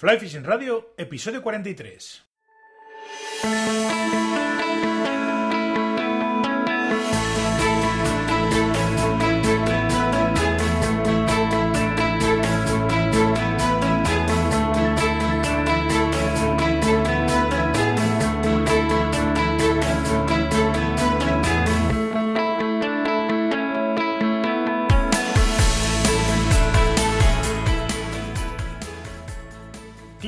Fly 0.00 0.16
Fishing 0.16 0.44
Radio, 0.44 0.94
episodio 0.96 1.40
43. 1.42 2.22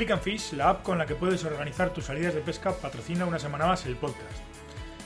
Click 0.01 0.12
and 0.12 0.23
Fish, 0.23 0.55
la 0.55 0.71
app 0.71 0.82
con 0.82 0.96
la 0.96 1.05
que 1.05 1.14
puedes 1.14 1.45
organizar 1.45 1.93
tus 1.93 2.06
salidas 2.06 2.33
de 2.33 2.41
pesca, 2.41 2.73
patrocina 2.73 3.27
una 3.27 3.38
semana 3.38 3.66
más 3.66 3.84
el 3.84 3.97
podcast. 3.97 4.41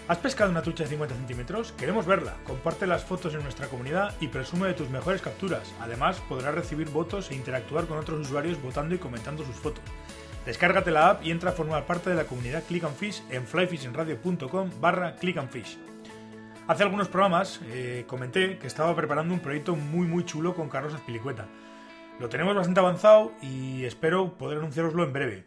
¿Has 0.07 0.19
pescado 0.19 0.53
una 0.53 0.63
trucha 0.63 0.85
de 0.85 0.91
50 0.91 1.17
centímetros? 1.17 1.73
Queremos 1.73 2.07
verla. 2.07 2.37
Comparte 2.45 2.87
las 2.87 3.03
fotos 3.03 3.35
en 3.35 3.43
nuestra 3.43 3.67
comunidad 3.67 4.15
y 4.21 4.29
presume 4.29 4.69
de 4.69 4.75
tus 4.75 4.91
mejores 4.91 5.21
capturas. 5.21 5.75
Además, 5.81 6.23
podrás 6.29 6.55
recibir 6.55 6.91
votos 6.91 7.33
e 7.33 7.35
interactuar 7.35 7.87
con 7.87 7.99
otros 7.99 8.21
usuarios 8.21 8.63
votando 8.63 8.95
y 8.95 8.99
comentando 8.99 9.45
sus 9.45 9.57
fotos. 9.57 9.83
Descárgate 10.47 10.93
la 10.93 11.11
app 11.11 11.25
y 11.25 11.33
entra 11.33 11.51
a 11.51 11.55
formar 11.55 11.87
parte 11.87 12.11
de 12.11 12.17
la 12.17 12.27
comunidad 12.27 12.63
Click 12.63 12.85
and 12.85 12.95
Fish 12.95 13.21
en 13.31 13.49
flyfishingradio.com 13.49 14.71
barra 14.81 15.17
Click 15.17 15.39
and 15.39 15.51
Fish. 15.51 15.77
Hace 16.69 16.85
algunos 16.85 17.09
programas 17.09 17.61
eh, 17.65 18.05
comenté 18.07 18.59
que 18.59 18.69
estaba 18.69 18.95
preparando 18.95 19.35
un 19.35 19.41
proyecto 19.41 19.75
muy 19.75 20.07
muy 20.07 20.25
chulo 20.25 20.55
con 20.55 20.69
Carlos 20.69 20.95
Azpilicueta. 20.95 21.49
Lo 22.21 22.29
tenemos 22.29 22.55
bastante 22.55 22.81
avanzado 22.81 23.33
y 23.43 23.85
espero 23.85 24.39
poder 24.39 24.59
anunciaroslo 24.59 25.03
en 25.03 25.13
breve. 25.13 25.47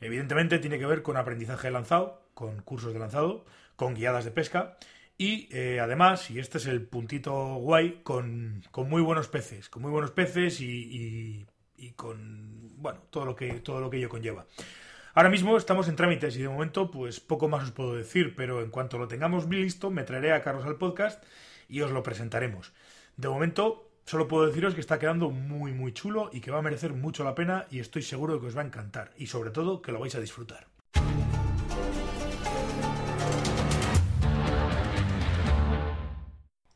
Evidentemente 0.00 0.58
tiene 0.58 0.78
que 0.78 0.86
ver 0.86 1.02
con 1.02 1.16
aprendizaje 1.16 1.70
lanzado, 1.70 2.22
con 2.32 2.62
cursos 2.62 2.94
de 2.94 2.98
lanzado, 2.98 3.44
con 3.76 3.94
guiadas 3.94 4.24
de 4.24 4.30
pesca 4.30 4.78
y 5.18 5.48
eh, 5.50 5.80
además, 5.80 6.30
y 6.30 6.38
este 6.38 6.58
es 6.58 6.66
el 6.66 6.86
puntito 6.86 7.54
guay, 7.56 8.00
con, 8.02 8.62
con, 8.70 8.88
muy 8.88 9.02
buenos 9.02 9.28
peces, 9.28 9.68
con 9.68 9.82
muy 9.82 9.90
buenos 9.90 10.10
peces 10.10 10.60
y, 10.60 10.66
y, 10.66 11.46
y, 11.76 11.92
con 11.92 12.72
bueno 12.76 13.00
todo 13.10 13.24
lo 13.24 13.36
que 13.36 13.52
todo 13.60 13.80
lo 13.80 13.88
que 13.88 13.98
ello 13.98 14.08
conlleva. 14.08 14.46
Ahora 15.14 15.30
mismo 15.30 15.56
estamos 15.56 15.88
en 15.88 15.96
trámites 15.96 16.36
y 16.36 16.42
de 16.42 16.48
momento 16.48 16.90
pues 16.90 17.20
poco 17.20 17.48
más 17.48 17.64
os 17.64 17.72
puedo 17.72 17.94
decir, 17.94 18.34
pero 18.36 18.62
en 18.62 18.70
cuanto 18.70 18.98
lo 18.98 19.08
tengamos 19.08 19.48
listo 19.48 19.90
me 19.90 20.04
traeré 20.04 20.32
a 20.32 20.42
Carlos 20.42 20.66
al 20.66 20.76
podcast 20.76 21.22
y 21.68 21.80
os 21.80 21.90
lo 21.90 22.02
presentaremos. 22.02 22.74
De 23.16 23.28
momento 23.28 23.85
Solo 24.08 24.28
puedo 24.28 24.46
deciros 24.46 24.76
que 24.76 24.80
está 24.80 25.00
quedando 25.00 25.30
muy 25.30 25.72
muy 25.72 25.92
chulo 25.92 26.30
y 26.32 26.40
que 26.40 26.52
va 26.52 26.60
a 26.60 26.62
merecer 26.62 26.92
mucho 26.92 27.24
la 27.24 27.34
pena 27.34 27.66
y 27.72 27.80
estoy 27.80 28.02
seguro 28.02 28.34
de 28.34 28.40
que 28.40 28.46
os 28.46 28.56
va 28.56 28.62
a 28.62 28.64
encantar 28.64 29.10
y 29.18 29.26
sobre 29.26 29.50
todo 29.50 29.82
que 29.82 29.90
lo 29.90 29.98
vais 29.98 30.14
a 30.14 30.20
disfrutar. 30.20 30.68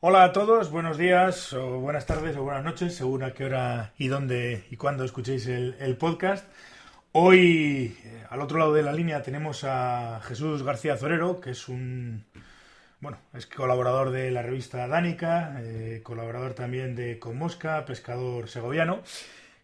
Hola 0.01 0.25
a 0.25 0.33
todos, 0.33 0.73
buenos 0.73 0.99
días 0.99 1.53
o 1.53 1.79
buenas 1.79 2.05
tardes 2.05 2.37
o 2.37 2.43
buenas 2.43 2.65
noches, 2.65 2.97
según 2.97 3.23
a 3.23 3.33
qué 3.33 3.45
hora 3.45 3.93
y 3.97 4.09
dónde 4.09 4.65
y 4.69 4.77
cuándo 4.77 5.05
escuchéis 5.05 5.47
el, 5.47 5.97
podcast. 5.99 6.51
Hoy, 7.13 7.97
eh, 8.05 8.25
al 8.29 8.41
otro 8.41 8.59
lado 8.59 8.73
de 8.73 8.83
la 8.83 8.93
línea, 8.93 9.23
tenemos 9.23 9.63
a 9.63 10.21
Jesús 10.25 10.65
García 10.65 10.97
Zorero, 10.97 11.41
que 11.41 11.51
es 11.51 11.69
un, 11.69 12.25
bueno, 13.01 13.19
es 13.33 13.47
colaborador 13.47 14.11
de 14.11 14.31
la 14.31 14.43
revista 14.43 14.87
Dánica, 14.87 15.57
eh, 15.61 16.01
colaborador 16.03 16.53
también 16.53 16.95
de 16.95 17.19
Con 17.19 17.39
Mosca, 17.39 17.85
pescador 17.87 18.49
segoviano, 18.49 19.01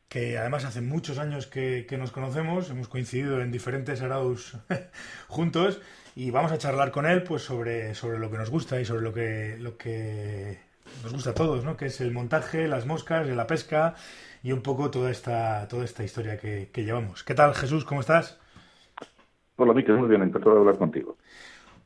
que 0.09 0.39
además 0.39 0.65
hace 0.65 0.81
muchos 0.81 1.19
años 1.19 1.47
que, 1.47 1.87
nos 1.99 2.13
conocemos, 2.13 2.71
hemos 2.71 2.89
coincidido 2.89 3.43
en 3.43 3.53
diferentes 3.53 4.01
araus 4.01 4.57
juntos 5.29 5.83
y 6.15 6.31
vamos 6.31 6.51
a 6.53 6.59
charlar 6.59 6.91
con 6.93 7.05
él 7.05 7.25
pues 7.25 7.43
sobre, 7.43 7.95
sobre 7.95 8.19
lo 8.19 8.31
que 8.31 8.39
nos 8.39 8.49
gusta 8.51 8.81
y 8.81 8.87
sobre 8.87 9.03
lo 9.03 9.13
que, 9.13 9.59
lo 9.61 9.77
que 9.77 10.59
nos 11.03 11.13
gusta 11.13 11.31
a 11.31 11.35
todos, 11.35 11.63
¿no? 11.63 11.77
que 11.77 11.87
es 11.87 12.01
el 12.01 12.13
montaje, 12.13 12.69
las 12.69 12.87
moscas, 12.87 13.29
la 13.29 13.47
pesca 13.47 13.95
y 14.43 14.53
un 14.53 14.63
poco 14.63 14.91
toda 14.91 15.11
esta, 15.11 15.69
toda 15.69 15.85
esta 15.85 16.05
historia 16.05 16.39
que, 16.39 16.71
que 16.73 16.85
llevamos. 16.85 17.23
¿Qué 17.23 17.35
tal 17.35 17.55
Jesús? 17.55 17.85
¿Cómo 17.85 18.01
estás? 18.01 18.41
Hola, 19.57 19.75
Miquel, 19.75 19.99
muy 19.99 20.09
bien, 20.09 20.23
encantado 20.23 20.55
de 20.55 20.61
hablar 20.61 20.79
contigo. 20.79 21.19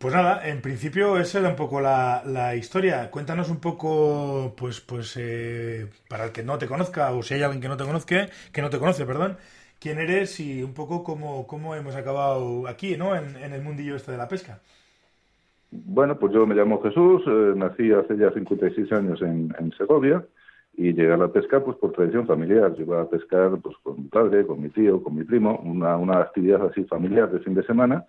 Pues 0.01 0.15
nada, 0.15 0.49
en 0.49 0.63
principio 0.63 1.19
esa 1.19 1.41
era 1.41 1.51
un 1.51 1.57
poco 1.57 1.79
la, 1.79 2.23
la 2.25 2.57
historia. 2.57 3.11
Cuéntanos 3.11 3.51
un 3.51 3.61
poco, 3.61 4.55
pues, 4.57 4.81
pues 4.81 5.15
eh, 5.21 5.89
para 6.09 6.25
el 6.25 6.33
que 6.33 6.43
no 6.43 6.57
te 6.57 6.67
conozca, 6.67 7.13
o 7.13 7.23
si 7.23 7.35
hay 7.35 7.43
alguien 7.43 7.61
que 7.61 7.69
no 7.69 7.77
te 7.77 7.85
conozca, 7.85 8.27
que 8.51 8.63
no 8.63 8.71
te 8.71 8.79
conoce, 8.79 9.05
perdón, 9.05 9.37
quién 9.79 9.99
eres 9.99 10.41
y 10.41 10.63
un 10.63 10.73
poco 10.73 11.05
cómo, 11.05 11.47
cómo 11.47 11.75
hemos 11.75 11.97
acabado 11.97 12.67
aquí, 12.67 12.97
¿no? 12.97 13.15
En, 13.15 13.37
en, 13.37 13.53
el 13.53 13.61
mundillo 13.61 13.95
este 13.95 14.13
de 14.13 14.17
la 14.17 14.27
pesca. 14.27 14.61
Bueno, 15.71 16.19
pues 16.19 16.33
yo 16.33 16.47
me 16.47 16.55
llamo 16.55 16.81
Jesús, 16.81 17.23
eh, 17.27 17.53
nací 17.55 17.93
hace 17.93 18.17
ya 18.17 18.31
56 18.31 18.91
años 18.93 19.21
en, 19.21 19.55
en, 19.59 19.71
Segovia 19.73 20.25
y 20.79 20.95
llegué 20.95 21.13
a 21.13 21.19
la 21.19 21.29
pesca 21.29 21.63
pues 21.63 21.77
por 21.77 21.93
tradición 21.93 22.27
familiar. 22.27 22.73
Llegué 22.73 22.97
a 22.97 23.05
pescar 23.05 23.59
pues 23.63 23.77
con 23.83 23.99
mi 23.99 24.09
padre, 24.09 24.47
con 24.47 24.63
mi 24.63 24.71
tío, 24.71 25.03
con 25.03 25.15
mi 25.15 25.25
primo, 25.25 25.61
una, 25.63 25.99
una 25.99 26.21
actividad 26.21 26.65
así 26.65 26.85
familiar 26.85 27.31
de 27.31 27.41
fin 27.41 27.53
de 27.53 27.65
semana 27.65 28.07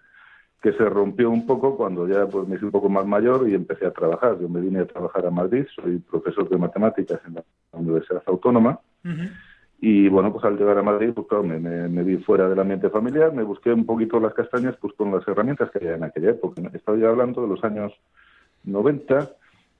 que 0.62 0.74
se 0.74 0.86
rompió 0.86 1.30
un 1.32 1.48
poco 1.48 1.76
cuando 1.76 2.08
ya 2.08 2.28
pues 2.28 2.48
me 2.48 2.56
hice 2.56 2.66
un 2.66 2.72
poco 2.72 2.88
más 2.88 3.06
mayor 3.06 3.50
y 3.50 3.56
empecé 3.56 3.86
a 3.88 3.92
trabajar. 3.92 4.40
Yo 4.40 4.48
me 4.48 4.62
vine 4.62 4.82
a 4.82 4.86
trabajar 4.86 5.26
a 5.26 5.32
Madrid, 5.32 5.66
soy 5.76 5.98
profesor 5.98 6.48
de 6.48 6.58
matemáticas 6.58 7.20
en 7.28 7.36
la 7.36 7.44
Universidad 7.72 8.22
Autónoma. 8.28 8.80
Uh 9.04 9.08
-huh. 9.10 9.32
Y 9.84 10.08
bueno, 10.10 10.32
pues 10.32 10.46
al 10.46 10.58
llegar 10.58 10.78
a 10.78 10.84
Madrid, 10.84 11.10
pues 11.16 11.26
claro, 11.28 11.44
me, 11.44 11.58
me, 11.58 11.90
me, 11.90 12.04
vi 12.04 12.18
fuera 12.18 12.48
del 12.48 12.60
ambiente 12.60 12.92
familiar, 12.92 13.34
me 13.34 13.42
busqué 13.42 13.74
un 13.74 13.88
poquito 13.88 14.20
las 14.20 14.36
castañas 14.36 14.76
pues 14.80 14.94
con 14.94 15.12
las 15.12 15.28
herramientas 15.28 15.72
que 15.72 15.80
había 15.80 15.96
en 15.96 16.04
aquella 16.04 16.30
época. 16.30 16.62
Estaba 16.72 17.00
ya 17.00 17.10
hablando 17.10 17.42
de 17.42 17.48
los 17.48 17.64
años 17.64 17.92
90, 18.64 19.32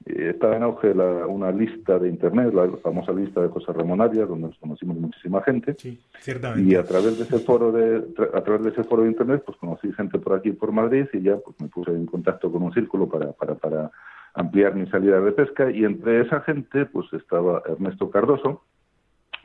estaba 0.06 0.56
en 0.56 0.62
auge 0.62 0.94
la, 0.94 1.26
una 1.26 1.50
lista 1.50 1.98
de 1.98 2.08
internet, 2.08 2.52
la 2.52 2.68
famosa 2.78 3.12
lista 3.12 3.40
de 3.40 3.48
José 3.48 3.72
Ramón 3.72 4.00
Arias, 4.00 4.28
donde 4.28 4.48
nos 4.48 4.58
conocimos 4.58 4.96
muchísima 4.96 5.42
gente. 5.42 5.74
Sí, 5.78 6.00
ciertamente. 6.20 6.70
Y 6.70 6.74
a 6.74 6.84
través 6.84 7.18
de 7.18 7.24
ese 7.24 7.38
foro 7.38 7.72
de 7.72 8.04
a 8.34 8.40
través 8.42 8.62
de 8.64 8.70
ese 8.70 8.84
foro 8.84 9.02
de 9.02 9.10
internet, 9.10 9.42
pues 9.44 9.56
conocí 9.58 9.92
gente 9.92 10.18
por 10.18 10.34
aquí 10.34 10.52
por 10.52 10.72
Madrid 10.72 11.06
y 11.12 11.22
ya 11.22 11.36
pues 11.36 11.60
me 11.60 11.68
puse 11.68 11.90
en 11.90 12.06
contacto 12.06 12.50
con 12.50 12.62
un 12.62 12.72
círculo 12.72 13.08
para 13.08 13.32
para 13.32 13.54
para 13.54 13.90
ampliar 14.34 14.74
mi 14.74 14.86
salida 14.86 15.20
de 15.20 15.32
pesca 15.32 15.70
y 15.70 15.84
entre 15.84 16.22
esa 16.22 16.40
gente 16.40 16.86
pues 16.86 17.12
estaba 17.12 17.62
Ernesto 17.66 18.10
Cardoso, 18.10 18.62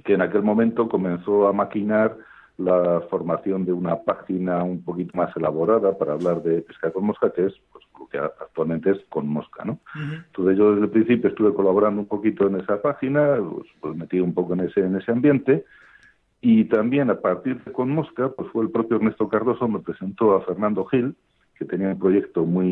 que 0.04 0.14
en 0.14 0.22
aquel 0.22 0.44
momento 0.44 0.88
comenzó 0.88 1.48
a 1.48 1.54
maquinar 1.54 2.18
la 2.58 3.02
formación 3.10 3.66
de 3.66 3.74
una 3.74 3.98
página 3.98 4.64
un 4.64 4.84
poquito 4.84 5.16
más 5.16 5.36
elaborada 5.36 5.98
para 5.98 6.14
hablar 6.14 6.42
de 6.42 6.62
pesca 6.62 6.92
con 6.92 7.06
mosca, 7.06 7.32
que 7.32 7.46
es 7.46 7.54
pues, 7.72 7.86
lo 8.00 8.08
que 8.08 8.18
actualmente 8.18 8.92
es 8.92 9.00
con 9.10 9.28
mosca, 9.28 9.66
¿no? 9.66 9.74
Uh 9.74 10.00
-huh. 10.00 10.26
Entonces 10.28 10.58
yo 10.58 10.72
desde 10.72 10.86
el 10.86 10.92
principio 10.92 11.30
estuve 11.30 11.54
colaborando 11.54 12.02
un 12.02 12.08
poquito 12.08 12.48
en 12.48 12.56
esa 12.60 12.82
página, 12.82 13.38
pues, 13.38 13.68
pues 13.82 13.96
metí 13.96 14.20
un 14.20 14.34
poco 14.34 14.54
en 14.54 14.62
ese, 14.62 14.82
en 14.82 14.96
ese 14.96 15.12
ambiente, 15.12 15.66
y 16.42 16.66
también 16.66 17.10
a 17.10 17.20
partir 17.20 17.64
de 17.64 17.72
con 17.72 17.90
mosca, 17.90 18.30
pues 18.30 18.50
fue 18.52 18.64
el 18.64 18.70
propio 18.70 18.98
Ernesto 18.98 19.28
Cardoso, 19.28 19.68
me 19.68 19.80
presentó 19.80 20.36
a 20.36 20.42
Fernando 20.42 20.86
Gil, 20.86 21.16
que 21.58 21.66
tenía 21.66 21.90
un 21.90 22.00
proyecto 22.00 22.46
muy 22.46 22.70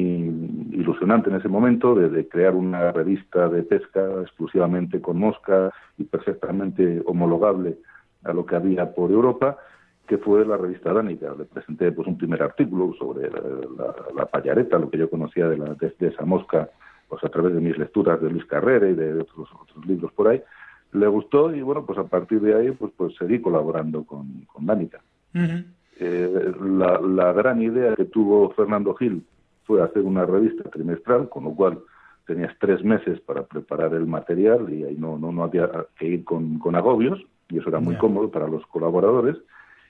ilusionante 0.71 1.29
en 1.31 1.37
ese 1.37 1.47
momento 1.47 1.95
de, 1.95 2.07
de 2.07 2.27
crear 2.27 2.53
una 2.53 2.91
revista 2.91 3.49
de 3.49 3.63
pesca 3.63 4.01
exclusivamente 4.21 5.01
con 5.01 5.17
mosca 5.17 5.73
y 5.97 6.03
perfectamente 6.03 7.01
homologable 7.07 7.77
a 8.23 8.33
lo 8.33 8.45
que 8.45 8.55
había 8.55 8.93
por 8.93 9.09
Europa, 9.11 9.57
que 10.07 10.17
fue 10.17 10.45
la 10.45 10.57
revista 10.57 10.93
Dánica. 10.93 11.33
Le 11.37 11.45
presenté 11.45 11.91
pues 11.91 12.07
un 12.07 12.17
primer 12.17 12.41
artículo 12.43 12.93
sobre 12.97 13.29
la, 13.29 13.39
la, 13.77 13.95
la 14.15 14.25
payareta, 14.25 14.77
lo 14.77 14.89
que 14.89 14.97
yo 14.97 15.09
conocía 15.09 15.47
de, 15.47 15.57
la, 15.57 15.73
de, 15.73 15.93
de, 15.97 16.07
esa 16.07 16.25
mosca, 16.25 16.69
pues 17.09 17.23
a 17.23 17.29
través 17.29 17.53
de 17.53 17.61
mis 17.61 17.77
lecturas 17.77 18.21
de 18.21 18.29
Luis 18.29 18.45
Carrera 18.45 18.87
y 18.89 18.93
de 18.93 19.21
otros, 19.21 19.49
otros 19.61 19.85
libros 19.85 20.11
por 20.13 20.27
ahí. 20.27 20.41
Le 20.93 21.07
gustó 21.07 21.53
y 21.53 21.61
bueno, 21.61 21.85
pues 21.85 21.97
a 21.99 22.05
partir 22.05 22.39
de 22.41 22.55
ahí 22.55 22.71
pues, 22.71 22.91
pues 22.95 23.15
seguí 23.17 23.41
colaborando 23.41 24.03
con, 24.03 24.45
con 24.51 24.65
Dánica. 24.65 25.01
Uh 25.33 25.39
-huh. 25.39 25.65
eh, 25.99 26.53
la, 26.61 27.01
la 27.01 27.33
gran 27.33 27.61
idea 27.61 27.95
que 27.95 28.05
tuvo 28.05 28.51
Fernando 28.51 28.93
Gil 28.95 29.23
fue 29.65 29.81
hacer 29.81 30.03
una 30.03 30.25
revista 30.25 30.69
trimestral, 30.69 31.27
con 31.27 31.43
lo 31.43 31.51
cual 31.51 31.79
tenías 32.25 32.55
tres 32.59 32.83
meses 32.83 33.19
para 33.21 33.43
preparar 33.43 33.93
el 33.93 34.05
material 34.05 34.71
y 34.71 34.83
ahí 34.83 34.95
no, 34.97 35.17
no, 35.17 35.31
no 35.31 35.43
había 35.43 35.69
que 35.97 36.07
ir 36.07 36.23
con, 36.23 36.59
con 36.59 36.75
agobios, 36.75 37.19
y 37.49 37.59
eso 37.59 37.69
era 37.69 37.79
muy 37.79 37.93
yeah. 37.93 37.99
cómodo 37.99 38.29
para 38.31 38.47
los 38.47 38.65
colaboradores 38.67 39.37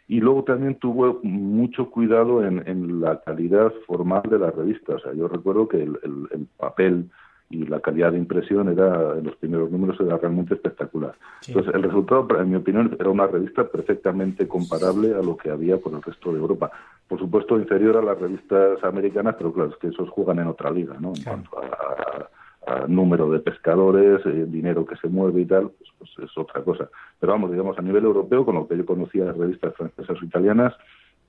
y 0.08 0.20
luego 0.20 0.44
también 0.44 0.76
tuvo 0.76 1.20
mucho 1.24 1.90
cuidado 1.90 2.46
en, 2.46 2.68
en, 2.68 3.02
la 3.02 3.22
calidad 3.22 3.74
formal 3.88 4.22
de 4.30 4.38
la 4.38 4.52
revista. 4.52 4.96
O 4.96 5.00
sea, 5.00 5.14
yo 5.14 5.28
recuerdo 5.28 5.68
que 5.68 5.82
el, 5.82 6.00
el, 6.04 6.28
el, 6.32 6.48
papel 6.58 7.10
y 7.50 7.66
la 7.66 7.80
calidad 7.80 8.12
de 8.12 8.20
impresión 8.20 8.70
era 8.70 9.18
en 9.18 9.26
los 9.26 9.36
primeros 9.38 9.72
números 9.72 10.00
era 10.00 10.18
realmente 10.18 10.54
espectacular. 10.54 11.16
Sí. 11.42 11.52
Entonces, 11.52 11.74
el 11.74 11.84
resultado, 11.84 12.28
en 12.40 12.50
mi 12.50 12.56
opinión, 12.56 12.96
era 13.00 13.10
una 13.10 13.28
revista 13.28 13.68
perfectamente 13.68 14.48
comparable 14.48 15.16
a 15.16 15.22
lo 15.22 15.38
que 15.38 15.50
había 15.50 15.78
por 15.78 15.94
el 15.94 16.02
resto 16.02 16.32
de 16.32 16.40
Europa. 16.40 16.72
Por 17.08 17.20
supuesto, 17.20 17.58
inferior 17.58 17.98
a 17.98 18.02
las 18.02 18.20
revistas 18.20 18.84
americanas, 18.84 19.36
pero 19.38 19.54
claro, 19.54 19.72
es 19.72 19.78
que 19.78 19.88
esos 19.88 20.10
juegan 20.10 20.40
en 20.40 20.48
otra 20.48 20.70
liga, 20.70 20.96
¿no? 21.00 21.14
En 21.16 21.24
cuanto 21.24 21.60
a, 21.60 22.30
a, 22.66 22.88
número 22.88 23.30
de 23.30 23.40
pescadores, 23.40 24.26
eh, 24.26 24.46
dinero 24.48 24.86
que 24.86 24.96
se 24.98 25.08
mueve 25.08 25.42
y 25.42 25.46
tal, 25.46 25.72
pues, 25.72 25.90
pues, 25.98 26.30
es 26.30 26.38
otra 26.38 26.64
cosa. 26.64 26.90
Pero 27.20 27.34
vamos, 27.34 27.52
digamos, 27.52 27.78
a 27.78 27.82
nivel 27.82 28.04
europeo, 28.04 28.46
con 28.46 28.56
lo 28.56 28.68
que 28.68 28.78
yo 28.78 28.86
conocía 28.86 29.26
las 29.26 29.38
revistas 29.38 29.74
francesas 29.76 30.18
o 30.22 30.26
italianas, 30.26 30.74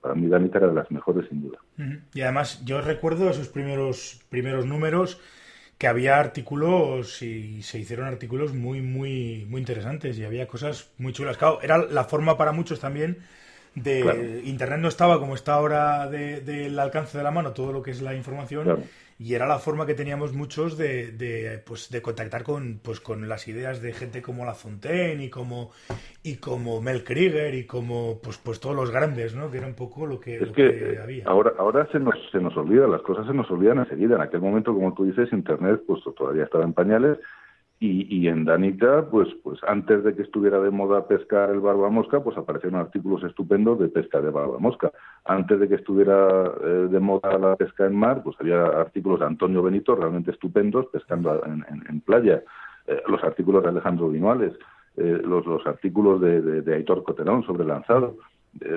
para 0.00 0.14
mí 0.14 0.28
Danica 0.28 0.58
era 0.58 0.68
de 0.68 0.74
las 0.74 0.90
mejores 0.90 1.28
sin 1.28 1.42
duda. 1.42 1.58
Y 2.14 2.20
además 2.20 2.64
yo 2.64 2.80
recuerdo 2.80 3.28
esos 3.28 3.48
primeros, 3.48 4.24
primeros 4.28 4.66
números 4.66 5.20
que 5.78 5.88
había 5.88 6.18
artículos 6.18 7.20
y 7.22 7.62
se 7.62 7.78
hicieron 7.78 8.06
artículos 8.06 8.54
muy, 8.54 8.80
muy, 8.80 9.46
muy 9.48 9.60
interesantes 9.60 10.18
y 10.18 10.24
había 10.24 10.46
cosas 10.46 10.92
muy 10.98 11.12
chulas. 11.12 11.36
Claro, 11.36 11.60
era 11.62 11.78
la 11.78 12.04
forma 12.04 12.36
para 12.36 12.52
muchos 12.52 12.80
también 12.80 13.18
de 13.76 14.40
Internet 14.44 14.80
no 14.80 14.88
estaba 14.88 15.20
como 15.20 15.34
está 15.34 15.52
ahora 15.52 16.08
del 16.08 16.78
alcance 16.78 17.18
de 17.18 17.24
la 17.24 17.30
mano 17.30 17.52
todo 17.52 17.72
lo 17.72 17.82
que 17.82 17.90
es 17.90 18.00
la 18.00 18.14
información 18.14 18.84
y 19.18 19.34
era 19.34 19.46
la 19.46 19.58
forma 19.58 19.86
que 19.86 19.94
teníamos 19.94 20.34
muchos 20.34 20.76
de, 20.76 21.12
de, 21.12 21.62
pues, 21.64 21.90
de 21.90 22.02
contactar 22.02 22.42
con, 22.42 22.80
pues, 22.82 23.00
con 23.00 23.28
las 23.28 23.48
ideas 23.48 23.80
de 23.80 23.92
gente 23.92 24.20
como 24.20 24.44
La 24.44 24.54
Fontaine 24.54 25.24
y 25.24 25.30
como, 25.30 25.70
y 26.22 26.36
como 26.36 26.82
Mel 26.82 27.02
Krieger 27.02 27.54
y 27.54 27.64
como 27.64 28.18
pues, 28.22 28.38
pues 28.38 28.60
todos 28.60 28.76
los 28.76 28.90
grandes, 28.90 29.34
¿no? 29.34 29.50
que 29.50 29.58
era 29.58 29.66
un 29.66 29.74
poco 29.74 30.06
lo 30.06 30.20
que, 30.20 30.38
que, 30.54 30.98
había. 31.02 31.24
Ahora, 31.26 31.52
ahora 31.58 31.88
se, 31.90 31.98
nos, 31.98 32.14
se 32.30 32.38
nos 32.38 32.56
olvida, 32.56 32.86
las 32.86 33.02
cosas 33.02 33.26
se 33.26 33.32
nos 33.32 33.50
olvidan 33.50 33.78
enseguida. 33.78 34.16
En 34.16 34.22
aquel 34.22 34.40
momento, 34.40 34.74
como 34.74 34.92
tú 34.94 35.04
dices, 35.04 35.32
Internet 35.32 35.82
pues 35.86 36.02
todavía 36.16 36.44
estaba 36.44 36.64
en 36.64 36.74
pañales 36.74 37.18
y, 37.78 38.06
y, 38.08 38.28
en 38.28 38.46
Danica, 38.46 39.06
pues, 39.10 39.28
pues 39.42 39.60
antes 39.68 40.02
de 40.02 40.14
que 40.14 40.22
estuviera 40.22 40.58
de 40.60 40.70
moda 40.70 41.06
pescar 41.06 41.50
el 41.50 41.60
barba 41.60 41.90
mosca, 41.90 42.20
pues 42.20 42.38
aparecieron 42.38 42.80
artículos 42.80 43.22
estupendos 43.22 43.78
de 43.78 43.88
pesca 43.88 44.18
de 44.22 44.30
barba 44.30 44.58
mosca. 44.58 44.92
Antes 45.26 45.60
de 45.60 45.68
que 45.68 45.74
estuviera 45.74 46.52
eh, 46.64 46.88
de 46.90 47.00
moda 47.00 47.38
la 47.38 47.54
pesca 47.54 47.84
en 47.84 47.94
mar, 47.94 48.22
pues 48.22 48.34
había 48.40 48.64
artículos 48.64 49.20
de 49.20 49.26
Antonio 49.26 49.62
Benito 49.62 49.94
realmente 49.94 50.30
estupendos 50.30 50.86
pescando 50.86 51.42
en, 51.44 52.00
playa. 52.00 52.42
Eh, 52.86 53.02
los 53.08 53.22
artículos 53.22 53.62
de 53.62 53.68
Alejandro 53.68 54.08
Vinuales, 54.08 54.54
eh, 54.96 55.20
los, 55.22 55.44
los 55.44 55.66
artículos 55.66 56.18
de, 56.22 56.62
de, 56.62 56.74
Aitor 56.74 57.04
Coterón 57.04 57.44
sobre 57.44 57.66
lanzado. 57.66 58.16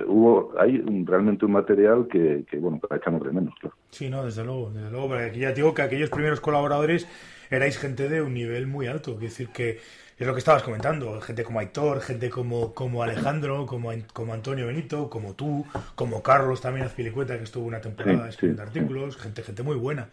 Hubo 0.07 0.51
hay 0.60 0.84
realmente 1.06 1.46
un 1.46 1.54
material 1.54 2.06
que, 2.12 2.44
que 2.51 2.57
bueno, 2.57 2.81
que 2.81 2.94
echamos 2.98 3.24
de 3.24 3.31
menos, 3.31 3.54
claro. 3.62 3.78
Sí, 3.92 4.10
no, 4.10 4.25
desde 4.25 4.44
luego, 4.44 4.72
desde 4.72 4.92
luego, 4.92 5.07
porque 5.07 5.24
aquí 5.24 5.40
ya 5.40 5.54
digo 5.54 5.74
que 5.74 5.84
aquellos 5.84 6.10
primeros 6.10 6.42
colaboradores 6.42 7.07
erais 7.50 7.78
gente 7.78 8.10
de 8.10 8.22
un 8.22 8.34
nivel 8.34 8.68
muy 8.68 8.88
alto, 8.88 9.13
es 9.13 9.22
decir, 9.22 9.50
que 9.50 9.80
es 10.18 10.28
lo 10.28 10.34
que 10.34 10.40
estabas 10.40 10.63
comentando, 10.63 11.22
gente 11.22 11.44
como 11.44 11.60
Aitor, 11.60 12.01
gente 12.01 12.30
como, 12.30 12.74
como 12.74 13.04
Alejandro, 13.04 13.66
como, 13.66 13.92
como 14.13 14.34
Antonio 14.34 14.68
Benito, 14.68 15.10
como 15.10 15.34
tú, 15.34 15.66
como 15.96 16.22
Carlos 16.22 16.60
también 16.60 16.86
Azpilicueta, 16.86 17.38
que 17.38 17.46
estuvo 17.46 17.66
una 17.66 17.80
temporada 17.80 18.28
escribiendo 18.28 18.63
artículos, 18.63 19.16
gente, 19.16 19.44
gente 19.44 19.63
muy 19.63 19.78
buena. 19.78 20.10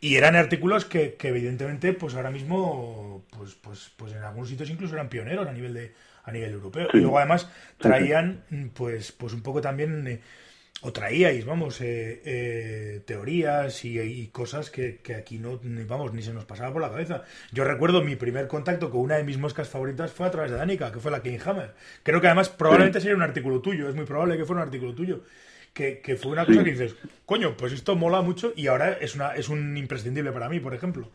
Y 0.00 0.16
eran 0.16 0.36
artículos 0.36 0.84
que, 0.84 1.14
que, 1.14 1.28
evidentemente, 1.28 1.92
pues 1.92 2.14
ahora 2.14 2.30
mismo, 2.30 3.24
pues, 3.30 3.54
pues, 3.54 3.92
pues 3.96 4.12
en 4.12 4.22
algunos 4.22 4.48
sitios 4.48 4.70
incluso 4.70 4.94
eran 4.94 5.08
pioneros 5.08 5.46
a 5.46 5.52
nivel 5.52 5.74
de, 5.74 5.92
a 6.24 6.32
nivel 6.32 6.52
europeo. 6.52 6.88
Y 6.92 6.98
luego 6.98 7.18
además 7.18 7.48
traían, 7.78 8.42
pues, 8.74 9.12
pues 9.12 9.32
un 9.32 9.42
poco 9.42 9.60
también, 9.60 10.06
eh, 10.08 10.20
o 10.84 10.92
traíais, 10.92 11.44
vamos, 11.46 11.80
eh, 11.80 12.20
eh, 12.24 13.00
teorías 13.06 13.84
y, 13.84 14.28
cosas 14.32 14.68
que, 14.68 15.00
aquí 15.16 15.38
no, 15.38 15.60
vamos, 15.86 16.12
ni 16.12 16.22
se 16.22 16.32
nos 16.32 16.44
pasaba 16.44 16.72
por 16.72 16.82
la 16.82 16.90
cabeza. 16.90 17.22
Yo 17.52 17.62
recuerdo 17.62 18.02
mi 18.02 18.16
primer 18.16 18.48
contacto 18.48 18.90
con 18.90 19.00
una 19.00 19.16
de 19.16 19.22
mis 19.22 19.38
moscas 19.38 19.68
favoritas 19.68 20.10
fue 20.10 20.26
a 20.26 20.32
través 20.32 20.50
de 20.50 20.56
Danica, 20.56 20.90
que 20.90 20.98
fue 20.98 21.12
la 21.12 21.22
King 21.22 21.38
Hammer. 21.44 21.72
Creo 22.02 22.20
que 22.20 22.26
además 22.26 22.48
probablemente 22.48 23.00
sería 23.00 23.16
un 23.16 23.22
artículo 23.22 23.60
tuyo, 23.60 23.88
es 23.88 23.94
muy 23.94 24.06
probable 24.06 24.36
que 24.36 24.44
fuera 24.44 24.62
un 24.62 24.68
artículo 24.68 24.92
tuyo. 24.94 25.22
Que, 25.72 26.00
que 26.00 26.16
fue 26.16 26.32
una 26.32 26.44
cosa 26.44 26.62
que 26.64 26.72
dices, 26.72 26.96
coño, 27.24 27.56
pues 27.56 27.72
esto 27.72 27.96
mola 27.96 28.20
mucho 28.20 28.52
y 28.54 28.66
ahora 28.66 28.92
es, 28.92 29.14
una, 29.14 29.34
es 29.34 29.48
un 29.48 29.74
imprescindible 29.78 30.30
para 30.30 30.50
mí, 30.50 30.60
por 30.60 30.74
ejemplo. 30.74 31.10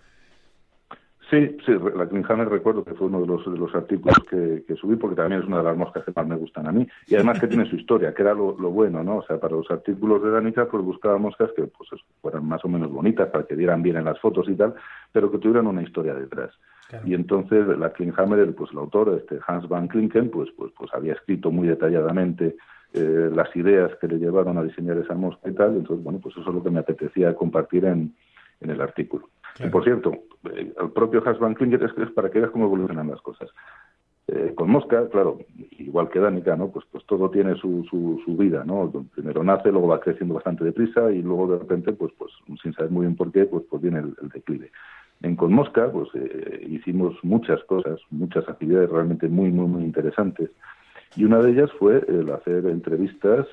Sí, 1.29 1.57
sí, 1.65 1.73
la 1.93 2.07
Klinghammer 2.07 2.47
recuerdo 2.47 2.85
que 2.85 2.93
fue 2.93 3.07
uno 3.07 3.19
de 3.19 3.27
los, 3.27 3.51
de 3.51 3.57
los 3.57 3.75
artículos 3.75 4.15
que, 4.29 4.63
subí 4.79 4.95
porque 4.95 5.17
también 5.17 5.41
es 5.41 5.47
una 5.47 5.57
de 5.57 5.63
las 5.65 5.75
moscas 5.75 6.05
que 6.05 6.13
más 6.15 6.25
me 6.25 6.37
gustan 6.37 6.67
a 6.67 6.71
mí 6.71 6.87
y 7.05 7.15
además 7.15 7.37
que 7.37 7.47
tiene 7.47 7.69
su 7.69 7.75
historia, 7.75 8.13
que 8.13 8.21
era 8.21 8.33
lo, 8.33 8.53
bueno, 8.53 9.03
¿no? 9.03 9.17
O 9.17 9.23
sea, 9.23 9.37
para 9.37 9.57
los 9.57 9.69
artículos 9.69 10.23
de 10.23 10.31
Danica 10.31 10.67
pues 10.67 10.81
buscaba 10.83 11.17
moscas 11.17 11.49
que 11.53 11.63
pues 11.63 11.89
fueran 12.21 12.47
más 12.47 12.63
o 12.63 12.69
menos 12.69 12.89
bonitas 12.89 13.27
para 13.27 13.45
que 13.45 13.57
dieran 13.57 13.81
bien 13.81 13.97
en 13.97 14.05
las 14.05 14.19
fotos 14.19 14.47
y 14.47 14.55
tal, 14.55 14.75
pero 15.11 15.29
que 15.29 15.37
tuvieran 15.37 15.67
una 15.67 15.83
historia 15.83 16.13
detrás. 16.13 16.51
Y 17.03 17.13
entonces 17.13 17.67
la 17.77 17.91
Klinghammer, 17.91 18.55
pues 18.55 18.71
el 18.71 18.77
autor, 18.77 19.19
este 19.21 19.39
Hans 19.45 19.67
van 19.67 19.89
Klinken, 19.89 20.29
pues, 20.29 20.49
pues, 20.55 20.71
pues 20.77 20.89
había 20.93 21.11
escrito 21.11 21.51
muy 21.51 21.67
detalladamente 21.67 22.55
eh, 22.93 23.29
las 23.35 23.53
ideas 23.53 23.91
que 23.99 24.07
le 24.07 24.17
llevaron 24.17 24.57
a 24.57 24.63
diseñar 24.63 24.97
esa 24.97 25.13
mosca 25.13 25.49
y 25.49 25.53
tal, 25.53 25.75
entonces 25.75 26.01
bueno, 26.01 26.19
pues 26.23 26.37
eso 26.37 26.47
es 26.49 26.55
lo 26.55 26.63
que 26.63 26.69
me 26.69 26.79
apetecía 26.79 27.35
compartir 27.35 27.83
en, 27.83 28.15
en 28.61 28.69
el 28.69 28.79
artículo. 28.79 29.27
Y 29.59 29.69
por 29.69 29.83
cierto, 29.83 30.11
eh, 30.53 30.73
el 30.79 30.91
propio 30.91 31.23
Hans 31.25 31.39
Van 31.39 31.55
Klinger 31.55 31.83
es, 31.83 31.97
es 31.97 32.11
para 32.11 32.29
que 32.29 32.39
veas 32.39 32.51
cómo 32.51 32.65
evolucionan 32.65 33.09
las 33.09 33.21
cosas. 33.21 33.49
Eh, 34.29 34.51
con 34.55 34.69
Mosca, 34.69 35.07
claro, 35.09 35.39
igual 35.77 36.09
que 36.09 36.19
Danica, 36.19 36.55
¿no? 36.57 36.69
Pues, 36.69 36.85
pues 36.91 37.05
todo 37.05 37.29
tiene 37.29 37.55
su, 37.55 37.85
su, 37.89 38.35
vida, 38.35 38.65
¿no? 38.65 38.91
Primero 39.13 39.41
nace, 39.41 39.71
luego 39.71 39.87
va 39.87 40.01
creciendo 40.01 40.35
bastante 40.35 40.65
deprisa 40.65 41.11
y 41.11 41.21
luego 41.21 41.47
de 41.47 41.59
repente, 41.59 41.93
pues, 41.93 42.11
pues 42.17 42.31
sin 42.61 42.73
saber 42.73 42.91
muy 42.91 43.05
bien 43.05 43.15
por 43.15 43.31
qué, 43.31 43.45
pues, 43.45 43.63
pues 43.69 43.81
viene 43.81 43.99
el, 43.99 44.15
declive. 44.33 44.71
En 45.21 45.37
Con 45.37 45.53
Mosca, 45.53 45.89
pues 45.91 46.09
eh, 46.13 46.67
hicimos 46.69 47.15
muchas 47.23 47.63
cosas, 47.63 48.01
muchas 48.11 48.47
actividades 48.49 48.89
realmente 48.89 49.29
muy, 49.29 49.49
muy, 49.49 49.67
muy 49.67 49.83
interesantes. 49.83 50.51
Y 51.15 51.23
una 51.23 51.39
de 51.39 51.51
ellas 51.51 51.71
fue 51.79 52.03
el 52.07 52.29
hacer 52.29 52.65
entrevistas 52.67 53.47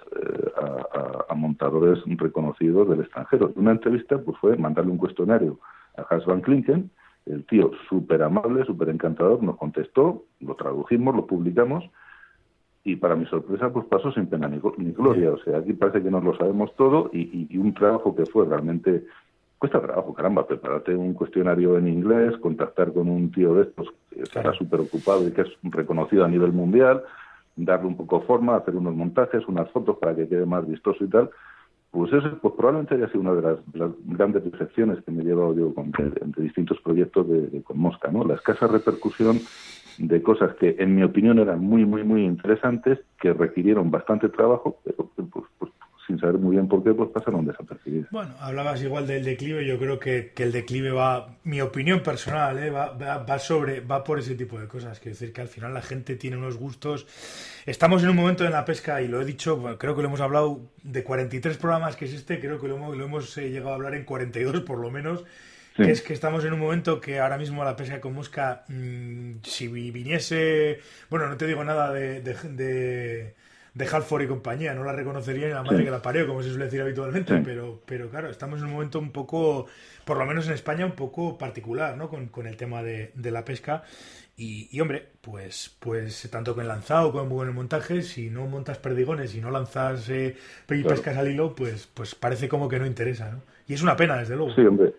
a, 0.60 1.24
a, 1.30 1.34
montadores 1.34 2.00
reconocidos 2.04 2.88
del 2.88 3.00
extranjero. 3.00 3.52
Una 3.54 3.70
entrevista 3.70 4.18
pues 4.18 4.36
fue 4.38 4.56
mandarle 4.58 4.90
un 4.90 4.98
cuestionario 4.98 5.58
a 5.96 6.06
Hans 6.08 6.26
Van 6.26 6.40
Klinken, 6.40 6.90
el 7.26 7.44
tío 7.46 7.70
súper 7.88 8.22
amable, 8.22 8.64
súper 8.64 8.88
encantador, 8.90 9.42
nos 9.42 9.56
contestó, 9.56 10.24
lo 10.40 10.54
tradujimos, 10.54 11.14
lo 11.14 11.26
publicamos, 11.26 11.84
y 12.84 12.96
para 12.96 13.16
mi 13.16 13.24
sorpresa, 13.26 13.72
pues 13.72 13.86
pasó 13.86 14.12
sin 14.12 14.26
pena 14.26 14.46
ni, 14.46 14.58
gloria. 14.92 15.32
O 15.32 15.38
sea, 15.38 15.58
aquí 15.58 15.72
parece 15.72 16.02
que 16.02 16.10
nos 16.10 16.22
lo 16.22 16.36
sabemos 16.36 16.74
todo 16.76 17.10
y, 17.14 17.56
un 17.56 17.72
trabajo 17.72 18.14
que 18.14 18.26
fue 18.26 18.44
realmente. 18.44 19.04
Cuesta 19.58 19.80
trabajo, 19.80 20.12
caramba, 20.12 20.46
prepararte 20.46 20.94
un 20.94 21.14
cuestionario 21.14 21.78
en 21.78 21.88
inglés, 21.88 22.36
contactar 22.38 22.92
con 22.92 23.08
un 23.08 23.32
tío 23.32 23.54
de 23.54 23.62
estos 23.62 23.88
que 24.10 24.20
está 24.20 24.52
súper 24.52 24.80
ocupado 24.80 25.26
y 25.26 25.30
que 25.30 25.40
es 25.40 25.48
reconocido 25.62 26.26
a 26.26 26.28
nivel 26.28 26.52
mundial, 26.52 27.02
darle 27.56 27.86
un 27.86 27.96
poco 27.96 28.20
forma, 28.22 28.56
hacer 28.56 28.76
unos 28.76 28.94
montajes, 28.94 29.48
unas 29.48 29.70
fotos 29.70 29.96
para 29.96 30.14
que 30.14 30.28
quede 30.28 30.44
más 30.44 30.68
vistoso 30.68 31.02
y 31.02 31.08
tal. 31.08 31.30
Pues 31.94 32.12
eso 32.12 32.28
pues 32.42 32.54
probablemente 32.54 32.96
haya 32.96 33.06
sido 33.06 33.20
una 33.20 33.34
de 33.34 33.42
las, 33.74 33.90
grandes 34.04 34.42
decepciones 34.50 34.98
que 35.04 35.12
me 35.12 35.22
he 35.22 35.26
llevado 35.26 35.54
yo 35.54 35.72
con, 35.72 35.92
entre 35.96 36.42
distintos 36.42 36.80
proyectos 36.80 37.28
de, 37.28 37.62
con 37.62 37.78
Mosca, 37.78 38.10
¿no? 38.10 38.24
La 38.24 38.34
escasa 38.34 38.66
repercusión 38.66 39.38
de 39.98 40.20
cosas 40.20 40.56
que, 40.56 40.74
en 40.80 40.96
mi 40.96 41.04
opinión, 41.04 41.38
eran 41.38 41.60
muy, 41.60 41.86
muy, 41.86 42.02
muy 42.02 42.24
interesantes, 42.24 42.98
que 43.20 43.32
requirieron 43.32 43.92
bastante 43.92 44.28
trabajo, 44.28 44.80
pero 44.82 45.08
pues, 45.14 45.46
pues 45.56 45.70
sin 46.06 46.18
saber 46.18 46.38
muy 46.38 46.56
bien 46.56 46.68
por 46.68 46.82
qué, 46.82 46.92
pues 46.92 47.10
pasaron 47.10 47.46
desapercibidos. 47.46 48.10
Bueno, 48.10 48.34
hablabas 48.40 48.82
igual 48.82 49.06
del 49.06 49.24
declive, 49.24 49.64
yo 49.64 49.78
creo 49.78 49.98
que, 49.98 50.32
que 50.34 50.42
el 50.42 50.52
declive 50.52 50.90
va, 50.90 51.36
mi 51.44 51.60
opinión 51.60 52.00
personal, 52.00 52.58
¿eh? 52.58 52.70
va, 52.70 52.92
va, 52.92 53.38
sobre, 53.38 53.80
va 53.80 54.04
por 54.04 54.18
ese 54.18 54.34
tipo 54.34 54.58
de 54.58 54.68
cosas, 54.68 55.00
quiero 55.00 55.14
decir 55.14 55.32
que 55.32 55.40
al 55.40 55.48
final 55.48 55.72
la 55.72 55.82
gente 55.82 56.16
tiene 56.16 56.36
unos 56.36 56.56
gustos. 56.56 57.06
Estamos 57.66 58.02
en 58.02 58.10
un 58.10 58.16
momento 58.16 58.44
en 58.44 58.52
la 58.52 58.64
pesca, 58.64 59.00
y 59.00 59.08
lo 59.08 59.20
he 59.20 59.24
dicho, 59.24 59.76
creo 59.78 59.96
que 59.96 60.02
lo 60.02 60.08
hemos 60.08 60.20
hablado 60.20 60.60
de 60.82 61.02
43 61.02 61.56
programas 61.56 61.96
que 61.96 62.04
existe, 62.04 62.38
creo 62.38 62.60
que 62.60 62.68
lo 62.68 62.76
hemos, 62.76 62.96
lo 62.96 63.04
hemos 63.04 63.36
eh, 63.38 63.50
llegado 63.50 63.70
a 63.70 63.74
hablar 63.74 63.94
en 63.94 64.04
42 64.04 64.60
por 64.60 64.78
lo 64.78 64.90
menos, 64.90 65.24
que 65.76 65.90
es 65.90 66.02
que 66.02 66.12
estamos 66.12 66.44
en 66.44 66.52
un 66.52 66.60
momento 66.60 67.00
que 67.00 67.18
ahora 67.18 67.36
mismo 67.36 67.64
la 67.64 67.74
pesca 67.74 68.00
con 68.00 68.14
mosca, 68.14 68.64
mm, 68.68 69.38
si 69.42 69.66
viniese, 69.66 70.78
bueno, 71.10 71.28
no 71.28 71.36
te 71.36 71.48
digo 71.48 71.64
nada 71.64 71.92
de, 71.92 72.20
de 72.20 72.34
de 72.44 73.34
Halford 73.80 74.22
y 74.22 74.26
compañía. 74.28 74.74
No 74.74 74.84
la 74.84 74.92
reconocería 74.92 75.48
ni 75.48 75.52
la 75.52 75.62
madre 75.62 75.84
que 75.84 75.90
la 75.90 76.02
parió, 76.02 76.26
como 76.26 76.42
se 76.42 76.50
suele 76.50 76.66
decir 76.66 76.80
habitualmente, 76.80 77.40
pero, 77.44 77.80
pero 77.84 78.08
claro, 78.08 78.30
estamos 78.30 78.60
en 78.60 78.66
un 78.66 78.72
momento 78.72 78.98
un 78.98 79.10
poco, 79.10 79.66
por 80.04 80.16
lo 80.16 80.26
menos 80.26 80.46
en 80.46 80.54
España, 80.54 80.86
un 80.86 80.92
poco 80.92 81.36
particular, 81.36 81.96
¿no? 81.96 82.08
Con, 82.08 82.28
con 82.28 82.46
el 82.46 82.56
tema 82.56 82.82
de, 82.82 83.10
de 83.14 83.30
la 83.30 83.44
pesca. 83.44 83.82
Y, 84.36 84.68
y, 84.72 84.80
hombre, 84.80 85.06
pues, 85.20 85.76
pues 85.78 86.28
tanto 86.30 86.54
con 86.54 86.62
el 86.62 86.68
lanzado 86.68 87.12
como 87.12 87.36
con 87.36 87.48
el 87.48 87.54
montaje, 87.54 88.02
si 88.02 88.30
no 88.30 88.46
montas 88.46 88.78
perdigones 88.78 89.34
y 89.36 89.40
no 89.40 89.50
lanzas 89.50 90.08
eh, 90.10 90.36
pescas 90.66 91.16
al 91.16 91.30
hilo, 91.30 91.54
pues, 91.54 91.88
pues 91.94 92.14
parece 92.16 92.48
como 92.48 92.68
que 92.68 92.80
no 92.80 92.86
interesa, 92.86 93.30
¿no? 93.30 93.42
Y 93.68 93.74
es 93.74 93.82
una 93.82 93.96
pena, 93.96 94.18
desde 94.18 94.36
luego. 94.36 94.52
Sí, 94.54 94.62
hombre. 94.62 94.92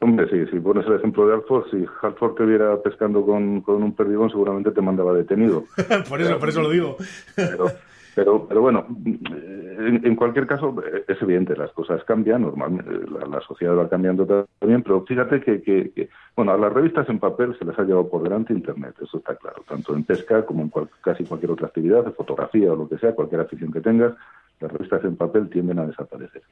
Hombre, 0.00 0.28
sí, 0.28 0.50
si 0.50 0.60
pones 0.60 0.86
el 0.86 0.96
ejemplo 0.96 1.26
de 1.26 1.34
Halford, 1.34 1.70
si 1.70 1.86
Halford 2.02 2.34
te 2.34 2.44
viera 2.44 2.76
pescando 2.82 3.24
con, 3.24 3.62
con 3.62 3.82
un 3.82 3.94
perdigón, 3.94 4.28
seguramente 4.28 4.70
te 4.70 4.82
mandaba 4.82 5.14
detenido. 5.14 5.64
por 6.08 6.20
eso, 6.20 6.38
por 6.38 6.50
eso 6.50 6.60
lo 6.60 6.68
digo. 6.68 6.96
pero, 7.34 7.68
pero, 8.14 8.46
pero 8.46 8.60
bueno, 8.60 8.86
en, 9.06 10.16
cualquier 10.16 10.46
caso, 10.46 10.74
es 11.06 11.20
evidente, 11.20 11.56
las 11.56 11.72
cosas 11.72 12.02
cambian, 12.04 12.42
normalmente 12.42 12.90
la, 13.28 13.40
sociedad 13.40 13.76
va 13.76 13.88
cambiando 13.88 14.46
también, 14.58 14.82
pero 14.82 15.04
fíjate 15.04 15.40
que, 15.40 16.08
bueno, 16.36 16.52
a 16.52 16.58
las 16.58 16.72
revistas 16.72 17.08
en 17.08 17.18
papel 17.18 17.56
se 17.58 17.64
les 17.64 17.78
ha 17.78 17.82
llevado 17.82 18.08
por 18.08 18.22
delante 18.22 18.52
Internet, 18.52 18.94
eso 19.02 19.18
está 19.18 19.36
claro, 19.36 19.62
tanto 19.68 19.94
en 19.94 20.04
pesca 20.04 20.44
como 20.46 20.62
en 20.62 20.72
casi 21.02 21.24
cualquier 21.24 21.52
otra 21.52 21.66
actividad, 21.66 22.04
de 22.04 22.12
fotografía 22.12 22.72
o 22.72 22.76
lo 22.76 22.88
que 22.88 22.98
sea, 22.98 23.14
cualquier 23.14 23.40
afición 23.40 23.72
que 23.72 23.80
tengas, 23.80 24.14
las 24.60 24.72
revistas 24.72 25.04
en 25.04 25.16
papel 25.16 25.50
tienden 25.50 25.78
a 25.80 25.86
desaparecer. 25.86 26.42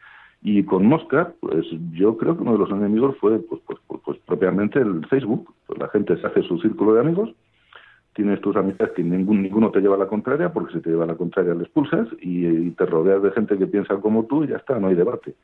Y 0.44 0.64
con 0.64 0.84
Mosca, 0.86 1.32
pues 1.40 1.66
yo 1.92 2.16
creo 2.16 2.36
que 2.36 2.42
uno 2.42 2.52
de 2.52 2.58
los 2.58 2.70
enemigos 2.70 3.16
fue 3.18 3.38
pues, 3.38 3.60
pues, 3.64 3.78
pues, 3.86 4.00
pues 4.04 4.18
propiamente 4.26 4.80
el 4.80 5.06
Facebook. 5.06 5.54
Pues 5.66 5.78
la 5.78 5.88
gente 5.88 6.16
se 6.16 6.26
hace 6.26 6.42
su 6.42 6.58
círculo 6.58 6.94
de 6.94 7.00
amigos, 7.00 7.32
tienes 8.14 8.40
tus 8.40 8.56
amistades 8.56 8.92
que 8.94 9.02
ningún, 9.02 9.42
ninguno 9.42 9.70
te 9.70 9.80
lleva 9.80 9.96
a 9.96 9.98
la 9.98 10.06
contraria, 10.06 10.52
porque 10.52 10.74
si 10.74 10.80
te 10.80 10.90
lleva 10.90 11.04
a 11.04 11.08
la 11.08 11.16
contraria 11.16 11.54
le 11.54 11.64
expulsas 11.64 12.08
y, 12.20 12.70
te 12.70 12.86
rodeas 12.86 13.22
de 13.22 13.30
gente 13.32 13.56
que 13.58 13.66
piensa 13.66 13.96
como 13.96 14.24
tú 14.26 14.44
y 14.44 14.48
ya 14.48 14.56
está, 14.56 14.78
no 14.78 14.88
hay 14.88 14.94
debate. 14.94 15.34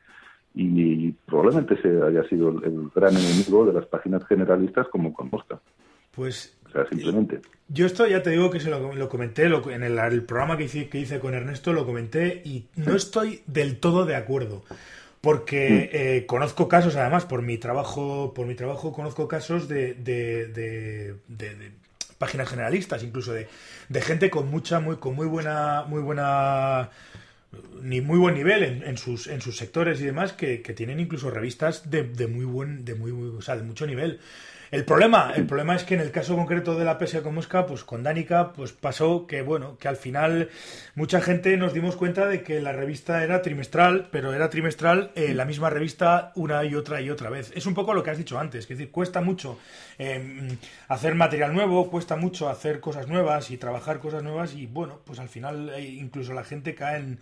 Y, 0.55 1.11
probablemente 1.25 1.75
ese 1.75 2.01
haya 2.01 2.23
sido 2.27 2.49
el, 2.49 2.89
gran 2.93 3.15
enemigo 3.15 3.65
de 3.65 3.73
las 3.73 3.85
páginas 3.85 4.25
generalistas 4.25 4.87
como 4.89 5.13
con 5.13 5.29
Mosca. 5.31 5.59
Pues 6.15 6.57
o 6.67 6.71
sea, 6.71 6.87
simplemente. 6.87 7.41
Yo 7.67 7.85
esto 7.85 8.05
ya 8.07 8.21
te 8.21 8.31
digo 8.31 8.49
que 8.49 8.59
se 8.59 8.69
lo, 8.69 9.09
comenté 9.09 9.45
en 9.45 9.83
el, 9.83 10.23
programa 10.23 10.57
que 10.57 10.65
hice, 10.65 10.89
que 10.89 10.99
hice 10.99 11.19
con 11.19 11.33
Ernesto, 11.33 11.73
lo 11.73 11.85
comenté 11.85 12.41
y 12.43 12.67
no 12.75 12.95
estoy 12.95 13.41
del 13.47 13.79
todo 13.79 14.05
de 14.05 14.15
acuerdo. 14.15 14.63
Porque 15.21 15.89
mm. 15.91 15.95
eh, 15.95 16.25
conozco 16.25 16.67
casos, 16.67 16.95
además, 16.95 17.25
por 17.25 17.41
mi 17.41 17.57
trabajo, 17.57 18.33
por 18.33 18.47
mi 18.47 18.55
trabajo 18.55 18.93
conozco 18.93 19.27
casos 19.27 19.67
de, 19.67 19.93
de, 19.93 21.15
páginas 22.19 22.49
generalistas, 22.49 23.01
incluso 23.01 23.33
de, 23.33 23.47
gente 24.01 24.29
con 24.29 24.51
mucha, 24.51 24.79
muy, 24.79 24.97
con 24.97 25.15
muy 25.15 25.25
buena, 25.25 25.83
muy 25.87 26.01
buena 26.01 26.91
ni 27.81 27.99
muy 28.01 28.19
buen 28.19 28.35
nivel 28.35 28.83
en, 28.83 28.97
sus 28.99 29.25
en 29.25 29.41
sus 29.41 29.57
sectores 29.57 29.99
y 30.01 30.05
demás 30.05 30.33
que, 30.33 30.57
tienen 30.59 30.99
incluso 30.99 31.31
revistas 31.31 31.89
de, 31.89 32.03
de 32.03 32.27
muy 32.27 32.45
buen 32.45 32.85
de 32.85 32.93
muy 32.93 33.11
o 33.11 33.41
sea 33.41 33.55
de 33.55 33.63
mucho 33.63 33.87
nivel 33.87 34.19
el 34.71 34.85
problema, 34.85 35.33
el 35.35 35.45
problema 35.45 35.75
es 35.75 35.83
que 35.83 35.95
en 35.95 36.01
el 36.01 36.11
caso 36.11 36.35
concreto 36.35 36.75
de 36.77 36.85
la 36.85 36.97
pesca 36.97 37.21
con 37.21 37.35
mosca, 37.35 37.65
pues 37.65 37.83
con 37.83 38.03
Danica, 38.03 38.53
pues 38.53 38.71
pasó 38.71 39.25
que 39.25 39.41
bueno, 39.41 39.77
que 39.77 39.87
al 39.87 39.95
final 39.95 40.49
mucha 40.95 41.21
gente 41.21 41.57
nos 41.57 41.73
dimos 41.73 41.95
cuenta 41.95 42.27
de 42.27 42.43
que 42.43 42.61
la 42.61 42.71
revista 42.71 43.23
era 43.23 43.41
trimestral, 43.41 44.09
pero 44.11 44.33
era 44.33 44.49
trimestral 44.49 45.11
eh, 45.15 45.33
la 45.33 45.45
misma 45.45 45.69
revista 45.69 46.31
una 46.35 46.63
y 46.63 46.75
otra 46.75 47.01
y 47.01 47.09
otra 47.09 47.29
vez. 47.29 47.51
Es 47.55 47.65
un 47.65 47.73
poco 47.73 47.93
lo 47.93 48.03
que 48.03 48.11
has 48.11 48.17
dicho 48.17 48.37
antes, 48.37 48.67
que 48.67 48.73
es 48.73 48.79
decir, 48.79 48.91
cuesta 48.91 49.21
mucho 49.21 49.57
em, 49.97 50.57
hacer 50.87 51.15
material 51.15 51.53
nuevo, 51.53 51.89
cuesta 51.89 52.15
mucho 52.15 52.49
hacer 52.49 52.79
cosas 52.79 53.07
nuevas 53.07 53.51
y 53.51 53.57
trabajar 53.57 53.99
cosas 53.99 54.23
nuevas 54.23 54.53
y 54.53 54.67
bueno, 54.67 54.99
pues 55.05 55.19
al 55.19 55.29
final 55.29 55.69
eh, 55.69 55.81
incluso 55.81 56.33
la 56.33 56.43
gente 56.43 56.75
cae 56.75 56.97
en 56.97 57.19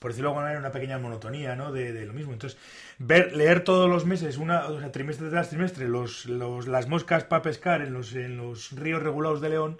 por 0.00 0.12
decirlo 0.12 0.30
de 0.30 0.32
alguna 0.32 0.46
manera, 0.46 0.60
una 0.60 0.72
pequeña 0.72 0.98
monotonía, 0.98 1.54
¿no? 1.54 1.72
De, 1.72 2.06
lo 2.06 2.14
mismo. 2.14 2.32
Entonces, 2.32 2.58
ver, 2.98 3.36
leer 3.36 3.62
todos 3.64 3.88
los 3.88 4.06
meses, 4.06 4.38
una, 4.38 4.66
o 4.66 4.80
sea, 4.80 4.90
trimestre 4.90 5.28
tras 5.28 5.50
trimestre, 5.50 5.86
los, 5.88 6.24
los, 6.24 6.66
las 6.66 6.88
moscas 6.88 7.24
para 7.24 7.42
pescar 7.42 7.82
en 7.82 7.92
los, 7.92 8.14
en 8.14 8.38
los 8.38 8.72
ríos 8.72 9.02
regulados 9.02 9.42
de 9.42 9.50
León, 9.50 9.78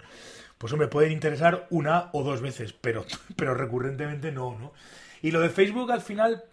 pues 0.59 0.71
hombre, 0.73 0.87
pueden 0.87 1.11
interesar 1.11 1.65
una 1.71 2.09
o 2.13 2.23
dos 2.23 2.39
veces, 2.39 2.71
pero, 2.71 3.03
pero 3.35 3.55
recurrentemente 3.55 4.31
no, 4.31 4.57
¿no? 4.59 4.73
Y 5.23 5.31
lo 5.31 5.39
de 5.39 5.49
Facebook 5.49 5.91
al 5.91 6.01
final, 6.01 6.43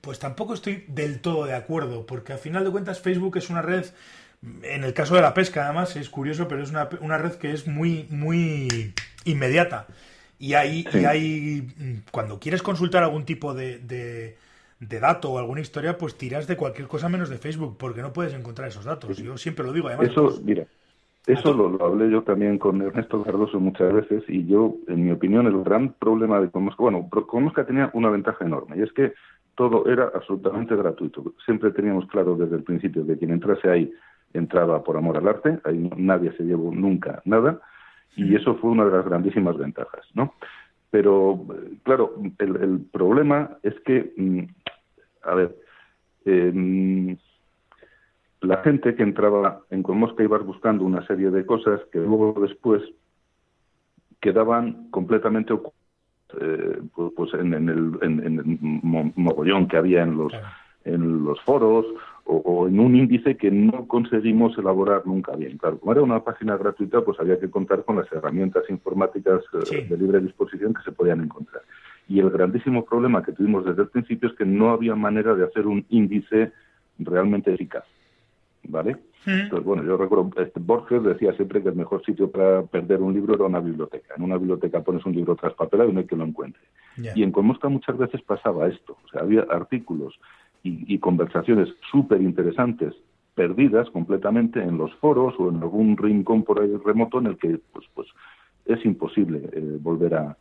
pues 0.00 0.18
tampoco 0.18 0.54
estoy 0.54 0.84
del 0.88 1.20
todo 1.20 1.46
de 1.46 1.54
acuerdo, 1.54 2.04
porque 2.04 2.32
al 2.32 2.40
final 2.40 2.64
de 2.64 2.72
cuentas 2.72 3.00
Facebook 3.00 3.36
es 3.36 3.48
una 3.48 3.62
red, 3.62 3.86
en 4.62 4.82
el 4.82 4.92
caso 4.92 5.14
de 5.14 5.22
la 5.22 5.34
pesca 5.34 5.64
además 5.64 5.94
es 5.94 6.08
curioso, 6.08 6.48
pero 6.48 6.64
es 6.64 6.70
una, 6.70 6.88
una 7.00 7.18
red 7.18 7.34
que 7.34 7.52
es 7.52 7.68
muy, 7.68 8.08
muy 8.10 8.92
inmediata. 9.24 9.86
Y 10.38 10.54
ahí, 10.54 10.86
y 10.92 11.04
ahí 11.04 11.68
mm, 11.78 12.10
cuando 12.10 12.38
quieres 12.38 12.62
consultar 12.62 13.02
algún 13.02 13.24
tipo 13.24 13.54
de, 13.54 13.78
de, 13.78 15.00
dato 15.00 15.32
o 15.32 15.38
alguna 15.38 15.60
historia, 15.60 15.98
pues 15.98 16.16
tiras 16.16 16.46
de 16.46 16.56
cualquier 16.56 16.86
cosa 16.86 17.08
menos 17.08 17.28
de 17.28 17.38
Facebook, 17.38 17.76
porque 17.78 18.02
no 18.02 18.12
puedes 18.12 18.34
encontrar 18.34 18.68
esos 18.68 18.84
datos. 18.84 19.16
Yo 19.18 19.36
siempre 19.36 19.64
lo 19.64 19.72
digo, 19.72 19.88
además. 19.88 20.08
Eso, 20.08 20.24
pues, 20.24 20.42
mira, 20.42 20.64
eso 21.26 21.52
lo, 21.52 21.84
hablé 21.84 22.10
yo 22.10 22.22
también 22.22 22.56
con 22.58 22.80
Ernesto 22.80 23.22
Cardoso 23.22 23.60
muchas 23.60 23.92
veces, 23.92 24.24
y 24.28 24.46
yo, 24.46 24.76
en 24.86 25.04
mi 25.04 25.10
opinión, 25.10 25.46
el 25.46 25.62
gran 25.62 25.92
problema 25.92 26.40
de 26.40 26.50
Comosca, 26.50 26.82
bueno, 26.82 27.08
Comosca 27.10 27.66
tenía 27.66 27.90
una 27.92 28.08
ventaja 28.08 28.44
enorme, 28.44 28.78
y 28.78 28.82
es 28.82 28.92
que 28.92 29.12
todo 29.54 29.86
era 29.86 30.10
absolutamente 30.14 30.76
gratuito. 30.76 31.34
Siempre 31.44 31.72
teníamos 31.72 32.06
claro 32.06 32.36
desde 32.36 32.56
el 32.56 32.62
principio 32.62 33.04
que 33.04 33.18
quien 33.18 33.32
entrase 33.32 33.68
ahí 33.68 33.92
entraba 34.32 34.82
por 34.84 34.96
amor 34.96 35.16
al 35.18 35.28
arte, 35.28 35.58
ahí 35.64 35.90
nadie 35.96 36.32
se 36.36 36.44
llevó 36.44 36.72
nunca 36.72 37.20
nada, 37.24 37.60
y 38.16 38.34
eso 38.34 38.56
fue 38.56 38.70
una 38.70 38.84
de 38.84 38.92
las 38.92 39.04
grandísimas 39.04 39.56
ventajas, 39.56 40.06
¿no? 40.14 40.34
Pero, 40.90 41.44
claro, 41.82 42.14
el, 42.38 42.80
problema 42.90 43.58
es 43.62 43.74
que, 43.80 44.12
mm, 44.16 44.40
a 45.22 45.34
ver, 45.34 45.56
em, 46.24 47.16
la 48.40 48.58
gente 48.62 48.94
que 48.94 49.02
entraba 49.02 49.60
en 49.70 49.82
Conmosca 49.82 50.22
iba 50.22 50.38
buscando 50.38 50.84
una 50.84 51.06
serie 51.06 51.30
de 51.30 51.44
cosas 51.44 51.80
que 51.92 51.98
luego 51.98 52.34
después 52.40 52.82
quedaban 54.20 54.90
completamente 54.90 55.52
ocultas 55.52 55.78
eh, 56.40 56.82
pues, 56.94 57.12
pues 57.16 57.34
en, 57.34 57.54
el, 57.54 57.98
en, 58.02 59.12
mogollón 59.16 59.66
que 59.66 59.78
había 59.78 60.02
en 60.02 60.18
los, 60.18 60.32
en 60.84 61.24
los 61.24 61.40
foros 61.40 61.86
o, 62.30 62.68
en 62.68 62.78
un 62.78 62.94
índice 62.94 63.36
que 63.36 63.50
no 63.50 63.86
conseguimos 63.88 64.56
elaborar 64.58 65.06
nunca 65.06 65.34
bien. 65.34 65.56
Claro, 65.56 65.78
como 65.78 65.92
era 65.92 66.02
una 66.02 66.22
página 66.22 66.56
gratuita, 66.56 67.00
pues 67.00 67.18
había 67.18 67.40
que 67.40 67.50
contar 67.50 67.84
con 67.84 67.96
las 67.96 68.10
herramientas 68.12 68.64
informáticas 68.68 69.40
eh, 69.72 69.86
de 69.88 69.96
libre 69.96 70.20
disposición 70.20 70.74
que 70.74 70.82
se 70.82 70.92
podían 70.92 71.22
encontrar. 71.22 71.62
Y 72.06 72.20
el 72.20 72.30
grandísimo 72.30 72.84
problema 72.84 73.22
que 73.22 73.32
tuvimos 73.32 73.64
desde 73.64 73.82
el 73.82 73.88
principio 73.88 74.28
es 74.28 74.36
que 74.36 74.44
no 74.44 74.70
había 74.70 74.94
manera 74.94 75.34
de 75.34 75.44
hacer 75.44 75.66
un 75.66 75.86
índice 75.88 76.52
realmente 76.98 77.52
eficaz. 77.52 77.84
¿Vale? 78.64 78.96
Entonces, 79.24 79.64
bueno, 79.64 79.82
yo 79.82 79.96
recuerdo, 79.96 80.30
este 80.40 80.60
Borges 80.60 81.02
decía 81.02 81.32
siempre 81.34 81.62
que 81.62 81.68
el 81.68 81.74
mejor 81.74 82.04
sitio 82.04 82.30
para 82.30 82.62
perder 82.62 83.00
un 83.00 83.12
libro 83.12 83.34
era 83.34 83.44
una 83.44 83.60
biblioteca. 83.60 84.14
En 84.16 84.22
una 84.22 84.36
biblioteca 84.36 84.82
pones 84.82 85.04
un 85.06 85.14
libro 85.14 85.36
traspapelado 85.36 85.90
y 85.90 85.92
no 85.92 86.00
hay 86.00 86.06
que 86.06 86.16
lo 86.16 86.24
encuentre. 86.24 86.62
Y 87.14 87.22
en 87.22 87.30
Comosca 87.30 87.68
muchas 87.68 87.96
veces 87.96 88.20
pasaba 88.22 88.68
esto. 88.68 88.96
O 89.04 89.08
sea, 89.08 89.22
había 89.22 89.42
artículos 89.50 90.18
y, 90.62 90.98
conversaciones 90.98 91.68
súper 91.90 92.20
interesantes 92.20 92.94
perdidas 93.34 93.88
completamente 93.90 94.60
en 94.60 94.78
los 94.78 94.92
foros 94.96 95.34
o 95.38 95.48
en 95.48 95.56
algún 95.56 95.96
rincón 95.96 96.42
por 96.42 96.60
ahí 96.60 96.76
remoto 96.84 97.18
en 97.18 97.26
el 97.26 97.38
que 97.38 97.60
pues 97.72 97.86
pues 97.94 98.08
es 98.66 98.84
imposible 98.84 99.48
eh, 99.52 99.78
volver 99.80 100.14
a, 100.14 100.36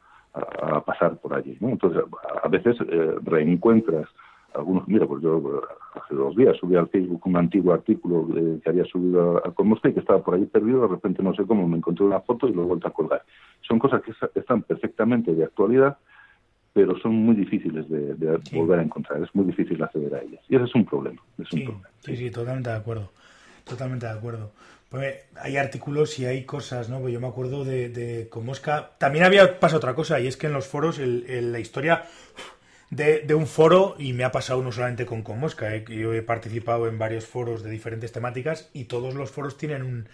pasar 0.86 1.18
por 1.18 1.34
allí 1.34 1.58
entonces 1.62 2.04
a, 2.44 2.48
veces 2.48 2.76
eh, 2.88 3.16
reencuentras 3.24 4.08
algunos 4.54 4.88
mira 4.88 5.08
pues 5.08 5.24
yo 5.24 5.62
hace 5.96 6.14
dos 6.14 6.36
días 6.36 6.56
subí 6.58 6.76
al 6.76 6.90
Facebook 6.90 7.22
un 7.26 7.38
antiguo 7.38 7.74
artículo 7.74 8.28
eh, 8.36 8.60
que 8.64 8.70
había 8.70 8.86
subido 8.86 9.38
a, 9.38 9.50
a 9.50 9.90
y 9.90 9.94
que 9.94 10.00
estaba 10.00 10.24
por 10.24 10.36
ahí 10.36 10.46
perdido 10.46 10.82
de 10.82 10.88
repente 10.90 11.24
no 11.24 11.34
sé 11.34 11.44
cómo 11.46 11.68
me 11.68 11.78
encontré 11.78 12.06
una 12.06 12.22
foto 12.22 12.48
y 12.48 12.54
lo 12.54 12.64
he 12.64 12.66
vuelto 12.66 12.88
a 12.88 12.92
colgar. 12.92 13.24
Son 13.62 13.80
cosas 13.80 14.02
que 14.04 14.14
están 14.40 14.62
perfectamente 14.62 15.34
de 15.34 15.44
actualidad 15.44 15.98
pero 16.78 16.96
son 17.00 17.16
muy 17.16 17.36
difíciles 17.36 17.90
de, 17.90 18.40
volver 18.52 18.78
a 18.78 18.84
encontrar, 18.84 19.24
es 19.24 19.34
muy 19.34 19.46
difícil 19.46 19.82
acceder 19.82 20.14
a 20.14 20.22
ellas. 20.22 20.42
Y 20.48 20.58
ese 20.58 20.66
es 20.66 20.76
un 20.76 20.86
problema. 20.86 21.20
sí, 21.50 22.16
sí, 22.16 22.30
totalmente 22.30 22.70
de 22.70 22.76
acuerdo. 22.76 23.10
Totalmente 23.64 24.06
de 24.06 24.12
acuerdo. 24.12 24.52
Pues 24.88 25.16
hay 25.42 25.58
artículos 25.58 26.20
y 26.20 26.26
hay 26.26 26.44
cosas, 26.44 26.88
¿no? 26.88 27.00
Pues 27.00 27.12
yo 27.12 27.20
me 27.20 27.26
acuerdo 27.26 27.66
de, 27.66 27.90
de 27.90 28.30
con 28.30 28.46
Mosca. 28.46 28.92
También 29.00 29.26
había 29.26 29.60
pasado 29.60 29.80
otra 29.80 29.96
cosa, 29.96 30.20
y 30.20 30.28
es 30.28 30.38
que 30.38 30.46
en 30.46 30.54
los 30.54 30.68
foros 30.68 31.00
la 31.00 31.60
historia 31.60 32.04
de, 32.90 33.22
de, 33.22 33.34
un 33.36 33.48
foro, 33.48 33.96
y 34.00 34.14
me 34.14 34.24
ha 34.24 34.32
pasado 34.32 34.62
no 34.62 34.72
solamente 34.72 35.06
con, 35.06 35.22
con 35.22 35.40
Mosca, 35.40 35.76
¿eh? 35.76 35.84
yo 35.88 36.14
he 36.14 36.22
participado 36.22 36.88
en 36.88 36.98
varios 36.98 37.26
foros 37.26 37.64
de 37.64 37.70
diferentes 37.70 38.12
temáticas, 38.12 38.70
y 38.74 38.86
todos 38.86 39.14
los 39.14 39.32
foros 39.32 39.58
tienen 39.58 39.84
un 39.84 40.10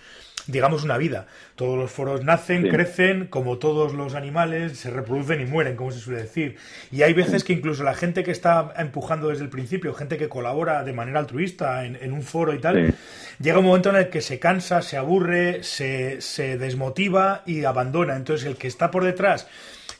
digamos, 0.47 0.83
una 0.83 0.97
vida. 0.97 1.27
Todos 1.55 1.77
los 1.77 1.91
foros 1.91 2.23
nacen, 2.23 2.67
crecen, 2.69 3.27
como 3.27 3.57
todos 3.57 3.93
los 3.93 4.15
animales, 4.15 4.77
se 4.77 4.89
reproducen 4.89 5.41
y 5.41 5.45
mueren, 5.45 5.75
como 5.75 5.91
se 5.91 5.99
suele 5.99 6.21
decir. 6.21 6.57
Y 6.91 7.03
hay 7.03 7.13
veces 7.13 7.43
que 7.43 7.53
incluso 7.53 7.83
la 7.83 7.93
gente 7.93 8.23
que 8.23 8.31
está 8.31 8.73
empujando 8.77 9.29
desde 9.29 9.43
el 9.43 9.49
principio, 9.49 9.93
gente 9.93 10.17
que 10.17 10.29
colabora 10.29 10.83
de 10.83 10.93
manera 10.93 11.19
altruista 11.19 11.85
en, 11.85 12.13
un 12.13 12.23
foro 12.23 12.53
y 12.53 12.59
tal, 12.59 12.93
llega 13.39 13.59
un 13.59 13.65
momento 13.65 13.89
en 13.89 13.95
el 13.95 14.09
que 14.09 14.21
se 14.21 14.39
cansa, 14.39 14.81
se 14.81 14.97
aburre, 14.97 15.63
se, 15.63 16.21
se 16.21 16.57
desmotiva 16.57 17.43
y 17.45 17.63
abandona. 17.63 18.15
Entonces 18.15 18.47
el 18.47 18.57
que 18.57 18.67
está 18.67 18.91
por 18.91 19.03
detrás 19.03 19.47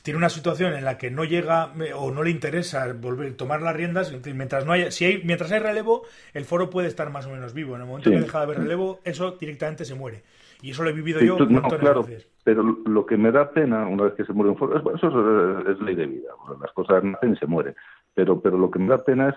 tiene 0.04 0.18
una 0.18 0.28
situación 0.28 0.74
en 0.74 0.84
la 0.84 0.98
que 0.98 1.10
no 1.10 1.24
llega 1.24 1.72
o 1.96 2.10
no 2.10 2.22
le 2.22 2.28
interesa 2.28 2.92
volver 2.92 3.38
tomar 3.38 3.62
las 3.62 3.74
riendas, 3.74 4.14
mientras 4.34 4.66
no 4.66 4.72
haya, 4.72 4.90
si 4.90 5.06
hay, 5.06 5.22
mientras 5.24 5.50
hay 5.50 5.60
relevo, 5.60 6.02
el 6.34 6.44
foro 6.44 6.68
puede 6.68 6.88
estar 6.88 7.10
más 7.10 7.24
o 7.24 7.30
menos 7.30 7.54
vivo. 7.54 7.74
En 7.74 7.80
el 7.80 7.86
momento 7.86 8.10
que 8.10 8.20
deja 8.20 8.36
de 8.40 8.44
haber 8.44 8.58
relevo, 8.58 9.00
eso 9.04 9.30
directamente 9.40 9.86
se 9.86 9.94
muere. 9.94 10.22
Y 10.60 10.72
eso 10.72 10.84
lo 10.84 10.90
he 10.90 10.92
vivido 10.92 11.20
yo 11.20 11.36
un 11.36 11.54
montón 11.54 11.78
claro, 11.78 12.02
veces. 12.02 12.28
Pero 12.44 12.62
lo 12.62 13.06
que 13.06 13.16
me 13.16 13.32
da 13.32 13.50
pena 13.50 13.86
una 13.86 14.04
vez 14.04 14.12
que 14.12 14.26
se 14.26 14.34
muere 14.34 14.50
un 14.50 14.58
foro, 14.58 14.76
eso 14.94 15.70
es, 15.70 15.80
ley 15.80 15.94
de 15.94 16.04
vida. 16.04 16.28
las 16.60 16.72
cosas 16.72 17.02
nacen 17.02 17.32
y 17.32 17.36
se 17.38 17.46
mueren. 17.46 17.74
Pero, 18.12 18.38
pero 18.42 18.58
lo 18.58 18.70
que 18.70 18.80
me 18.80 18.88
da 18.88 19.02
pena 19.02 19.30
es 19.30 19.36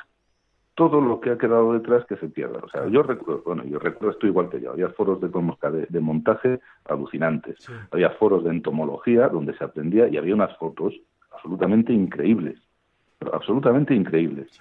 todo 0.77 1.01
lo 1.01 1.19
que 1.19 1.31
ha 1.31 1.39
quedado 1.39 1.73
detrás 1.73 2.05
que 2.05 2.17
se 2.17 2.29
pierda. 2.29 2.59
O 2.63 2.69
sea, 2.69 2.87
yo 2.87 3.01
recuerdo, 3.01 3.41
bueno, 3.43 3.65
yo 3.65 3.79
recuerdo 3.79 4.11
esto 4.11 4.27
igual 4.27 4.47
que 4.47 4.61
yo, 4.61 4.71
había 4.71 4.89
foros 4.89 5.19
de, 5.19 5.27
de, 5.27 5.87
de 5.89 5.99
montaje 5.99 6.59
alucinantes, 6.85 7.67
había 7.89 8.11
foros 8.11 8.43
de 8.43 8.51
entomología 8.51 9.27
donde 9.27 9.57
se 9.57 9.63
aprendía 9.63 10.07
y 10.07 10.17
había 10.17 10.35
unas 10.35 10.55
fotos 10.57 10.93
absolutamente 11.33 11.91
increíbles, 11.91 12.59
absolutamente 13.33 13.95
increíbles. 13.95 14.51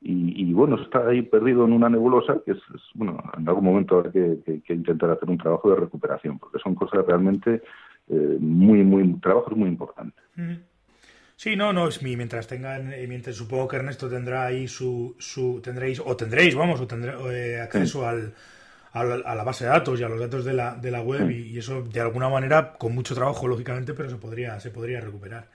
Y, 0.00 0.52
bueno, 0.52 0.76
está 0.76 1.08
ahí 1.08 1.22
perdido 1.22 1.64
en 1.64 1.72
una 1.72 1.88
nebulosa 1.88 2.36
que 2.44 2.52
es, 2.52 2.58
bueno, 2.94 3.18
en 3.36 3.48
algún 3.48 3.64
momento 3.64 3.96
habrá 3.96 4.12
que, 4.12 4.62
intentar 4.68 5.10
hacer 5.10 5.28
un 5.28 5.38
trabajo 5.38 5.70
de 5.70 5.76
recuperación, 5.76 6.38
porque 6.38 6.58
son 6.60 6.76
cosas 6.76 7.04
realmente 7.04 7.62
eh, 8.08 8.36
muy, 8.38 8.84
muy, 8.84 9.14
trabajos 9.14 9.56
muy 9.56 9.70
importantes. 9.70 10.22
Sí, 11.36 11.56
no, 11.56 11.72
no, 11.72 11.88
es 11.88 12.00
mi, 12.00 12.16
mientras 12.16 12.46
tengan, 12.46 12.92
eh, 12.92 13.06
mientras 13.08 13.36
supongo 13.36 13.66
que 13.68 13.76
Ernesto 13.76 14.08
tendrá 14.08 14.46
ahí 14.46 14.68
su, 14.68 15.16
su 15.18 15.60
tendréis, 15.62 16.00
o 16.00 16.16
tendréis, 16.16 16.54
vamos, 16.54 16.80
o 16.80 16.86
tendré 16.86 17.12
eh, 17.32 17.60
acceso 17.60 18.06
al, 18.06 18.34
a 18.92 19.34
la 19.34 19.42
base 19.42 19.64
de 19.64 19.70
datos 19.70 19.98
y 19.98 20.04
a 20.04 20.08
los 20.08 20.20
datos 20.20 20.44
de 20.44 20.52
la, 20.52 20.76
de 20.76 20.90
la 20.92 21.02
web 21.02 21.28
y, 21.30 21.58
eso 21.58 21.82
de 21.82 22.00
alguna 22.00 22.28
manera, 22.28 22.74
con 22.74 22.94
mucho 22.94 23.14
trabajo, 23.14 23.48
lógicamente, 23.48 23.92
pero 23.94 24.08
se 24.08 24.16
podría, 24.16 24.60
se 24.60 24.70
podría 24.70 25.00
recuperar. 25.00 25.48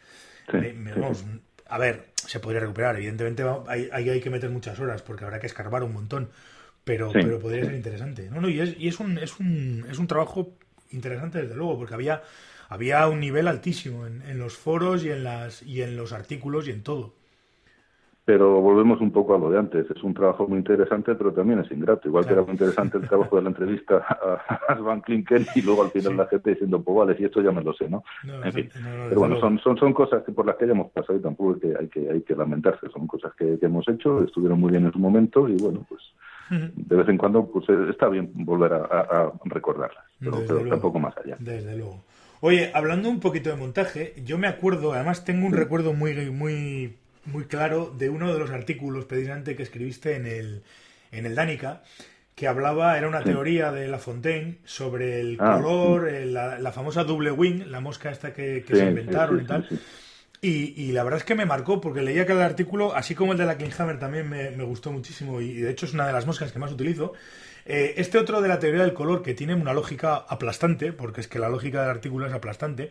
a 1.68 1.78
ver, 1.78 2.08
se 2.16 2.40
podría 2.42 2.60
recuperar, 2.60 2.98
evidentemente 2.98 3.44
hay, 3.68 3.90
hay 3.92 4.20
que 4.20 4.30
meter 4.30 4.50
muchas 4.50 4.78
horas 4.80 5.02
porque 5.02 5.24
habrá 5.24 5.40
que 5.40 5.48
escarbar 5.48 5.84
un 5.84 5.94
montón, 5.94 6.30
pero, 6.84 7.12
pero 7.14 7.40
podría 7.40 7.64
ser 7.64 7.76
interesante. 7.76 8.30
No, 8.30 8.42
no, 8.42 8.50
y 8.50 8.60
es, 8.60 8.76
y 8.78 8.90
es 8.90 9.00
un, 9.00 9.18
es 9.18 9.40
un, 9.40 9.86
es 9.90 9.98
un 9.98 10.08
trabajo 10.08 10.58
interesante 10.92 11.42
desde 11.42 11.56
luego, 11.56 11.78
porque 11.78 11.94
había 11.94 12.22
había 12.70 13.08
un 13.08 13.20
nivel 13.20 13.48
altísimo 13.48 14.06
en, 14.06 14.22
en, 14.22 14.38
los 14.38 14.56
foros 14.56 15.04
y 15.04 15.10
en, 15.10 15.24
las, 15.24 15.64
y 15.64 15.82
en 15.82 15.98
los 15.98 16.14
artículos 16.14 16.68
y 16.68 16.72
en 16.72 16.84
todo. 16.84 17.14
Pero 18.30 18.62
volvemos 18.62 19.02
un 19.02 19.12
poco 19.12 19.34
a 19.34 19.40
lo 19.40 19.50
de 19.50 19.58
antes. 19.58 19.90
Es 19.90 20.04
un 20.04 20.14
trabajo 20.14 20.48
muy 20.48 20.60
interesante, 20.60 21.16
pero 21.16 21.34
también 21.34 21.62
es 21.62 21.72
ingrato. 21.72 22.08
Igual 22.08 22.28
que 22.28 22.34
era 22.34 22.44
muy 22.44 22.52
interesante 22.52 23.00
el 23.00 23.08
trabajo 23.08 23.38
de 23.38 23.42
la 23.42 23.50
entrevista 23.50 24.06
a, 24.68 24.76
Van 24.76 25.02
Klinken 25.02 25.48
y 25.56 25.64
luego 25.64 25.82
al 25.82 25.90
final 25.90 26.16
la 26.16 26.28
gente 26.28 26.52
diciendo, 26.52 26.80
pues 26.80 26.96
vale, 26.96 27.18
si 27.18 27.26
esto 27.26 27.42
ya 27.42 27.52
me 27.52 27.64
lo 27.64 27.74
sé, 27.74 27.90
¿no? 27.90 28.04
en 28.44 28.54
fin. 28.54 28.70
pero 29.10 29.22
bueno, 29.22 29.40
son, 29.40 29.58
son, 29.58 29.78
son 29.78 29.94
cosas 29.94 30.22
que 30.24 30.32
por 30.32 30.46
las 30.46 30.58
que 30.58 30.66
hayamos 30.66 30.92
pasado 30.92 31.18
y 31.18 31.24
tampoco 31.24 31.56
hay 31.56 31.60
que, 31.60 31.76
hay 31.80 31.88
que, 31.88 32.12
hay 32.12 32.22
que 32.22 32.36
lamentarse. 32.36 32.88
Son 32.92 33.08
cosas 33.08 33.34
que, 33.34 33.58
hemos 33.60 33.90
hecho, 33.90 34.24
estuvieron 34.24 34.60
muy 34.60 34.70
bien 34.70 34.86
en 34.86 34.92
su 34.92 35.00
momento 35.00 35.50
y 35.50 35.58
bueno, 35.58 35.84
pues 35.90 36.04
de 36.50 36.96
vez 36.96 37.08
en 37.08 37.18
cuando 37.18 37.46
pues 37.46 37.68
está 37.90 38.10
bien 38.10 38.32
volver 38.34 38.74
a, 38.74 39.32
recordarlas, 39.46 40.04
pero, 40.20 40.44
pero 40.48 40.68
tampoco 40.68 41.00
más 41.00 41.16
allá. 41.18 41.36
Desde 41.40 41.78
luego. 41.78 42.04
Oye, 42.42 42.72
hablando 42.74 43.10
un 43.10 43.20
poquito 43.20 43.50
de 43.50 43.58
montaje, 43.58 44.14
yo 44.24 44.38
me 44.38 44.48
acuerdo, 44.48 44.94
además 44.94 45.26
tengo 45.26 45.46
un 45.46 45.54
recuerdo 45.54 45.94
muy, 45.94 46.30
muy, 46.32 46.96
muy 47.26 47.46
claro 47.46 47.94
de 47.98 48.10
uno 48.10 48.34
de 48.34 48.40
los 48.40 48.50
artículos 48.52 49.06
precisamente 49.06 49.56
que 49.56 49.64
escribiste 49.64 50.16
en 50.16 50.26
el, 50.26 50.64
en 51.12 51.26
el 51.26 51.36
Danica, 51.36 51.84
que 52.36 52.48
hablaba, 52.48 52.98
era 52.98 53.10
una 53.10 53.22
teoría 53.22 53.74
de 53.74 53.90
La 53.90 54.00
Fontaine 54.00 54.60
sobre 54.64 55.20
el 55.20 55.38
ah, 55.42 55.56
color, 55.58 56.10
la, 56.10 56.72
famosa 56.72 57.04
double 57.04 57.32
wing, 57.32 57.66
la 57.68 57.82
mosca 57.82 58.10
esta 58.10 58.34
que, 58.34 58.64
se 58.66 58.86
inventaron 58.86 59.42
y 59.42 59.46
tal. 59.46 59.68
Y, 60.42 60.82
y, 60.82 60.94
la 60.94 61.04
verdad 61.04 61.20
es 61.20 61.26
que 61.26 61.36
me 61.36 61.46
marcó 61.46 61.82
porque 61.82 62.02
leía 62.02 62.24
el 62.24 62.42
artículo, 62.42 62.96
así 62.96 63.14
como 63.14 63.34
el 63.34 63.38
de 63.38 63.46
la 63.46 63.58
Klinghammer, 63.58 64.00
también 64.00 64.30
me, 64.30 64.52
me, 64.52 64.64
gustó 64.64 64.90
muchísimo 64.90 65.42
y 65.42 65.56
de 65.56 65.70
hecho 65.70 65.86
es 65.86 65.94
una 65.94 66.08
de 66.08 66.14
las 66.14 66.26
moscas 66.26 66.54
que 66.54 66.60
más 66.60 66.72
utilizo. 66.72 67.14
Eh, 67.66 67.96
este 67.98 68.18
otro 68.18 68.42
de 68.42 68.48
la 68.48 68.58
teoría 68.58 68.82
del 68.82 68.94
color, 68.94 69.22
que 69.22 69.34
tiene 69.34 69.54
una 69.54 69.74
lógica 69.74 70.16
aplastante, 70.16 70.94
porque 70.94 71.22
es 71.22 71.28
que 71.28 71.40
la 71.40 71.50
lógica 71.50 71.82
del 71.82 71.92
artículo 71.92 72.26
es 72.26 72.34
aplastante, 72.34 72.90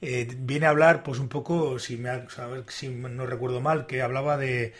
eh, 0.00 0.28
viene 0.38 0.66
a 0.66 0.70
hablar, 0.70 1.02
pues 1.02 1.18
un 1.18 1.28
poco, 1.28 1.78
si, 1.78 1.98
me 1.98 2.24
si 2.68 2.88
no 2.88 3.26
recuerdo 3.26 3.60
mal, 3.60 3.86
que 3.86 4.02
hablaba 4.02 4.36
de. 4.36 4.72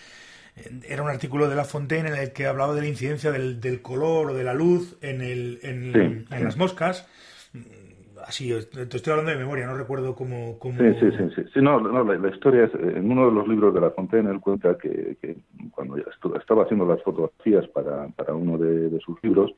Era 0.88 1.04
un 1.04 1.08
artículo 1.08 1.48
de 1.48 1.54
La 1.54 1.64
Fontaine 1.64 2.08
en 2.08 2.16
el 2.16 2.32
que 2.32 2.46
hablaba 2.46 2.74
de 2.74 2.80
la 2.80 2.88
incidencia 2.88 3.30
del, 3.30 3.60
del 3.60 3.80
color 3.80 4.30
o 4.30 4.34
de 4.34 4.42
la 4.42 4.54
luz 4.54 4.96
en, 5.02 5.20
el, 5.20 5.60
en, 5.62 6.26
en 6.28 6.44
las 6.44 6.56
moscas 6.56 7.06
así, 8.28 8.52
te 8.70 8.96
estoy 8.96 9.10
hablando 9.10 9.32
de 9.32 9.38
memoria, 9.38 9.66
no 9.66 9.74
recuerdo 9.74 10.14
cómo... 10.14 10.58
cómo... 10.58 10.78
Sí, 10.78 10.94
sí, 11.00 11.10
sí, 11.34 11.42
sí, 11.54 11.60
no, 11.62 11.80
no 11.80 12.04
la, 12.04 12.28
historia 12.28 12.64
es, 12.64 12.74
en 12.74 13.10
uno 13.10 13.26
de 13.26 13.32
los 13.32 13.48
libros 13.48 13.72
de 13.72 13.80
La 13.80 13.90
Fontaine, 13.90 14.30
él 14.30 14.40
cuenta 14.40 14.76
que, 14.76 15.16
que 15.20 15.38
cuando 15.70 15.96
ya 15.96 16.04
estaba 16.38 16.64
haciendo 16.64 16.86
las 16.86 17.02
fotografías 17.02 17.66
para, 17.68 18.08
para 18.08 18.34
uno 18.34 18.58
de, 18.58 18.98
sus 19.00 19.16
libros, 19.22 19.52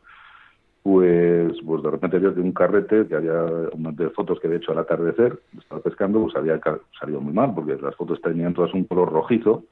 pues, 0.84 1.52
pues 1.66 1.82
de 1.82 1.90
repente 1.90 2.20
vio 2.20 2.32
que 2.32 2.40
un 2.40 2.52
carrete, 2.52 3.08
que 3.08 3.16
había 3.16 3.44
unas 3.72 3.96
de 3.96 4.08
fotos 4.10 4.38
que 4.38 4.46
había 4.46 4.58
hecho 4.58 4.70
al 4.70 4.78
atardecer, 4.78 5.40
estaba 5.58 5.82
pescando, 5.82 6.22
pues 6.22 6.36
había 6.36 6.60
salido 6.98 7.20
muy 7.20 7.32
mal, 7.32 7.52
porque 7.52 7.76
las 7.76 7.96
fotos 7.96 8.20
tenían 8.22 8.54
todas 8.54 8.72
un 8.72 8.84
color 8.84 9.12
rojizo, 9.12 9.64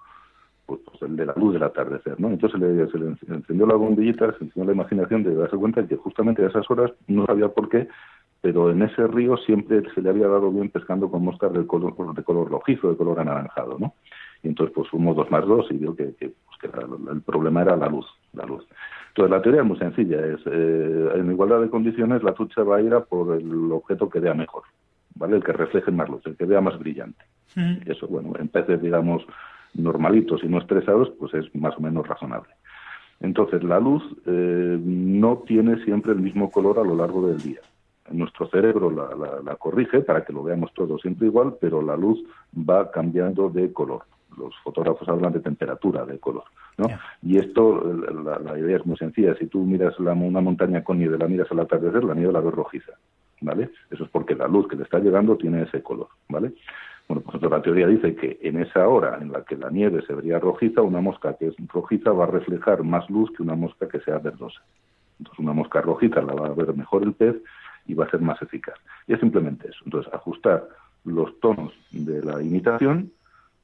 pues, 0.67 0.81
pues, 0.85 1.01
el 1.03 1.17
de 1.17 1.25
la 1.25 1.35
luz 1.37 1.55
del 1.55 1.63
atardecer, 1.63 2.19
¿no? 2.19 2.29
Entonces 2.29 2.61
le, 2.61 2.91
se 2.91 2.99
le 2.99 3.15
encendió 3.37 3.65
la 3.65 3.77
bombillita, 3.77 4.33
se 4.37 4.45
encendió 4.45 4.65
la 4.65 4.73
imaginación 4.73 5.23
de 5.23 5.37
darse 5.37 5.57
cuenta 5.57 5.83
de 5.83 5.89
que 5.89 5.97
justamente 5.97 6.45
a 6.45 6.49
esas 6.49 6.69
horas, 6.69 6.91
no 7.07 7.25
sabía 7.27 7.49
por 7.49 7.69
qué, 7.69 7.89
pero 8.41 8.71
en 8.71 8.83
ese 8.83 9.07
río 9.07 9.37
siempre 9.37 9.83
se 9.95 10.03
le 10.03 10.11
había 10.11 10.29
dado 10.29 10.51
bien 10.51 10.71
pescando 10.71 11.11
con 11.11 11.25
moscas 11.25 11.53
de 11.53 11.67
color, 11.67 11.95
de 12.15 12.23
color 12.23 12.49
rojizo, 12.49 12.91
de 12.91 12.97
color 12.97 13.21
anaranjado, 13.21 13.79
¿no? 13.79 13.95
Y 14.43 14.49
entonces 14.49 14.73
pues 14.75 14.89
sumó 14.89 15.15
dos 15.15 15.31
más 15.31 15.45
dos 15.47 15.67
y 15.71 15.77
vio 15.77 15.97
que, 15.97 16.15
que, 16.15 16.33
pues, 16.47 16.75
el 17.11 17.23
problema 17.23 17.63
era 17.63 17.77
la 17.77 17.89
luz, 17.89 18.07
la 18.33 18.45
luz. 18.47 18.65
Entonces 19.09 19.31
la 19.31 19.43
teoría 19.43 19.63
es 19.63 19.67
muy 19.67 19.79
sencilla, 19.79 20.25
es 20.25 20.41
eh, 20.47 21.11
en 21.17 21.31
igualdad 21.31 21.61
de 21.61 21.71
condiciones 21.71 22.23
la 22.23 22.35
tucha 22.35 22.63
va 22.63 22.77
a 22.77 22.83
ir 22.83 22.95
a 22.95 23.01
por 23.01 23.37
el 23.37 23.73
objeto 23.73 24.09
que 24.09 24.21
vea 24.21 24.35
mejor, 24.35 24.63
¿vale? 25.17 25.37
El 25.37 25.45
que 25.45 25.53
refleje 25.53 25.91
más 25.91 26.09
luz, 26.09 26.25
el 26.27 26.37
que 26.37 26.45
vea 26.45 26.61
más 26.61 26.79
brillante. 26.79 27.25
Y 27.57 27.91
eso, 27.91 28.07
bueno, 28.07 28.35
en 28.39 28.47
peces, 28.47 28.81
digamos, 28.81 29.25
normalitos 29.75 30.45
y 30.45 30.49
no 30.49 30.59
estresados, 30.59 31.11
pues 31.19 31.35
es 31.35 31.53
más 31.57 31.77
o 31.77 31.81
menos 31.81 32.07
razonable. 32.07 32.55
Entonces, 33.19 33.65
la 33.65 33.81
luz 33.81 34.05
eh, 34.27 34.79
no 34.81 35.39
tiene 35.39 35.83
siempre 35.85 36.13
el 36.13 36.21
mismo 36.21 36.53
color 36.53 36.79
a 36.79 36.85
lo 36.85 36.95
largo 36.95 37.27
del 37.27 37.39
día 37.39 37.59
nuestro 38.11 38.49
cerebro 38.49 38.91
la, 38.91 39.57
corrige 39.57 40.01
para 40.01 40.25
que 40.25 40.33
lo 40.33 40.43
veamos 40.43 40.73
todo 40.75 40.99
siempre 40.99 41.27
igual, 41.27 41.57
pero 41.61 41.83
la 41.83 41.97
luz 41.97 42.23
va 42.57 42.91
cambiando 42.91 43.49
de 43.49 43.73
color. 43.73 44.03
Los 44.37 44.55
fotógrafos 44.63 45.09
hablan 45.09 45.33
de 45.33 45.41
temperatura 45.41 46.05
de 46.05 46.19
color. 46.19 46.45
¿no? 46.77 46.87
Y 47.23 47.39
esto, 47.39 47.83
la, 48.43 48.59
idea 48.59 48.77
es 48.77 48.87
muy 48.87 48.97
sencilla. 48.97 49.35
Si 49.37 49.47
tú 49.47 49.65
miras 49.65 49.99
una 49.99 50.15
montaña 50.15 50.85
con 50.85 50.99
nieve, 50.99 51.19
la 51.19 51.27
miras 51.27 51.51
al 51.51 51.61
atardecer, 51.61 52.05
la 52.05 52.15
nieve 52.15 52.33
la 52.33 52.41
ves 52.41 52.55
rojiza. 52.55 52.93
¿vale? 53.41 53.71
Eso 53.91 54.05
es 54.05 54.11
porque 54.11 54.35
la 54.35 54.47
luz 54.47 54.69
que 54.69 54.77
le 54.77 54.85
está 54.85 54.99
llegando 54.99 55.37
tiene 55.37 55.63
ese 55.63 55.83
color. 55.83 56.09
¿vale? 56.29 56.53
Bueno, 57.09 57.23
pues 57.23 57.43
la 57.43 57.63
teoría 57.63 57.87
dice 57.87 58.15
que 58.15 58.39
en 58.43 58.61
esa 58.61 58.87
hora 58.87 59.19
en 59.21 59.33
la 59.33 59.43
que 59.43 59.57
la 59.57 59.71
nieve 59.71 60.03
se 60.07 60.15
vería 60.15 60.39
rojiza, 60.39 60.83
una 60.83 61.01
mosca 61.01 61.35
que 61.39 61.49
es 61.49 61.55
rojiza 61.69 62.13
va 62.13 62.25
a 62.25 62.29
reflejar 62.29 62.85
más 62.85 63.09
luz 63.09 63.31
que 63.35 63.43
una 63.43 63.55
mosca 63.55 63.89
que 63.89 64.01
sea 64.01 64.19
verdosa. 64.19 64.61
Entonces, 65.19 65.39
una 65.41 65.55
mosca 65.55 65.81
rojiza 65.81 66.21
la 66.21 66.35
va 66.35 66.49
a 66.49 66.53
ver 66.53 66.77
mejor 66.77 67.03
el 67.03 67.15
pez 67.15 67.37
y 67.89 67.95
va 67.95 68.05
a 68.05 68.11
ser 68.11 68.21
más 68.21 68.41
eficaz. 68.41 68.77
Y 69.09 69.15
es 69.15 69.21
simplemente 69.21 69.69
eso. 69.69 69.81
Entonces, 69.85 70.13
ajustar 70.15 70.69
los 71.05 71.41
tonos 71.41 71.73
de 71.91 72.23
la 72.23 72.41
imitación 72.41 73.11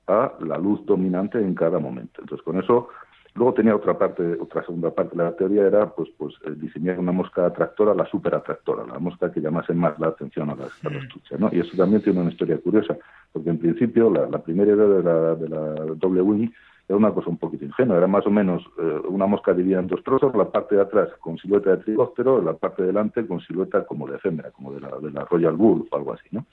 a 0.06 0.32
la 0.40 0.58
luz 0.58 0.84
dominante 0.84 1.38
en 1.38 1.54
cada 1.54 1.78
momento. 1.78 2.20
Entonces, 2.22 2.44
con 2.44 2.58
eso, 2.58 2.88
luego 3.34 3.54
tenía 3.54 3.76
otra 3.76 3.96
parte, 3.98 4.36
otra 4.40 4.64
segunda 4.64 4.90
parte 4.90 5.16
de 5.16 5.24
la 5.24 5.36
teoría 5.36 5.66
era, 5.66 5.90
pues, 5.90 6.08
pues 6.16 6.34
eh, 6.46 6.52
diseñar 6.56 6.98
una 6.98 7.12
mosca 7.12 7.46
atractora, 7.46 7.94
la 7.94 8.06
superatractora, 8.06 8.86
la 8.86 8.98
mosca 8.98 9.30
que 9.30 9.40
llamase 9.40 9.74
más 9.74 9.98
la 9.98 10.08
atención 10.08 10.50
a 10.50 10.56
las, 10.56 10.84
a 10.84 10.90
mm. 10.90 11.38
¿no? 11.38 11.50
Y 11.52 11.60
eso 11.60 11.76
también 11.76 12.02
tiene 12.02 12.20
una 12.20 12.30
historia 12.30 12.58
curiosa, 12.58 12.96
porque 13.32 13.50
en 13.50 13.58
principio 13.58 14.10
la, 14.10 14.26
la 14.26 14.42
primera 14.42 14.72
idea 14.72 14.86
de 14.86 15.02
la, 15.02 15.34
de 15.34 15.48
la 15.48 15.74
doble 15.96 16.22
wing 16.22 16.50
era 16.86 16.98
una 16.98 17.12
cosa 17.12 17.30
un 17.30 17.38
poquito 17.38 17.64
ingenua, 17.64 17.96
era 17.96 18.06
más 18.06 18.26
o 18.26 18.30
menos 18.30 18.62
eh, 18.78 19.00
una 19.08 19.26
mosca 19.26 19.54
dividida 19.54 19.80
en 19.80 19.86
dos 19.86 20.02
trozos, 20.02 20.34
la 20.34 20.50
parte 20.50 20.74
de 20.74 20.82
atrás 20.82 21.08
con 21.18 21.38
silueta 21.38 21.70
de 21.70 21.78
tricóptero, 21.78 22.42
la 22.42 22.52
parte 22.52 22.82
de 22.82 22.88
delante 22.88 23.26
con 23.26 23.40
silueta 23.40 23.84
como 23.86 24.06
de 24.06 24.16
efémera, 24.16 24.50
como 24.50 24.72
de 24.72 24.80
la, 24.80 24.90
de 25.00 25.10
la 25.10 25.24
Royal 25.24 25.56
Bull 25.56 25.88
o 25.90 25.96
algo 25.96 26.12
así, 26.12 26.28
¿no? 26.30 26.44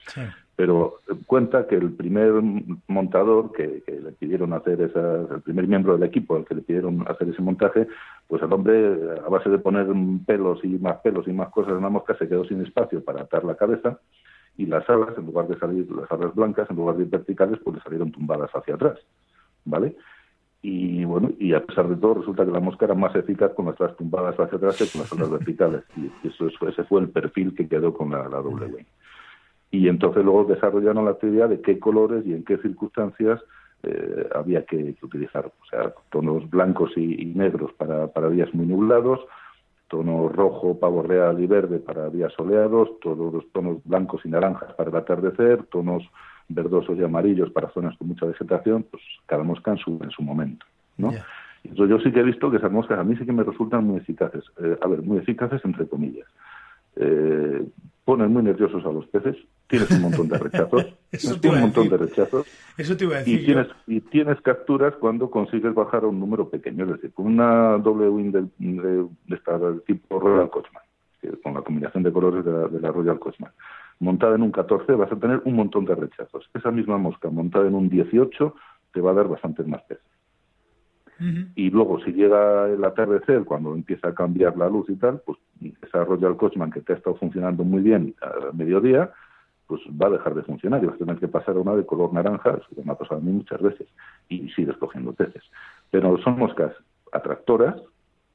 Pero 0.56 1.00
eh, 1.10 1.15
cuenta 1.28 1.67
que 1.67 1.76
el 1.76 1.91
primer 1.91 2.32
montador 2.88 3.52
que, 3.52 3.84
le 3.86 4.12
pidieron 4.13 4.54
hacer 4.54 4.82
esa, 4.82 5.22
el 5.34 5.41
primer 5.41 5.67
miembro 5.67 5.94
del 5.94 6.04
equipo 6.04 6.38
al 6.38 6.46
que 6.46 6.56
le 6.56 6.62
pidieron 6.62 7.06
hacer 7.10 7.28
ese 7.28 7.41
montaje, 7.41 7.88
pues 8.28 8.41
el 8.41 8.54
hombre, 8.54 9.20
a 9.26 9.30
base 9.30 9.50
de 9.50 9.60
poner 9.60 9.88
pelos 10.26 10.63
y 10.63 10.70
más 10.80 10.98
pelos 10.98 11.28
y 11.28 11.34
más 11.34 11.50
cosas 11.50 11.74
en 11.74 11.82
la 11.82 11.89
mosca, 11.89 12.15
se 12.17 12.30
quedó 12.30 12.46
sin 12.46 12.62
espacio 12.62 13.04
para 13.04 13.24
atar 13.24 13.44
la 13.44 13.56
cabeza 13.56 14.00
y 14.58 14.65
las 14.65 14.89
alas, 14.89 15.10
en 15.17 15.26
lugar 15.26 15.48
de 15.50 15.60
salir 15.60 15.91
las 15.91 16.10
alas 16.10 16.34
blancas, 16.34 16.70
en 16.70 16.78
lugar 16.78 16.96
de 16.96 17.04
ir 17.04 17.10
verticales, 17.10 17.60
pues 17.63 17.76
le 17.76 17.82
salieron 17.82 18.12
tumbadas 18.12 18.52
hacia 18.54 18.76
atrás, 18.76 18.98
¿vale? 19.65 19.96
Y 20.63 21.04
bueno, 21.06 21.32
y 21.39 21.54
a 21.54 21.65
pesar 21.65 21.88
de 21.88 21.95
todo 21.95 22.15
resulta 22.15 22.45
que 22.45 22.52
la 22.52 22.60
mosca 22.60 22.86
era 22.86 22.93
más 22.93 23.15
eficaz 23.15 23.52
con 23.54 23.65
las 23.65 23.97
tumbadas 23.97 24.39
hacia 24.39 24.58
atrás 24.58 24.78
que 24.78 24.88
con 24.88 25.02
las 25.02 25.12
alas 25.12 25.32
verticales. 25.32 25.84
Y 25.97 26.28
eso, 26.28 26.47
ese 26.67 26.84
fue 26.84 27.02
el 27.02 27.10
perfil 27.10 27.56
que 27.56 27.67
quedó 27.67 27.93
con 27.93 28.12
la, 28.12 28.28
doble 28.28 28.86
Y 29.71 29.88
entonces 29.88 30.24
luego 30.24 30.45
desarrollaron 30.45 31.06
la 31.06 31.15
teoría 31.15 31.47
de 31.47 31.62
qué 31.62 31.80
colores 31.80 32.24
y 32.28 32.34
en 32.34 32.43
qué 32.43 32.58
circunstancias 32.58 33.41
eh, 33.82 34.30
había 34.36 34.63
que, 34.65 34.95
utilizar, 35.02 35.47
o 35.47 35.65
sea, 35.65 35.95
tonos 36.12 36.47
blancos 36.47 36.91
y, 36.95 37.26
negros 37.26 37.74
para, 37.74 38.08
para 38.08 38.30
días 38.30 38.54
muy 38.54 38.67
nublados, 38.67 39.19
tono 39.88 40.30
rojo, 40.30 40.80
pavo 40.80 41.02
real 41.02 41.41
y 41.41 41.47
verde 41.47 41.80
para 41.80 42.10
días 42.12 42.32
soleados, 42.34 43.00
todos 43.02 43.34
los 43.34 43.52
tonos 43.52 43.80
blancos 43.84 44.21
y 44.26 44.30
naranjas 44.30 44.74
para 44.76 44.91
el 44.91 44.95
atardecer, 44.95 45.63
tonos 45.71 46.04
verdosos 46.54 46.98
y 46.98 47.04
amarillos 47.04 47.52
para 47.52 47.70
zonas 47.70 47.98
con 47.98 48.08
mucha 48.08 48.26
vegetación, 48.26 48.86
pues 48.90 49.04
cada 49.26 49.44
mosca 49.44 49.72
en 49.72 49.78
su, 49.78 50.00
en 50.02 50.12
su 50.12 50.22
momento, 50.22 50.66
¿no? 50.98 51.12
Entonces 51.64 51.90
yo 51.90 52.04
sí 52.04 52.12
que 52.12 52.22
he 52.22 52.24
visto 52.24 52.50
que 52.50 52.58
esas 52.58 52.72
moscas 52.72 53.00
a 53.00 53.04
mí 53.04 53.16
sí 53.18 53.26
que 53.26 53.32
me 53.32 53.44
resultan 53.44 53.86
muy 53.86 53.98
eficaces, 53.98 54.44
eh, 54.64 54.78
a 54.82 54.88
ver, 54.88 55.02
muy 55.02 55.20
eficaces 55.20 55.64
entre 55.64 55.88
comillas. 55.88 56.28
Eh, 56.96 57.66
ponen 58.04 58.34
muy 58.34 58.44
nerviosos 58.44 58.84
a 58.86 58.92
los 58.92 59.06
peces, 59.08 59.38
tienes 59.68 59.90
un 59.92 60.02
montón 60.02 60.28
de 60.28 60.38
rechazos, 60.38 60.86
tienes 61.10 61.44
un 61.44 61.62
montón 61.62 61.90
de 61.90 61.98
rechazos, 61.98 62.48
Eso 62.78 62.98
te 62.98 63.06
iba 63.06 63.16
a 63.16 63.20
decir 63.20 63.42
y 63.42 63.46
tienes, 63.46 63.68
y 63.88 64.02
tienes 64.02 64.42
capturas 64.42 64.96
cuando 64.96 65.30
consigues 65.30 65.74
bajar 65.74 66.04
a 66.04 66.08
un 66.08 66.20
número 66.20 66.50
pequeño, 66.50 66.86
es 66.86 66.92
decir, 66.94 67.14
con 67.14 67.28
una 67.28 67.78
doble 67.78 68.10
wing 68.10 68.32
de, 68.32 68.48
de, 68.58 69.08
esta, 69.30 69.58
del 69.58 69.82
tipo 69.84 70.20
Royal 70.20 70.50
Coachman, 70.50 70.84
con 71.44 71.54
la 71.54 71.62
combinación 71.62 72.04
de 72.04 72.12
colores 72.12 72.44
de 72.44 72.52
la, 72.52 72.68
de 72.68 72.80
la 72.82 72.92
Royal 72.92 73.20
Coachman 73.20 73.52
montada 74.02 74.36
en 74.36 74.42
un 74.42 74.52
14 74.52 74.94
vas 74.94 75.12
a 75.12 75.16
tener 75.16 75.42
un 75.46 75.56
montón 75.56 75.86
de 75.86 75.96
rechazos. 75.96 76.50
Esa 76.54 76.72
misma 76.72 76.98
mosca 76.98 77.30
montada 77.30 77.68
en 77.68 77.76
un 77.76 77.88
18 77.88 78.56
te 78.92 79.00
va 79.00 79.12
a 79.12 79.14
dar 79.14 79.28
bastantes 79.28 79.66
más 79.68 79.82
peces. 79.84 80.04
Y 81.54 81.70
luego, 81.70 82.04
si 82.04 82.14
llega 82.14 82.68
el 82.68 82.84
atardecer, 82.84 83.44
cuando 83.46 83.76
empieza 83.76 84.08
a 84.08 84.16
cambiar 84.16 84.58
la 84.58 84.68
luz 84.68 84.90
y 84.90 84.96
tal, 84.96 85.22
pues 85.24 85.38
esa 85.84 86.04
Royal 86.04 86.36
Coachman 86.36 86.72
que 86.72 86.82
te 86.82 86.94
ha 86.94 86.96
estado 86.96 87.16
funcionando 87.16 87.64
muy 87.64 87.84
bien 87.84 88.16
a 88.24 88.52
mediodía, 88.54 89.12
pues 89.68 89.82
va 89.90 90.08
a 90.08 90.10
dejar 90.10 90.34
de 90.34 90.42
funcionar 90.42 90.84
y 90.84 90.88
vas 90.88 90.96
a 90.96 90.98
tener 90.98 91.18
que 91.18 91.28
pasar 91.28 91.56
a 91.58 91.60
una 91.60 91.76
de 91.76 91.86
color 91.86 92.12
naranja, 92.12 92.58
eso 92.58 92.82
me 92.84 92.92
ha 92.92 92.96
pasado 92.96 93.22
a 93.22 93.24
mí 93.24 93.32
muchas 93.32 93.62
veces, 93.62 93.88
y 94.30 94.50
sigues 94.50 94.76
cogiendo 94.78 95.14
peces. 95.14 95.44
Pero 95.92 96.18
son 96.24 96.40
moscas 96.40 96.74
atractoras, 97.12 97.76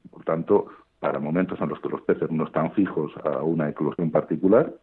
por 0.09 0.23
tanto, 0.23 0.67
para 1.01 1.19
momentos 1.19 1.59
en 1.59 1.67
los 1.67 1.81
que 1.81 1.89
los 1.89 2.01
peces 2.03 2.31
no 2.31 2.45
están 2.45 2.71
fijos 2.71 3.11
a 3.25 3.43
una 3.43 3.67
eclosión 3.67 4.11
particular, 4.11 4.73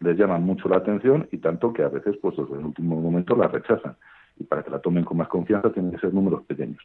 les 0.00 0.16
llaman 0.16 0.42
mucho 0.42 0.68
la 0.68 0.78
atención 0.78 1.28
y 1.30 1.38
tanto 1.38 1.72
que 1.72 1.82
a 1.82 1.88
veces, 1.88 2.16
pues 2.20 2.36
en 2.38 2.58
el 2.58 2.64
último 2.66 3.00
momento 3.00 3.36
la 3.36 3.48
rechazan. 3.48 3.96
Y 4.38 4.44
para 4.44 4.62
que 4.62 4.70
la 4.70 4.78
tomen 4.78 5.04
con 5.04 5.18
más 5.18 5.28
confianza 5.28 5.70
tienen 5.70 5.92
que 5.92 5.98
ser 5.98 6.14
números 6.14 6.42
pequeños. 6.46 6.82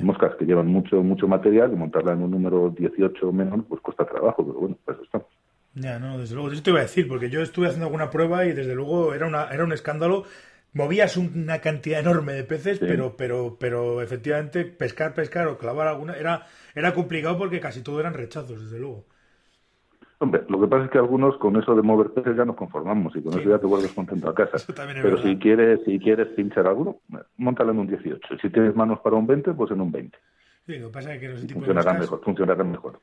Moscas 0.00 0.34
que 0.36 0.46
llevan 0.46 0.68
mucho 0.68 1.02
mucho 1.02 1.28
material 1.28 1.70
y 1.70 1.76
montarla 1.76 2.12
en 2.14 2.22
un 2.22 2.30
número 2.30 2.70
18 2.70 3.28
o 3.28 3.32
menos, 3.32 3.60
pues 3.68 3.82
cuesta 3.82 4.06
trabajo, 4.06 4.42
pero 4.46 4.58
bueno, 4.58 4.78
pues 4.82 4.96
estamos. 5.02 5.26
Ya, 5.74 5.98
no, 5.98 6.18
desde 6.18 6.34
luego. 6.34 6.50
Eso 6.50 6.62
te 6.62 6.70
iba 6.70 6.78
a 6.78 6.84
decir, 6.84 7.06
porque 7.06 7.28
yo 7.28 7.42
estuve 7.42 7.66
haciendo 7.66 7.86
alguna 7.86 8.08
prueba 8.08 8.46
y 8.46 8.52
desde 8.52 8.74
luego 8.74 9.12
era, 9.12 9.26
una, 9.26 9.48
era 9.48 9.64
un 9.64 9.72
escándalo. 9.72 10.24
Movías 10.72 11.16
una 11.16 11.60
cantidad 11.60 12.00
enorme 12.00 12.32
de 12.32 12.44
peces, 12.44 12.80
pero, 12.80 13.16
pero, 13.16 13.56
pero 13.60 14.02
efectivamente 14.02 14.64
pescar, 14.64 15.14
pescar 15.14 15.46
o 15.46 15.56
clavar 15.56 15.86
alguna 15.86 16.14
era, 16.14 16.46
era 16.74 16.94
complicado 16.94 17.38
porque 17.38 17.60
casi 17.60 17.82
todo 17.82 18.00
eran 18.00 18.14
rechazos, 18.14 18.60
desde 18.60 18.80
luego. 18.80 19.04
Hombre, 20.18 20.44
lo 20.48 20.60
que 20.60 20.68
pasa 20.68 20.84
es 20.84 20.90
que 20.90 20.98
algunos 20.98 21.36
con 21.38 21.56
eso 21.56 21.74
de 21.74 21.82
mover 21.82 22.10
peces 22.10 22.36
ya 22.36 22.44
nos 22.44 22.56
conformamos 22.56 23.14
y 23.16 23.22
con 23.22 23.38
eso 23.38 23.50
ya 23.50 23.58
te 23.58 23.66
vuelves 23.66 23.92
contento 23.92 24.28
a 24.28 24.34
casa. 24.34 24.58
Pero 24.74 25.20
si 25.22 25.36
quieres, 25.36 25.80
si 25.84 25.98
quieres 25.98 26.28
pinchar 26.28 26.66
alguno, 26.66 27.00
montalo 27.36 27.72
en 27.72 27.80
un 27.80 27.86
18. 27.88 28.38
Si 28.40 28.50
tienes 28.50 28.76
manos 28.76 29.00
para 29.00 29.16
un 29.16 29.26
20, 29.26 29.52
pues 29.54 29.72
en 29.72 29.80
un 29.80 29.90
20. 29.90 30.16
Sí, 30.66 30.78
lo 30.78 30.86
que 30.86 30.92
pasa 30.92 31.14
es 31.14 31.20
que 31.20 31.32
ese 31.32 31.46
tipo 31.46 31.60
funcionarán 31.60 31.98
mejor, 31.98 32.20
funcionarán 32.22 32.70
mejor. 32.70 33.00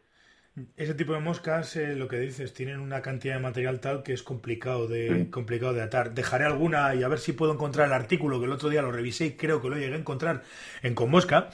Ese 0.76 0.94
tipo 0.96 1.14
de 1.14 1.20
moscas, 1.20 1.76
eh, 1.78 1.96
lo 1.96 2.08
que 2.08 2.20
dices, 2.20 2.54
tienen 2.54 2.80
una 2.80 3.02
cantidad 3.02 3.36
de 3.36 3.42
material 3.42 3.80
tal 3.80 4.04
que 4.04 4.14
es 4.14 4.24
complicado 4.24 4.88
de, 4.88 5.30
complicado 5.30 5.74
de 5.74 5.82
atar. 5.82 6.14
Dejaré 6.14 6.46
alguna 6.46 6.94
y 6.96 7.04
a 7.04 7.08
ver 7.08 7.20
si 7.20 7.34
puedo 7.34 7.54
encontrar 7.54 7.88
el 7.88 7.94
artículo, 7.94 8.40
que 8.40 8.46
el 8.46 8.52
otro 8.52 8.70
día 8.70 8.82
lo 8.82 8.92
revisé 8.92 9.28
y 9.28 9.32
creo 9.32 9.62
que 9.62 9.70
lo 9.70 9.78
llegué 9.78 9.96
a 9.96 10.00
encontrar 10.00 10.42
en 10.82 10.96
Con 10.96 11.10
Mosca. 11.10 11.50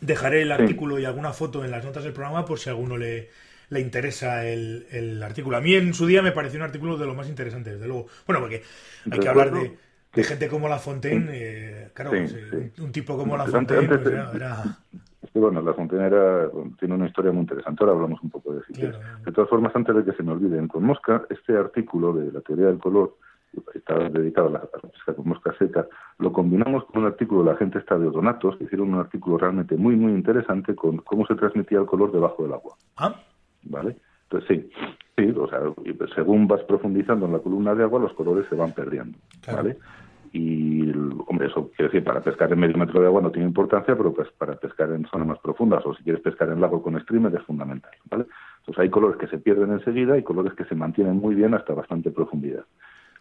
Dejaré 0.00 0.42
el 0.42 0.50
artículo 0.50 0.98
y 0.98 1.04
alguna 1.04 1.32
foto 1.32 1.64
en 1.64 1.70
las 1.70 1.84
notas 1.84 2.02
del 2.02 2.12
programa 2.12 2.44
por 2.44 2.58
si 2.58 2.68
a 2.68 2.72
alguno 2.72 2.96
le, 2.96 3.30
le 3.68 3.80
interesa 3.80 4.46
el, 4.46 4.86
el, 4.90 5.22
artículo. 5.22 5.56
A 5.56 5.60
mí 5.60 5.74
en 5.74 5.94
su 5.94 6.06
día 6.06 6.22
me 6.22 6.32
pareció 6.32 6.58
un 6.58 6.64
artículo 6.64 6.96
de 6.96 7.06
lo 7.06 7.14
más 7.14 7.28
interesante, 7.28 7.72
desde 7.72 7.86
luego. 7.86 8.06
Bueno, 8.26 8.40
porque 8.40 8.62
hay 9.10 9.18
que 9.18 9.28
hablar 9.28 9.52
de, 9.52 9.76
de 10.14 10.24
gente 10.24 10.48
como 10.48 10.68
La 10.68 10.78
Fontaine, 10.78 11.28
eh, 11.32 11.90
claro, 11.94 12.12
un 12.78 12.92
tipo 12.92 13.16
como 13.16 13.36
La 13.36 13.46
Fontaine 13.46 13.88
pues, 13.88 14.06
era 14.34 14.78
bueno, 15.40 15.60
la 15.60 15.74
fontanera 15.74 16.50
tiene 16.78 16.94
una 16.94 17.06
historia 17.06 17.32
muy 17.32 17.42
interesante. 17.42 17.82
Ahora 17.82 17.94
hablamos 17.94 18.22
un 18.22 18.30
poco 18.30 18.54
de 18.54 18.60
eso. 18.60 18.98
De 19.24 19.32
todas 19.32 19.50
formas, 19.50 19.74
antes 19.74 19.94
de 19.94 20.04
que 20.04 20.12
se 20.12 20.22
me 20.22 20.32
olviden, 20.32 20.68
con 20.68 20.84
mosca, 20.84 21.24
este 21.30 21.56
artículo 21.56 22.12
de 22.12 22.32
la 22.32 22.40
teoría 22.40 22.66
del 22.66 22.78
color 22.78 23.16
está 23.74 23.98
dedicado 24.10 24.48
a 24.48 24.50
la, 24.50 24.60
pesca 24.60 25.14
con 25.14 25.28
mosca 25.28 25.54
seca, 25.58 25.86
lo 26.18 26.32
combinamos 26.32 26.84
con 26.86 27.02
un 27.02 27.06
artículo 27.06 27.42
de 27.42 27.52
la 27.52 27.56
gente 27.56 27.78
esta 27.78 27.98
de 27.98 28.08
Odonatos, 28.08 28.56
que 28.56 28.64
hicieron 28.64 28.92
un 28.92 29.00
artículo 29.00 29.38
realmente 29.38 29.76
muy, 29.76 29.96
muy 29.96 30.12
interesante 30.12 30.74
con 30.74 30.98
cómo 30.98 31.26
se 31.26 31.34
transmitía 31.36 31.78
el 31.78 31.86
color 31.86 32.12
debajo 32.12 32.42
del 32.42 32.52
agua. 32.52 32.74
¿Ah? 32.96 33.14
¿Vale? 33.68 33.96
Entonces, 34.24 34.48
sí, 34.48 34.70
sí, 35.16 35.34
o 35.38 35.48
sea, 35.48 35.60
según 36.14 36.48
vas 36.48 36.62
profundizando 36.62 37.26
en 37.26 37.32
la 37.32 37.38
columna 37.38 37.74
de 37.74 37.84
agua, 37.84 38.00
los 38.00 38.12
colores 38.14 38.46
se 38.48 38.56
van 38.56 38.72
perdiendo, 38.72 39.18
¿vale? 39.46 39.76
y 40.32 40.90
hombre 41.26 41.46
eso 41.46 41.70
quiere 41.76 41.90
decir 41.90 42.04
para 42.04 42.20
pescar 42.20 42.52
en 42.52 42.58
medio 42.58 42.76
metro 42.76 43.00
de 43.00 43.06
agua 43.06 43.22
no 43.22 43.30
tiene 43.30 43.48
importancia 43.48 43.96
pero 43.96 44.12
pues 44.12 44.28
para 44.32 44.56
pescar 44.56 44.90
en 44.92 45.06
zonas 45.06 45.28
más 45.28 45.38
profundas 45.38 45.84
o 45.86 45.94
si 45.94 46.02
quieres 46.02 46.22
pescar 46.22 46.50
en 46.50 46.60
lago 46.60 46.82
con 46.82 46.98
streamer 47.00 47.34
es 47.34 47.42
fundamental 47.42 47.92
vale 48.10 48.26
entonces 48.58 48.82
hay 48.82 48.90
colores 48.90 49.18
que 49.18 49.28
se 49.28 49.38
pierden 49.38 49.72
enseguida 49.72 50.18
y 50.18 50.22
colores 50.22 50.52
que 50.54 50.64
se 50.64 50.74
mantienen 50.74 51.16
muy 51.16 51.34
bien 51.34 51.54
hasta 51.54 51.74
bastante 51.74 52.10
profundidad 52.10 52.64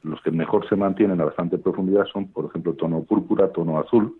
los 0.04 0.22
que 0.22 0.32
mejor 0.32 0.68
se 0.68 0.76
mantienen 0.76 1.22
a 1.22 1.26
bastante 1.26 1.58
profundidad 1.58 2.06
son 2.12 2.28
por 2.32 2.46
ejemplo 2.46 2.74
tono 2.74 3.04
púrpura 3.04 3.50
tono 3.50 3.80
azul 3.80 4.16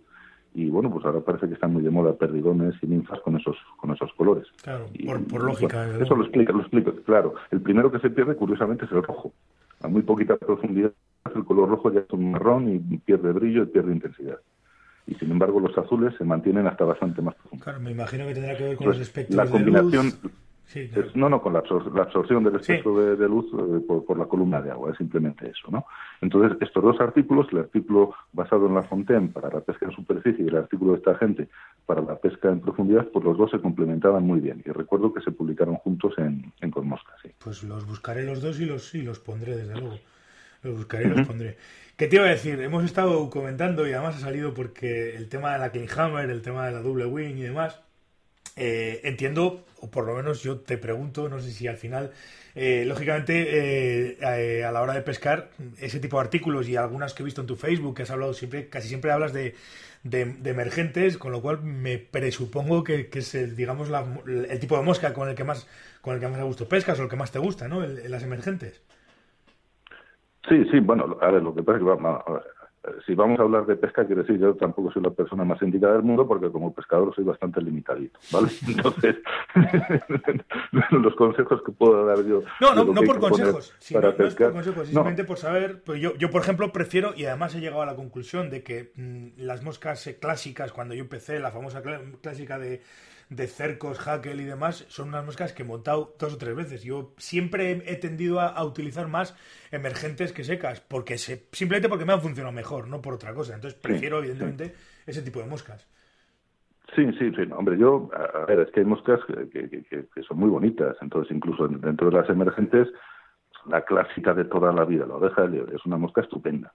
y 0.56 0.70
bueno 0.70 0.90
pues 0.90 1.04
ahora 1.04 1.20
parece 1.20 1.46
que 1.48 1.54
están 1.54 1.74
muy 1.74 1.82
de 1.82 1.90
moda 1.90 2.14
perdigones 2.14 2.74
y 2.80 2.86
ninfas 2.86 3.20
con 3.20 3.36
esos 3.36 3.56
con 3.76 3.90
esos 3.90 4.10
colores. 4.14 4.46
Claro 4.62 4.86
por, 5.04 5.42
lógica 5.42 5.86
eso 6.00 6.16
lo 6.16 6.22
explica 6.22 6.52
lo 6.52 6.60
explica 6.60 6.92
claro. 7.04 7.34
El 7.50 7.60
primero 7.60 7.92
que 7.92 7.98
se 7.98 8.08
pierde 8.08 8.34
curiosamente 8.36 8.86
es 8.86 8.92
el 8.92 9.02
rojo. 9.02 9.32
A 9.82 9.88
muy 9.88 10.00
poquita 10.00 10.36
profundidad 10.38 10.92
el 11.34 11.44
color 11.44 11.68
rojo 11.68 11.92
ya 11.92 12.00
es 12.00 12.10
un 12.10 12.30
marrón 12.30 12.70
y 12.70 12.78
pierde 12.98 13.32
brillo 13.32 13.64
y 13.64 13.66
pierde 13.66 13.92
intensidad. 13.92 14.38
Y 15.06 15.14
sin 15.16 15.30
embargo 15.30 15.60
los 15.60 15.76
azules 15.76 16.14
se 16.16 16.24
mantienen 16.24 16.66
hasta 16.66 16.84
bastante 16.84 17.20
más 17.20 17.34
profundo. 17.34 17.62
Claro, 17.62 17.80
me 17.80 17.90
imagino 17.90 18.26
que 18.26 18.34
tendrá 18.34 18.56
que 18.56 18.64
ver 18.64 18.76
con 18.76 18.86
los 18.88 18.98
espectros 18.98 19.36
la 19.36 19.50
combinación, 19.50 20.12
no, 21.14 21.28
no, 21.28 21.40
con 21.40 21.52
la, 21.52 21.60
absorción 21.60 22.42
del 22.42 22.56
espectro 22.56 23.16
de, 23.16 23.28
luz 23.28 23.46
eh, 23.52 23.80
por, 23.86 24.18
la 24.18 24.26
columna 24.26 24.60
de 24.60 24.70
agua, 24.72 24.90
es 24.90 24.98
simplemente 24.98 25.48
eso, 25.48 25.70
¿no? 25.70 25.86
Entonces, 26.20 26.58
estos 26.60 26.82
dos 26.82 27.00
artículos, 27.00 27.46
el 27.52 27.58
artículo 27.58 28.14
basado 28.32 28.66
en 28.66 28.74
la 28.74 28.82
Fontaine 28.82 29.28
para 29.28 29.48
la 29.48 29.60
pesca 29.60 29.86
en 29.86 29.92
superficie 29.92 30.44
y 30.44 30.48
el 30.48 30.56
artículo 30.56 30.92
de 30.92 30.98
esta 30.98 31.14
gente 31.16 31.48
para 31.86 32.02
la 32.02 32.16
pesca 32.16 32.48
en 32.48 32.60
profundidad, 32.60 33.06
pues 33.12 33.24
los 33.24 33.38
dos 33.38 33.50
se 33.50 33.60
complementaban 33.60 34.24
muy 34.24 34.40
bien. 34.40 34.62
Y 34.66 34.70
recuerdo 34.70 35.14
que 35.14 35.20
se 35.20 35.30
publicaron 35.30 35.76
juntos 35.76 36.14
en, 36.18 36.52
en 36.60 36.72
Mosca, 36.84 37.12
sí. 37.22 37.30
Pues 37.38 37.62
los 37.62 37.86
buscaré 37.86 38.24
los 38.24 38.42
dos 38.42 38.60
y 38.60 38.66
los, 38.66 38.94
y 38.94 39.02
los 39.02 39.20
pondré, 39.20 39.56
desde 39.56 39.74
luego. 39.80 39.98
Los 40.62 40.76
buscaré 40.76 41.06
y 41.06 41.10
los 41.10 41.26
pondré. 41.26 41.56
¿Qué 41.96 42.08
te 42.08 42.16
iba 42.16 42.26
a 42.26 42.30
decir? 42.30 42.60
Hemos 42.60 42.84
estado 42.84 43.30
comentando 43.30 43.86
y 43.86 43.92
además 43.92 44.16
ha 44.16 44.20
salido 44.20 44.52
porque 44.52 45.14
el 45.16 45.28
tema 45.28 45.52
de 45.52 45.58
la 45.58 45.70
Hammer, 45.96 46.28
el 46.28 46.42
tema 46.42 46.66
de 46.66 46.72
la 46.72 46.82
double 46.82 47.06
wing 47.06 47.36
y 47.36 47.42
demás, 47.42 47.80
eh, 48.56 49.02
entiendo, 49.04 49.66
o 49.80 49.90
por 49.90 50.06
lo 50.06 50.14
menos 50.14 50.42
yo 50.42 50.60
te 50.60 50.78
pregunto, 50.78 51.28
no 51.28 51.40
sé 51.40 51.50
si 51.50 51.68
al 51.68 51.76
final, 51.76 52.12
eh, 52.54 52.84
lógicamente, 52.86 54.16
eh, 54.18 54.64
a 54.64 54.72
la 54.72 54.80
hora 54.80 54.94
de 54.94 55.02
pescar, 55.02 55.50
ese 55.78 56.00
tipo 56.00 56.16
de 56.16 56.22
artículos 56.22 56.66
y 56.66 56.76
algunas 56.76 57.12
que 57.12 57.22
he 57.22 57.26
visto 57.26 57.42
en 57.42 57.46
tu 57.46 57.56
Facebook, 57.56 57.94
que 57.94 58.04
has 58.04 58.10
hablado 58.10 58.32
siempre, 58.32 58.68
casi 58.68 58.88
siempre 58.88 59.12
hablas 59.12 59.34
de, 59.34 59.54
emergentes, 60.02 61.18
con 61.18 61.32
lo 61.32 61.42
cual 61.42 61.62
me 61.62 61.98
presupongo 61.98 62.82
que, 62.82 63.10
es 63.12 63.34
el, 63.34 63.56
digamos, 63.56 63.90
el 64.26 64.58
tipo 64.58 64.78
de 64.78 64.84
mosca 64.84 65.12
con 65.12 65.28
el 65.28 65.34
que 65.34 65.44
más, 65.44 65.68
con 66.00 66.14
el 66.14 66.20
que 66.20 66.28
más 66.28 66.40
a 66.40 66.44
gusto 66.44 66.66
pescas 66.66 66.98
o 66.98 67.02
el 67.02 67.10
que 67.10 67.16
más 67.16 67.32
te 67.32 67.38
gusta, 67.38 67.68
¿no? 67.68 67.82
las 67.82 68.22
emergentes. 68.22 68.82
Sí, 70.48 70.64
sí, 70.70 70.78
bueno, 70.78 71.18
a 71.20 71.30
ver, 71.30 71.42
lo 71.42 71.54
que 71.54 71.62
pasa 71.62 71.78
es 71.78 71.84
que 71.84 71.90
vamos, 71.90 72.22
si 73.04 73.14
vamos 73.14 73.38
a 73.38 73.42
hablar 73.42 73.66
de 73.66 73.76
pesca, 73.76 74.06
quiero 74.06 74.22
decir, 74.22 74.38
yo 74.38 74.54
tampoco 74.54 74.90
soy 74.92 75.02
la 75.02 75.10
persona 75.10 75.44
más 75.44 75.60
indicada 75.62 75.94
del 75.94 76.02
mundo 76.02 76.26
porque 76.26 76.50
como 76.50 76.74
pescador 76.74 77.14
soy 77.14 77.24
bastante 77.24 77.60
limitadito, 77.60 78.18
¿vale? 78.32 78.48
Entonces, 78.66 79.16
los 80.90 81.14
consejos 81.16 81.62
que 81.64 81.72
puedo 81.72 82.04
dar 82.06 82.24
yo... 82.24 82.42
No, 82.60 82.74
no, 82.74 82.84
no 82.84 83.02
por 83.02 83.18
consejos, 83.18 83.74
para 83.92 84.10
no, 84.10 84.16
pescar, 84.16 84.48
es 84.48 84.52
por 84.52 84.64
consejos, 84.64 84.86
simplemente 84.86 85.24
por 85.24 85.38
saber, 85.38 85.82
pues 85.82 86.00
yo, 86.00 86.14
yo, 86.16 86.30
por 86.30 86.42
ejemplo, 86.42 86.72
prefiero, 86.72 87.12
y 87.16 87.24
además 87.24 87.54
he 87.54 87.60
llegado 87.60 87.82
a 87.82 87.86
la 87.86 87.96
conclusión 87.96 88.50
de 88.50 88.62
que 88.62 88.92
mm, 88.96 89.42
las 89.42 89.62
moscas 89.62 90.08
clásicas, 90.20 90.72
cuando 90.72 90.94
yo 90.94 91.02
empecé, 91.02 91.38
la 91.38 91.50
famosa 91.50 91.82
clásica 92.20 92.58
de 92.58 92.82
de 93.28 93.46
cercos, 93.46 93.98
hackel 93.98 94.40
y 94.40 94.44
demás, 94.44 94.86
son 94.88 95.08
unas 95.08 95.24
moscas 95.24 95.52
que 95.52 95.62
he 95.62 95.66
montado 95.66 96.14
dos 96.18 96.34
o 96.34 96.38
tres 96.38 96.54
veces. 96.54 96.82
Yo 96.82 97.12
siempre 97.16 97.82
he 97.86 97.96
tendido 97.96 98.40
a, 98.40 98.64
utilizar 98.64 99.08
más 99.08 99.36
emergentes 99.70 100.32
que 100.32 100.44
secas, 100.44 100.80
porque 100.80 101.18
se, 101.18 101.46
simplemente 101.52 101.88
porque 101.88 102.04
me 102.04 102.12
han 102.12 102.20
funcionado 102.20 102.54
mejor, 102.54 102.88
no 102.88 103.02
por 103.02 103.14
otra 103.14 103.34
cosa. 103.34 103.54
Entonces 103.54 103.78
prefiero, 103.78 104.18
evidentemente, 104.18 104.74
ese 105.06 105.22
tipo 105.22 105.40
de 105.40 105.46
moscas. 105.46 105.86
Sí, 106.94 107.04
sí, 107.18 107.32
sí. 107.34 107.42
Hombre, 107.50 107.76
yo, 107.78 108.08
a 108.14 108.46
ver, 108.46 108.60
es 108.60 108.70
que 108.70 108.80
hay 108.80 108.86
moscas 108.86 109.20
que, 109.26 109.48
que, 109.48 110.22
son 110.22 110.38
muy 110.38 110.48
bonitas. 110.48 110.96
Entonces, 111.00 111.34
incluso 111.34 111.66
dentro 111.66 112.10
de 112.10 112.16
las 112.16 112.30
emergentes, 112.30 112.88
la 113.68 113.82
clásica 113.82 114.34
de 114.34 114.44
toda 114.44 114.72
la 114.72 114.84
vida, 114.84 115.06
la 115.06 115.16
oveja 115.16 115.42
de 115.42 115.48
liebre, 115.48 115.76
es 115.76 115.84
una 115.86 115.96
mosca 115.96 116.20
estupenda. 116.20 116.72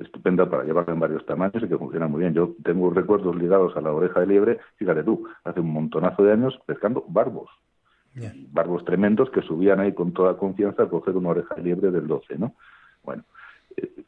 Estupenda 0.00 0.48
para 0.48 0.64
llevarla 0.64 0.94
en 0.94 1.00
varios 1.00 1.24
tamaños 1.24 1.62
y 1.62 1.68
que 1.68 1.78
funciona 1.78 2.08
muy 2.08 2.20
bien. 2.20 2.34
Yo 2.34 2.54
tengo 2.64 2.90
recuerdos 2.90 3.36
ligados 3.36 3.76
a 3.76 3.80
la 3.80 3.92
oreja 3.92 4.20
de 4.20 4.26
liebre, 4.26 4.58
fíjate 4.76 5.04
tú, 5.04 5.28
hace 5.44 5.60
un 5.60 5.72
montonazo 5.72 6.24
de 6.24 6.32
años 6.32 6.58
pescando 6.66 7.04
barbos. 7.08 7.50
Barbos 8.50 8.84
tremendos 8.84 9.30
que 9.30 9.40
subían 9.42 9.80
ahí 9.80 9.94
con 9.94 10.12
toda 10.12 10.36
confianza 10.36 10.82
a 10.82 10.88
coger 10.88 11.16
una 11.16 11.30
oreja 11.30 11.54
de 11.54 11.62
liebre 11.62 11.90
del 11.90 12.06
12, 12.06 12.38
¿no? 12.38 12.54
Bueno, 13.02 13.24
eh, 13.76 14.04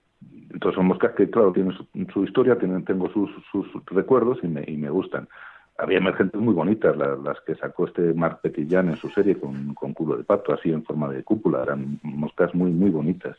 entonces 0.50 0.74
son 0.74 0.86
moscas 0.86 1.12
que, 1.14 1.30
claro, 1.30 1.52
tienen 1.52 1.72
su, 2.12 2.24
historia, 2.24 2.58
tienen, 2.58 2.84
tengo 2.84 3.10
sus, 3.10 3.30
sus 3.50 3.66
recuerdos 3.86 4.38
y 4.42 4.48
me, 4.48 4.62
y 4.66 4.76
me 4.76 4.90
gustan 4.90 5.26
había 5.78 5.98
emergentes 5.98 6.40
muy 6.40 6.54
bonitas, 6.54 6.96
las, 6.96 7.40
que 7.40 7.54
sacó 7.56 7.86
este 7.86 8.14
Marc 8.14 8.40
Petillán 8.40 8.88
en 8.88 8.96
su 8.96 9.08
serie 9.10 9.38
con, 9.38 9.74
con, 9.74 9.92
culo 9.92 10.16
de 10.16 10.24
pato, 10.24 10.52
así 10.52 10.70
en 10.70 10.84
forma 10.84 11.08
de 11.08 11.24
cúpula, 11.24 11.62
eran 11.62 11.98
moscas 12.02 12.54
muy, 12.54 12.70
muy 12.70 12.90
bonitas. 12.90 13.36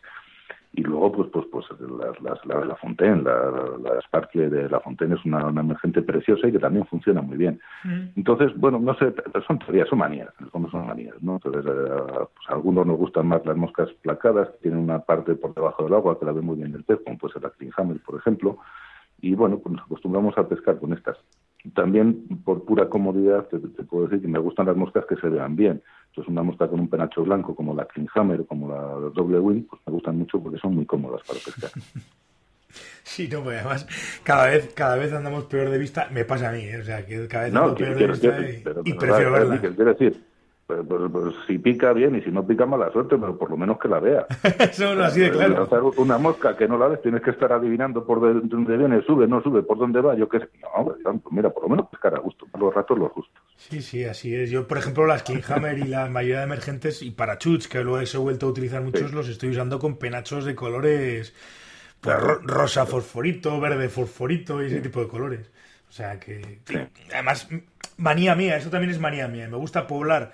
y 0.77 0.81
luego 0.81 1.11
pues 1.11 1.29
pues 1.31 1.45
pues 1.51 1.65
las, 2.21 2.45
la 2.45 2.59
de 2.59 2.65
la 2.65 2.75
Fontaine 2.75 3.23
la, 3.23 3.51
la, 3.81 4.01
Sparkle 4.01 4.49
de 4.49 4.69
la 4.69 4.81
Fontaine 4.81 5.15
es 5.15 5.23
una, 5.23 5.45
una, 5.45 5.61
emergente 5.61 6.01
preciosa 6.01 6.47
y 6.47 6.51
que 6.51 6.59
también 6.59 6.85
funciona 6.85 7.21
muy 7.21 7.37
bien 7.37 7.61
mm. 7.85 8.17
entonces 8.17 8.51
bueno 8.57 8.77
no 8.79 8.93
sé 8.95 9.13
son 9.47 9.59
teorías 9.59 9.87
son 9.87 9.99
manías 9.99 10.29
son 10.51 10.67
manías 10.85 11.15
no 11.21 11.35
entonces 11.35 11.63
eh, 11.65 12.25
pues 12.35 12.49
a 12.49 12.53
algunos 12.53 12.85
nos 12.85 12.97
gustan 12.97 13.27
más 13.27 13.45
las 13.45 13.55
moscas 13.55 13.89
placadas 14.01 14.49
que 14.49 14.63
tienen 14.63 14.81
una 14.81 14.99
parte 14.99 15.35
por 15.35 15.53
debajo 15.53 15.83
del 15.83 15.93
agua 15.93 16.19
que 16.19 16.25
la 16.25 16.33
ve 16.33 16.41
muy 16.41 16.57
bien 16.57 16.75
el 16.75 16.83
pez 16.83 16.99
como 17.05 17.17
puede 17.17 17.33
ser 17.33 17.43
la 17.43 17.51
Klinghammer 17.51 18.01
por 18.01 18.19
ejemplo 18.19 18.57
y 19.21 19.33
bueno 19.33 19.59
pues 19.59 19.75
nos 19.75 19.85
acostumbramos 19.85 20.37
a 20.37 20.47
pescar 20.47 20.77
con 20.77 20.91
estas 20.91 21.17
también 21.73 22.27
por 22.43 22.63
pura 22.65 22.89
comodidad 22.89 23.45
te, 23.45 23.57
puedo 23.59 24.07
decir 24.07 24.21
que 24.21 24.27
me 24.27 24.39
gustan 24.39 24.67
las 24.67 24.75
moscas 24.75 25.05
que 25.05 25.15
se 25.15 25.29
vean 25.29 25.55
bien. 25.55 25.81
Entonces 26.07 26.31
una 26.31 26.43
mosca 26.43 26.67
con 26.67 26.79
un 26.79 26.89
penacho 26.89 27.23
blanco 27.23 27.55
como 27.55 27.73
la 27.73 27.85
Klinghammer 27.85 28.45
como 28.45 28.69
la 28.69 28.81
doble 29.13 29.39
wing, 29.39 29.63
pues 29.63 29.81
me 29.85 29.93
gustan 29.93 30.17
mucho 30.17 30.39
porque 30.41 30.59
son 30.59 30.75
muy 30.75 30.85
cómodas 30.85 31.21
para 31.27 31.39
pescar. 31.39 31.71
Sí, 33.03 33.29
no, 33.31 33.41
pues 33.41 33.59
además 33.59 33.87
cada 34.23 34.47
vez 34.47 34.73
cada 34.73 34.97
vez 34.97 35.13
andamos 35.13 35.45
peor 35.45 35.69
de 35.69 35.77
vista, 35.77 36.09
me 36.11 36.25
pasa 36.25 36.49
a 36.49 36.51
mí, 36.51 36.63
¿eh? 36.63 36.79
o 36.79 36.83
sea, 36.83 37.05
que 37.05 37.25
cada 37.27 37.45
vez 37.45 37.55
ando 37.55 37.75
peor 37.75 37.95
de 37.95 38.07
vista 38.07 38.37
y, 38.83 38.93
prefiero 38.93 39.31
verla. 39.31 39.61
Quiero 39.61 39.93
decir, 39.93 40.21
pues, 40.67 40.79
pues, 40.87 41.01
pues, 41.11 41.35
si 41.45 41.59
pica 41.59 41.93
bien 41.93 42.15
y 42.15 42.21
si 42.21 42.31
no 42.31 42.45
pica 42.45 42.65
mala 42.65 42.91
suerte, 42.91 43.17
pero 43.17 43.37
por 43.37 43.51
lo 43.51 43.57
menos 43.57 43.77
que 43.77 43.87
la 43.87 43.99
vea. 43.99 44.25
Eso 44.59 44.93
es 44.93 44.99
así 44.99 45.19
de 45.19 45.31
claro. 45.31 45.67
Una 45.97 46.17
mosca 46.17 46.57
que 46.57 46.67
no 46.67 46.77
la 46.77 46.87
ves, 46.87 47.01
tienes 47.03 47.21
que 47.21 47.29
estar 47.29 47.53
adivinando 47.53 48.03
por 48.03 48.19
dónde 48.19 48.75
viene, 48.75 49.01
sube, 49.03 49.27
no 49.27 49.43
sube, 49.43 49.61
por 49.61 49.77
dónde 49.77 50.01
va, 50.01 50.15
yo 50.15 50.27
qué 50.27 50.39
sé. 50.39 50.49
No, 50.63 50.95
mira, 51.29 51.51
por 51.51 51.63
lo 51.63 51.69
menos 51.69 51.87
pescar 51.89 52.15
a 52.15 52.19
gusto, 52.19 52.47
por 52.47 52.61
los 52.61 52.73
ratos 52.73 52.97
los 52.97 53.11
justos. 53.11 53.43
Sí, 53.57 53.81
sí, 53.81 54.05
así 54.05 54.33
es. 54.33 54.49
Yo, 54.49 54.67
por 54.67 54.79
ejemplo, 54.79 55.05
las 55.05 55.21
Kinghammer 55.21 55.77
y 55.77 55.83
la 55.83 56.09
mayoría 56.09 56.39
de 56.39 56.45
emergentes 56.45 57.03
y 57.03 57.11
parachuts, 57.11 57.67
que 57.67 57.83
luego 57.83 57.99
he 57.99 58.17
vuelto 58.17 58.47
a 58.47 58.49
utilizar 58.49 58.81
muchos, 58.81 59.13
los 59.13 59.29
estoy 59.29 59.49
usando 59.49 59.77
con 59.77 59.97
penachos 59.97 60.45
de 60.45 60.55
colores 60.55 61.35
pues, 62.01 62.17
rosa 62.43 62.87
fosforito, 62.87 63.59
verde 63.59 63.87
fosforito 63.89 64.63
y 64.63 64.67
ese 64.67 64.81
tipo 64.81 64.99
de 64.99 65.07
colores. 65.07 65.51
O 65.89 65.91
sea 65.91 66.19
que, 66.19 66.59
además, 67.13 67.47
manía 67.97 68.35
mía, 68.35 68.57
eso 68.57 68.69
también 68.69 68.91
es 68.91 68.99
manía 68.99 69.27
mía. 69.27 69.47
Me 69.47 69.57
gusta 69.57 69.87
poblar 69.87 70.33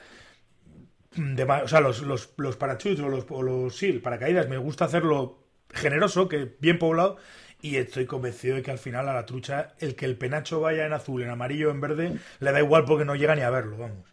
o 1.18 1.68
sea, 1.68 1.82
los, 1.82 2.02
los, 2.04 2.34
los 2.38 2.58
parachuts 2.58 3.00
o 3.02 3.10
los, 3.10 3.26
o 3.30 3.44
los 3.44 3.84
paracaídas, 4.02 4.48
me 4.48 4.58
gusta 4.58 4.86
hacerlo 4.86 5.40
generoso, 5.70 6.28
que 6.28 6.56
bien 6.60 6.80
poblado, 6.80 7.18
y 7.62 7.76
estoy 7.76 8.06
convencido 8.06 8.56
de 8.56 8.62
que 8.62 8.72
al 8.72 8.78
final 8.78 9.08
a 9.08 9.14
la 9.14 9.26
trucha, 9.26 9.74
el 9.80 9.96
que 9.96 10.06
el 10.06 10.18
penacho 10.18 10.62
vaya 10.62 10.86
en 10.86 10.94
azul, 10.94 11.22
en 11.22 11.30
amarillo, 11.30 11.70
en 11.70 11.82
verde, 11.82 12.18
le 12.40 12.52
da 12.52 12.60
igual 12.60 12.86
porque 12.86 13.06
no 13.06 13.16
llega 13.16 13.36
ni 13.36 13.42
a 13.42 13.50
verlo, 13.50 13.78
vamos. 13.78 14.12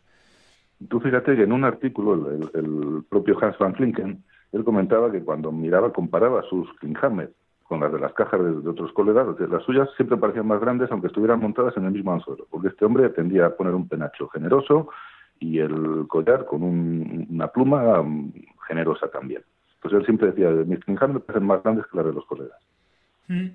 Tú 0.88 1.00
fíjate 1.00 1.34
que 1.34 1.42
en 1.42 1.52
un 1.52 1.64
artículo, 1.64 2.30
el, 2.54 3.02
propio 3.08 3.36
Hans 3.42 3.58
van 3.58 3.74
Flinken, 3.74 4.22
él 4.52 4.64
comentaba 4.64 5.10
que 5.10 5.22
cuando 5.22 5.50
miraba, 5.50 5.92
comparaba 5.92 6.42
sus 6.48 6.72
Klinghammer 6.74 7.32
con 7.64 7.80
las 7.80 7.92
de 7.92 7.98
las 7.98 8.12
cajas 8.14 8.40
de, 8.40 8.68
otros 8.68 8.92
colegas, 8.92 9.26
que 9.36 9.46
las 9.46 9.62
suyas 9.64 9.88
siempre 9.96 10.16
parecían 10.16 10.46
más 10.46 10.60
grandes 10.60 10.90
aunque 10.90 11.08
estuvieran 11.08 11.40
montadas 11.40 11.76
en 11.76 11.84
el 11.84 11.92
mismo 11.92 12.12
anzuelo, 12.12 12.46
porque 12.50 12.68
este 12.68 12.84
hombre 12.84 13.10
tendía 13.10 13.46
a 13.46 13.56
poner 13.56 13.74
un 13.74 13.88
penacho 13.88 14.28
generoso, 14.28 14.88
y 15.40 15.58
el 15.58 16.06
collar 16.08 16.44
con 16.44 16.62
una 16.62 17.48
pluma 17.48 18.04
generosa 18.66 19.08
también. 19.08 19.42
Pues 19.80 19.94
él 19.94 20.04
siempre 20.04 20.28
decía, 20.28 20.50
mis 20.50 20.86
me 20.88 21.20
parecen 21.20 21.46
más 21.46 21.62
grandes 21.62 21.86
que 21.86 21.96
las 21.96 22.06
de 22.06 22.12
los 22.12 22.26
colegas. 22.26 22.58
Mm. 23.28 23.48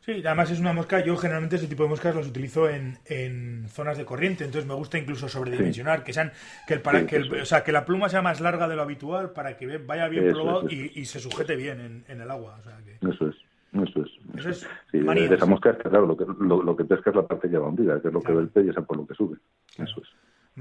Sí, 0.00 0.22
además 0.24 0.50
es 0.50 0.58
una 0.58 0.72
mosca, 0.72 1.04
yo 1.04 1.14
generalmente 1.16 1.56
ese 1.56 1.66
tipo 1.66 1.82
de 1.82 1.90
moscas 1.90 2.16
las 2.16 2.26
utilizo 2.26 2.68
en, 2.68 2.98
en 3.04 3.68
zonas 3.68 3.98
de 3.98 4.06
corriente, 4.06 4.44
entonces 4.44 4.66
me 4.66 4.74
gusta 4.74 4.96
incluso 4.96 5.28
sobredimensionar, 5.28 6.02
que 6.02 6.14
sean 6.14 6.32
que 6.66 6.74
el 6.74 6.80
para 6.80 7.06
que 7.06 7.18
o 7.18 7.44
sea, 7.44 7.62
que 7.62 7.70
la 7.70 7.84
pluma 7.84 8.08
sea 8.08 8.22
más 8.22 8.40
larga 8.40 8.66
de 8.66 8.76
lo 8.76 8.82
habitual 8.82 9.32
para 9.32 9.58
que 9.58 9.76
vaya 9.76 10.08
bien 10.08 10.32
probado 10.32 10.68
y, 10.70 11.04
se 11.04 11.20
sujete 11.20 11.54
bien 11.54 11.80
en, 11.80 12.04
en 12.08 12.20
el 12.22 12.30
agua. 12.30 12.58
Eso 13.02 13.28
es. 13.28 13.36
Eso 13.72 14.02
es. 14.02 14.10
Eso 14.36 14.48
es 14.48 14.66
de 14.92 15.34
esa 15.34 15.46
mosca 15.46 15.70
es 15.70 15.76
que, 15.76 15.88
claro, 15.88 16.06
lo 16.06 16.16
que, 16.16 16.24
lo, 16.24 16.76
que 16.76 16.84
pesca 16.84 17.10
es 17.10 17.16
la 17.16 17.26
parte 17.26 17.48
que 17.48 17.58
va 17.58 17.68
hundida, 17.68 18.00
que 18.00 18.08
es 18.08 18.14
lo 18.14 18.20
que 18.20 18.32
ve 18.32 18.40
el 18.40 18.48
pez 18.48 18.66
y 18.66 18.70
esa 18.70 18.82
por 18.82 18.96
lo 18.96 19.06
que 19.06 19.14
sube. 19.14 19.36
Eso 19.76 20.00
es 20.00 20.08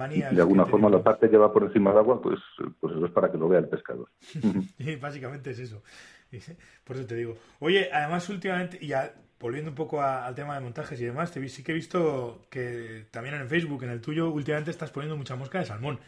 de 0.07 0.41
alguna 0.41 0.65
forma 0.65 0.89
la 0.89 1.03
parte 1.03 1.29
que 1.29 1.37
va 1.37 1.51
por 1.51 1.63
encima 1.63 1.91
del 1.91 1.99
agua, 1.99 2.21
pues, 2.21 2.39
pues 2.79 2.95
eso 2.95 3.05
es 3.05 3.11
para 3.11 3.31
que 3.31 3.37
lo 3.37 3.49
vea 3.49 3.59
el 3.59 3.67
pescador. 3.67 4.09
sí, 4.77 4.95
básicamente 4.95 5.51
es 5.51 5.59
eso. 5.59 5.81
Por 6.83 6.95
eso 6.95 7.05
te 7.05 7.15
digo. 7.15 7.35
Oye, 7.59 7.89
además 7.91 8.29
últimamente, 8.29 8.77
y 8.81 8.87
ya 8.87 9.13
volviendo 9.39 9.71
un 9.71 9.75
poco 9.75 10.01
al 10.01 10.35
tema 10.35 10.55
de 10.55 10.61
montajes 10.61 10.99
y 11.01 11.05
demás, 11.05 11.31
te, 11.31 11.47
sí 11.49 11.63
que 11.63 11.71
he 11.71 11.75
visto 11.75 12.41
que 12.49 13.05
también 13.11 13.35
en 13.35 13.47
Facebook, 13.47 13.83
en 13.83 13.91
el 13.91 14.01
tuyo, 14.01 14.29
últimamente 14.29 14.71
estás 14.71 14.91
poniendo 14.91 15.17
mucha 15.17 15.35
mosca 15.35 15.59
de 15.59 15.65
salmón. 15.65 15.99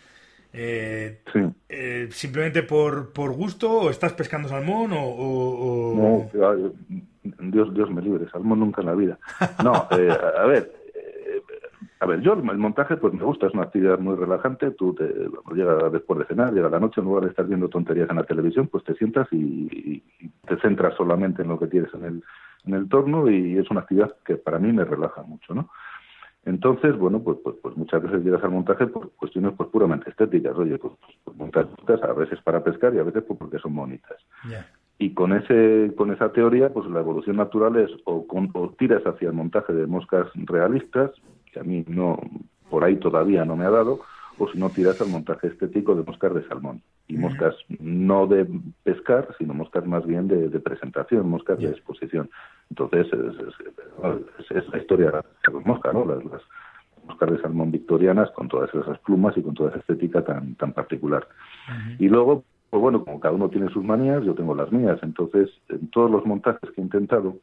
Eh, 0.53 1.21
sí. 1.31 1.39
Eh, 1.69 2.09
¿Simplemente 2.11 2.63
por, 2.63 3.13
por 3.13 3.31
gusto 3.31 3.71
o 3.71 3.89
estás 3.89 4.13
pescando 4.13 4.49
salmón 4.49 4.91
o...? 4.93 6.29
No, 6.33 6.75
Dios, 7.23 7.73
Dios 7.73 7.89
me 7.91 8.01
libre, 8.01 8.29
salmón 8.29 8.59
nunca 8.59 8.81
en 8.81 8.87
la 8.87 8.95
vida. 8.95 9.19
No, 9.63 9.87
eh, 9.91 10.17
a 10.37 10.45
ver, 10.45 10.80
a 12.01 12.07
ver, 12.07 12.19
yo 12.21 12.33
el 12.33 12.41
montaje 12.41 12.97
pues 12.97 13.13
me 13.13 13.23
gusta, 13.23 13.45
es 13.45 13.53
una 13.53 13.61
actividad 13.61 13.99
muy 13.99 14.15
relajante, 14.15 14.71
tú 14.71 14.95
te 14.95 15.07
llegas 15.53 15.91
después 15.91 16.17
de 16.17 16.25
cenar, 16.25 16.51
llega 16.51 16.67
la 16.67 16.79
noche, 16.79 16.99
en 16.99 17.05
lugar 17.05 17.25
de 17.25 17.29
estar 17.29 17.45
viendo 17.45 17.69
tonterías 17.69 18.09
en 18.09 18.15
la 18.15 18.23
televisión, 18.23 18.67
pues 18.69 18.83
te 18.83 18.95
sientas 18.95 19.27
y, 19.31 20.01
te 20.47 20.59
centras 20.61 20.95
solamente 20.95 21.43
en 21.43 21.49
lo 21.49 21.59
que 21.59 21.67
tienes 21.67 21.93
en 21.93 22.03
el, 22.03 22.23
en 22.65 22.73
el 22.73 22.89
torno 22.89 23.29
y 23.29 23.55
es 23.55 23.69
una 23.69 23.81
actividad 23.81 24.15
que 24.25 24.35
para 24.35 24.57
mí 24.57 24.71
me 24.73 24.83
relaja 24.83 25.21
mucho, 25.21 25.53
¿no? 25.53 25.69
Entonces, 26.43 26.97
bueno, 26.97 27.21
pues, 27.21 27.37
pues, 27.43 27.57
pues 27.61 27.77
muchas 27.77 28.01
veces 28.01 28.25
llegas 28.25 28.43
al 28.43 28.49
montaje 28.49 28.87
por 28.87 29.11
cuestiones 29.11 29.53
pues 29.55 29.69
puramente 29.69 30.09
estéticas, 30.09 30.57
oye, 30.57 30.79
pues, 30.79 30.93
pues 31.23 31.37
montas 31.37 31.67
a 32.01 32.13
veces 32.13 32.41
para 32.41 32.63
pescar 32.63 32.95
y 32.95 32.97
a 32.97 33.03
veces 33.03 33.23
pues 33.27 33.37
porque 33.37 33.59
son 33.59 33.75
bonitas. 33.75 34.17
Y 34.97 35.13
con 35.13 35.33
ese 35.33 35.93
con 35.95 36.11
esa 36.11 36.31
teoría, 36.31 36.73
pues 36.73 36.89
la 36.89 37.01
evolución 37.01 37.35
natural 37.35 37.75
es 37.75 37.91
o, 38.05 38.25
o 38.53 38.69
tiras 38.71 39.03
hacia 39.05 39.27
el 39.27 39.35
montaje 39.35 39.71
de 39.71 39.85
moscas 39.85 40.27
realistas, 40.33 41.11
que 41.51 41.59
a 41.59 41.63
mí 41.63 41.83
no, 41.87 42.19
por 42.69 42.83
ahí 42.83 42.97
todavía 42.97 43.45
no 43.45 43.55
me 43.55 43.65
ha 43.65 43.69
dado, 43.69 44.01
o 44.37 44.47
si 44.49 44.57
no 44.57 44.69
tiras 44.69 44.99
al 45.01 45.09
montaje 45.09 45.47
estético 45.47 45.95
de 45.95 46.03
moscas 46.03 46.33
de 46.33 46.47
salmón. 46.47 46.81
Y 47.07 47.17
moscas 47.17 47.55
no 47.79 48.25
de 48.25 48.47
pescar, 48.83 49.27
sino 49.37 49.53
moscas 49.53 49.85
más 49.85 50.05
bien 50.05 50.27
de, 50.29 50.59
presentación, 50.61 51.29
moscas 51.29 51.59
de 51.59 51.67
exposición. 51.67 52.29
Entonces, 52.69 53.07
es, 54.49 54.69
la 54.69 54.77
historia 54.77 55.07
de 55.07 55.11
las 55.11 55.65
moscas, 55.65 55.93
¿no? 55.93 56.05
Las, 56.05 56.23
moscas 57.05 57.31
de 57.31 57.41
salmón 57.41 57.71
victorianas 57.71 58.29
con 58.31 58.47
todas 58.47 58.73
esas 58.73 58.97
plumas 58.99 59.35
y 59.35 59.41
con 59.41 59.55
toda 59.55 59.71
esa 59.71 59.79
estética 59.79 60.23
tan, 60.23 60.55
tan 60.55 60.71
particular. 60.71 61.27
Y 61.99 62.07
luego, 62.07 62.43
pues 62.69 62.81
bueno, 62.81 63.03
como 63.03 63.19
cada 63.19 63.33
uno 63.33 63.49
tiene 63.49 63.69
sus 63.69 63.83
manías, 63.83 64.23
yo 64.23 64.33
tengo 64.33 64.55
las 64.55 64.71
mías. 64.71 64.99
Entonces, 65.01 65.49
en 65.69 65.89
todos 65.89 66.09
los 66.09 66.25
montajes 66.25 66.71
que 66.71 66.79
he 66.79 66.83
intentado, 66.83 67.35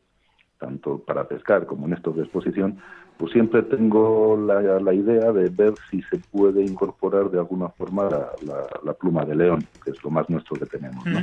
tanto 0.58 0.98
para 0.98 1.26
pescar 1.26 1.66
como 1.66 1.86
en 1.86 1.94
estos 1.94 2.16
de 2.16 2.22
exposición, 2.22 2.78
pues 3.16 3.32
siempre 3.32 3.62
tengo 3.62 4.36
la, 4.36 4.60
la 4.80 4.94
idea 4.94 5.32
de 5.32 5.48
ver 5.48 5.74
si 5.90 6.02
se 6.02 6.18
puede 6.18 6.62
incorporar 6.62 7.30
de 7.30 7.38
alguna 7.38 7.68
forma 7.70 8.08
la, 8.08 8.66
la, 8.84 8.92
pluma 8.94 9.24
de 9.24 9.34
león, 9.34 9.64
que 9.84 9.90
es 9.90 10.02
lo 10.04 10.10
más 10.10 10.28
nuestro 10.30 10.56
que 10.56 10.66
tenemos. 10.66 11.04
¿no? 11.04 11.20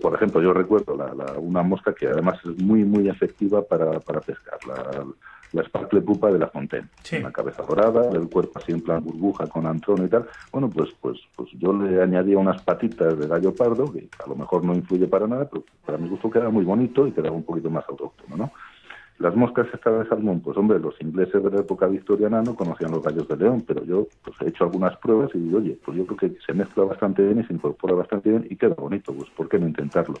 Por 0.00 0.14
ejemplo, 0.14 0.42
yo 0.42 0.52
recuerdo 0.52 0.96
la, 0.96 1.38
una 1.38 1.62
mosca 1.62 1.94
que 1.94 2.08
además 2.08 2.38
es 2.44 2.60
muy, 2.62 2.84
muy 2.84 3.08
efectiva 3.08 3.62
para, 3.62 4.00
para 4.00 4.20
pescar, 4.20 4.58
la, 4.66 5.04
la 5.52 5.62
Sparkle 5.64 6.00
Pupa 6.02 6.30
de 6.30 6.38
la 6.38 6.48
Fontaine. 6.48 6.88
Una 7.18 7.32
cabeza 7.32 7.62
dorada, 7.62 8.10
el 8.10 8.28
cuerpo 8.28 8.58
así 8.58 8.72
en 8.72 8.80
plan 8.80 9.02
burbuja 9.02 9.46
con 9.46 9.66
antrono 9.66 10.04
y 10.04 10.08
tal. 10.08 10.26
Bueno, 10.52 10.68
pues, 10.68 10.90
pues, 11.00 11.18
pues 11.34 11.50
yo 11.52 11.72
le 11.72 12.02
añadía 12.02 12.38
unas 12.38 12.62
patitas 12.62 13.18
de 13.18 13.26
gallo 13.26 13.54
pardo, 13.54 13.92
que 13.92 14.08
a 14.24 14.28
lo 14.28 14.36
mejor 14.36 14.64
no 14.64 14.74
influye 14.74 15.06
para 15.06 15.26
nada, 15.26 15.48
pero 15.48 15.64
para 15.84 15.98
mi 15.98 16.08
gusto 16.08 16.30
queda 16.30 16.48
muy 16.50 16.64
bonito 16.64 17.06
y 17.06 17.12
queda 17.12 17.30
un 17.30 17.44
poquito 17.44 17.70
más 17.70 17.84
autóctono, 17.88 18.36
¿no? 18.36 18.52
Las 19.18 19.34
moscas 19.34 19.66
estas 19.72 19.98
de 19.98 20.08
salmón, 20.10 20.40
pues 20.40 20.58
hombre, 20.58 20.78
los 20.78 20.94
ingleses 21.00 21.42
de 21.42 21.50
la 21.50 21.60
época 21.60 21.86
victoriana 21.86 22.42
no 22.42 22.54
conocían 22.54 22.90
los 22.90 23.02
gallos 23.02 23.26
de 23.26 23.36
león, 23.38 23.64
pero 23.66 23.82
yo 23.82 24.06
pues 24.22 24.36
he 24.42 24.48
hecho 24.50 24.64
algunas 24.64 24.94
pruebas 24.98 25.30
y 25.34 25.38
digo, 25.38 25.56
oye, 25.56 25.78
pues 25.82 25.96
yo 25.96 26.04
creo 26.04 26.18
que 26.18 26.38
se 26.44 26.52
mezcla 26.52 26.84
bastante 26.84 27.22
bien 27.22 27.40
y 27.40 27.44
se 27.44 27.54
incorpora 27.54 27.94
bastante 27.94 28.28
bien 28.28 28.46
y 28.50 28.56
queda 28.56 28.74
bonito, 28.74 29.14
pues 29.14 29.30
¿por 29.30 29.48
qué 29.48 29.58
no 29.58 29.66
intentarlo? 29.66 30.16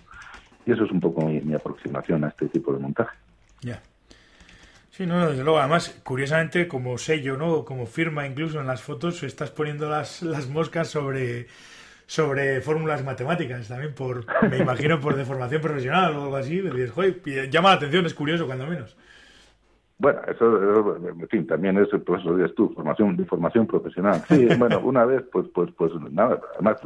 Y 0.64 0.72
eso 0.72 0.84
es 0.84 0.90
un 0.90 1.00
poco 1.00 1.26
mi, 1.26 1.52
aproximación 1.52 2.24
a 2.24 2.28
este 2.28 2.48
tipo 2.48 2.72
de 2.72 2.78
montaje. 2.78 3.16
Ya. 3.60 3.82
Sí, 4.96 5.04
no, 5.04 5.28
desde 5.28 5.44
luego. 5.44 5.58
Además, 5.58 6.00
curiosamente, 6.02 6.66
como 6.66 6.96
sello, 6.96 7.36
¿no? 7.36 7.66
Como 7.66 7.84
firma 7.84 8.26
incluso 8.26 8.60
en 8.60 8.66
las 8.66 8.80
fotos, 8.80 9.22
estás 9.24 9.50
poniendo 9.50 9.90
las, 9.90 10.22
las 10.22 10.48
moscas 10.48 10.88
sobre, 10.88 11.48
sobre 12.06 12.62
fórmulas 12.62 13.04
matemáticas 13.04 13.68
también, 13.68 13.92
por 13.92 14.24
me 14.48 14.56
imagino 14.56 14.98
por 14.98 15.14
deformación 15.14 15.60
profesional 15.60 16.16
o 16.16 16.22
algo 16.22 16.36
así. 16.36 16.62
Dices, 16.62 16.92
joder, 16.92 17.20
llama 17.50 17.68
la 17.68 17.74
atención, 17.74 18.06
es 18.06 18.14
curioso 18.14 18.46
cuando 18.46 18.66
menos. 18.66 18.96
Bueno, 19.98 20.20
eso, 20.28 20.96
en 20.96 21.28
fin, 21.28 21.46
también 21.46 21.76
es, 21.76 21.88
pues 22.06 22.24
lo 22.24 22.34
dices 22.34 22.54
tú, 22.54 22.72
formación, 22.72 23.18
de 23.18 23.26
formación 23.26 23.66
profesional. 23.66 24.22
Sí, 24.28 24.48
bueno, 24.58 24.80
una 24.80 25.04
vez, 25.04 25.24
pues, 25.30 25.46
pues, 25.54 25.70
pues 25.76 25.92
nada, 26.10 26.40
además, 26.54 26.78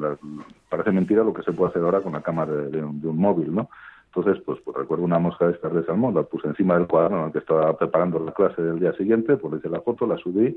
parece 0.69 0.91
mentira 0.91 1.23
lo 1.23 1.33
que 1.33 1.45
se 1.45 1.53
puede 1.53 1.71
hacer 1.71 1.83
ahora 1.83 2.01
con 2.01 2.15
la 2.15 2.23
cámara 2.23 2.51
de, 2.51 2.83
un, 2.83 3.01
de 3.01 3.07
un 3.07 3.19
móvil, 3.19 3.55
¿no? 3.55 3.71
Entonces, 4.15 4.43
pues, 4.45 4.59
pues, 4.65 4.77
recuerdo 4.77 5.05
una 5.05 5.21
mosca 5.21 5.47
de 5.47 5.53
estas 5.53 5.73
de 5.73 5.85
salmón, 5.85 6.15
la 6.15 6.25
puse 6.25 6.49
encima 6.49 6.77
del 6.77 6.89
cuaderno 6.89 7.21
en 7.21 7.27
el 7.27 7.33
que 7.33 7.39
estaba 7.39 7.77
preparando 7.77 8.19
la 8.19 8.33
clase 8.33 8.61
del 8.61 8.81
día 8.81 8.93
siguiente, 8.95 9.37
pues 9.37 9.55
hice 9.59 9.69
la 9.69 9.81
foto, 9.83 10.05
la 10.05 10.19
subí 10.19 10.57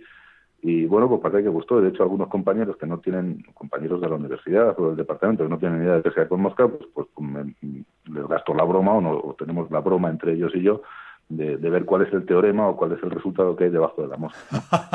Y 0.64 0.86
bueno, 0.88 1.08
pues 1.08 1.22
parece 1.22 1.44
que 1.44 1.50
gustó. 1.50 1.80
De 1.80 1.90
hecho, 1.90 2.02
algunos 2.02 2.30
compañeros 2.30 2.78
que 2.78 2.88
no 2.88 2.98
tienen, 3.00 3.44
compañeros 3.54 4.02
de 4.02 4.10
la 4.10 4.16
universidad 4.16 4.74
o 4.80 4.88
del 4.88 4.96
departamento, 4.96 5.44
que 5.44 5.50
no 5.50 5.60
tienen 5.60 5.84
idea 5.84 5.96
de 5.96 6.02
pesca 6.02 6.28
con 6.28 6.42
mosca, 6.42 6.68
pues, 6.68 6.90
pues 6.94 7.08
les 8.12 8.28
gasto 8.28 8.56
la 8.56 8.64
broma 8.64 8.94
o, 8.94 9.02
no, 9.02 9.12
o 9.12 9.36
tenemos 9.38 9.70
la 9.70 9.82
broma 9.82 10.10
entre 10.10 10.34
ellos 10.34 10.52
y 10.56 10.64
yo 10.64 10.82
de, 11.38 11.70
ver 11.70 11.86
cuál 11.86 12.04
es 12.04 12.14
el 12.14 12.26
teorema 12.26 12.68
o 12.68 12.76
cuál 12.76 12.94
es 12.94 13.04
el 13.04 13.12
resultado 13.12 13.56
que 13.56 13.66
hay 13.66 13.70
debajo 13.70 14.02
de 14.02 14.08
la 14.08 14.18
mosca. 14.18 14.40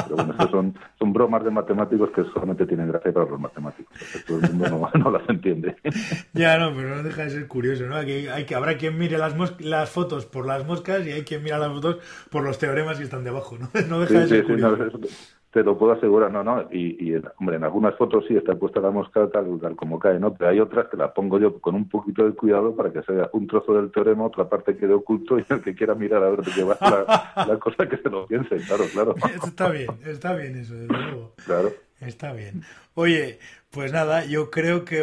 Pero 0.05 0.17
bueno, 0.17 0.33
estas 0.33 0.51
son, 0.51 0.75
son 0.99 1.13
bromas 1.13 1.45
de 1.45 1.51
matemáticos 1.51 2.11
que 2.11 2.25
solamente 2.33 2.67
tienen 2.67 2.89
gracia 2.89 3.13
para 3.13 3.27
los 3.27 3.41
matemáticos. 3.41 3.95
Todo 4.27 4.39
el 4.39 4.53
mundo 4.53 4.91
no, 4.95 5.11
las 5.19 5.29
entiende. 5.29 5.77
Ya, 6.33 6.59
no, 6.59 6.75
pero 6.75 6.97
no 6.97 7.03
deja 7.03 7.25
de 7.25 7.31
ser 7.31 7.49
curioso, 7.49 7.85
¿no? 7.87 7.97
Hay, 7.97 8.29
hay 8.29 8.45
que, 8.45 8.55
habrá 8.55 8.77
quien 8.77 8.97
mire 8.97 9.19
las, 9.19 9.35
las 9.61 9.91
fotos 9.91 10.27
por 10.27 10.47
las 10.47 10.67
moscas 10.67 11.07
y 11.07 11.13
hay 11.13 11.23
quien 11.23 11.43
mira 11.43 11.59
las 11.59 11.73
fotos 11.73 11.99
por 12.31 12.45
los 12.45 12.59
teoremas 12.59 12.99
que 12.99 13.05
están 13.05 13.25
debajo, 13.25 13.57
¿no? 13.59 13.71
No 13.89 14.01
deja 14.01 14.21
de 14.21 14.29
ser 14.29 14.45
curioso 14.45 15.01
te 15.59 15.65
lo 15.65 15.77
puedo 15.77 15.93
asegurar, 15.93 16.31
no, 16.31 16.45
no, 16.45 16.69
y, 16.71 17.13
hombre, 17.41 17.57
en 17.57 17.65
algunas 17.65 17.97
fotos 17.97 18.25
sí 18.29 18.37
está 18.37 18.55
puesta 18.55 18.79
la 18.79 18.93
mosca 18.93 19.29
tal, 19.29 19.59
tal 19.61 19.75
como 19.75 19.99
cae, 19.99 20.21
¿no? 20.21 20.33
Pero 20.33 20.51
hay 20.51 20.61
otras 20.61 20.87
que 20.89 20.97
la 20.97 21.13
pongo 21.13 21.41
yo 21.41 21.59
con 21.59 21.75
un 21.75 21.89
poquito 21.89 22.25
de 22.25 22.33
cuidado 22.33 22.77
para 22.77 22.93
que 22.93 23.03
sea 23.03 23.29
un 23.33 23.49
trozo 23.49 23.75
del 23.75 23.91
teorema, 23.91 24.27
otra 24.27 24.49
parte 24.49 24.77
quede 24.77 24.95
oculto 24.95 25.37
y 25.37 25.45
el 25.49 25.61
que 25.61 25.75
quiera 25.75 25.97
mirar 25.97 26.23
a 26.23 26.31
ver 26.31 26.43
de 26.43 26.53
qué 26.53 26.63
va 26.63 26.79
la, 26.81 27.59
cosa 27.59 27.89
que 27.89 27.97
se 27.97 28.09
lo 28.09 28.25
piense, 28.29 28.57
claro, 28.59 28.85
claro. 28.93 29.15
Está 29.45 29.69
bien, 29.71 29.89
está 30.05 30.35
bien 30.35 30.57
eso, 30.57 30.75
desde 30.75 30.97
luego. 30.97 31.33
Claro. 31.45 31.71
Está 32.01 32.33
bien. 32.33 32.63
Oye, 32.95 33.41
pues 33.71 33.93
nada, 33.93 34.25
yo 34.25 34.51
creo 34.51 34.85
que 34.85 35.03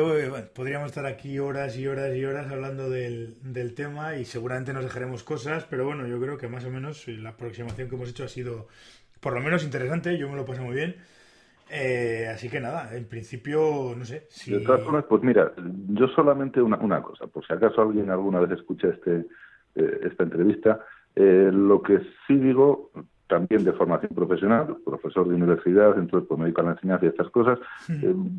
podríamos 0.53 0.87
estar 0.87 1.05
aquí 1.05 1.39
horas 1.39 1.75
y 1.75 1.87
horas 1.87 2.15
y 2.15 2.23
horas 2.23 2.49
hablando 2.49 2.89
del, 2.89 3.35
del 3.41 3.73
tema 3.73 4.15
y 4.15 4.23
seguramente 4.23 4.71
nos 4.71 4.85
dejaremos 4.85 5.23
cosas, 5.23 5.65
pero 5.69 5.83
bueno, 5.83 6.07
yo 6.07 6.17
creo 6.21 6.37
que 6.37 6.47
más 6.47 6.63
o 6.63 6.69
menos 6.69 7.05
la 7.09 7.31
aproximación 7.31 7.89
que 7.89 7.95
hemos 7.95 8.09
hecho 8.09 8.23
ha 8.23 8.29
sido 8.29 8.67
por 9.25 9.33
lo 9.33 9.41
menos 9.41 9.63
interesante, 9.63 10.19
yo 10.19 10.29
me 10.29 10.35
lo 10.35 10.45
pasé 10.45 10.61
muy 10.61 10.75
bien. 10.75 10.97
Eh, 11.71 12.27
así 12.31 12.47
que 12.47 12.59
nada, 12.59 12.95
en 12.95 13.05
principio, 13.05 13.95
no 13.97 14.05
sé. 14.05 14.27
Si... 14.29 14.51
De 14.51 14.59
todas 14.59 14.83
formas, 14.83 15.05
pues 15.09 15.23
mira, 15.23 15.51
yo 15.87 16.07
solamente 16.09 16.61
una, 16.61 16.77
una 16.77 17.01
cosa, 17.01 17.25
por 17.25 17.43
si 17.43 17.51
acaso 17.51 17.81
alguien 17.81 18.11
alguna 18.11 18.39
vez 18.39 18.51
escucha 18.51 18.89
este, 18.89 19.25
eh, 19.73 19.99
esta 20.03 20.25
entrevista, 20.25 20.79
eh, 21.15 21.49
lo 21.51 21.81
que 21.81 22.01
sí 22.27 22.35
digo, 22.35 22.91
también 23.27 23.63
de 23.63 23.73
formación 23.73 24.13
profesional, 24.13 24.77
profesor 24.85 25.27
de 25.27 25.33
universidad, 25.33 25.95
centro 25.95 26.21
de 26.21 26.37
médico 26.37 26.61
a 26.61 26.65
la 26.65 26.71
enseñanza 26.73 27.05
y 27.05 27.09
estas 27.09 27.31
cosas, 27.31 27.57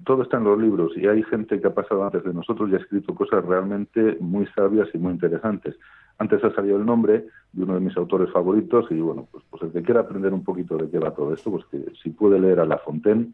todo 0.05 0.23
está 0.23 0.37
en 0.37 0.45
los 0.45 0.57
libros 0.57 0.93
y 0.97 1.09
hay 1.09 1.25
gente 1.25 1.61
que 1.61 1.67
ha 1.67 1.75
pasado 1.75 2.05
antes 2.05 2.23
de 2.23 2.33
nosotros 2.33 2.71
y 2.71 2.75
ha 2.77 2.79
escrito 2.79 3.13
cosas 3.13 3.45
realmente 3.45 4.19
muy 4.21 4.47
sabias 4.55 4.89
y 4.95 4.99
muy 4.99 5.15
interesantes. 5.15 5.75
Antes 6.19 6.43
ha 6.45 6.55
salido 6.55 6.77
el 6.77 6.87
nombre 6.87 7.27
de 7.53 7.63
uno 7.63 7.75
de 7.75 7.81
mis 7.81 7.97
autores 7.97 8.31
favoritos 8.33 8.87
y 8.91 9.01
bueno, 9.01 9.29
pues, 9.31 9.45
pues 9.51 9.63
el 9.63 9.73
que 9.73 9.83
quiera 9.83 10.01
aprender 10.01 10.33
un 10.33 10.45
poquito 10.45 10.77
de 10.77 10.89
qué 10.91 10.99
va 10.99 11.15
todo 11.15 11.35
esto, 11.35 11.51
pues 11.51 11.65
que 11.67 11.93
si 12.03 12.11
puede 12.11 12.39
leer 12.39 12.61
a 12.61 12.65
La 12.65 12.79
Fontaine, 12.79 13.33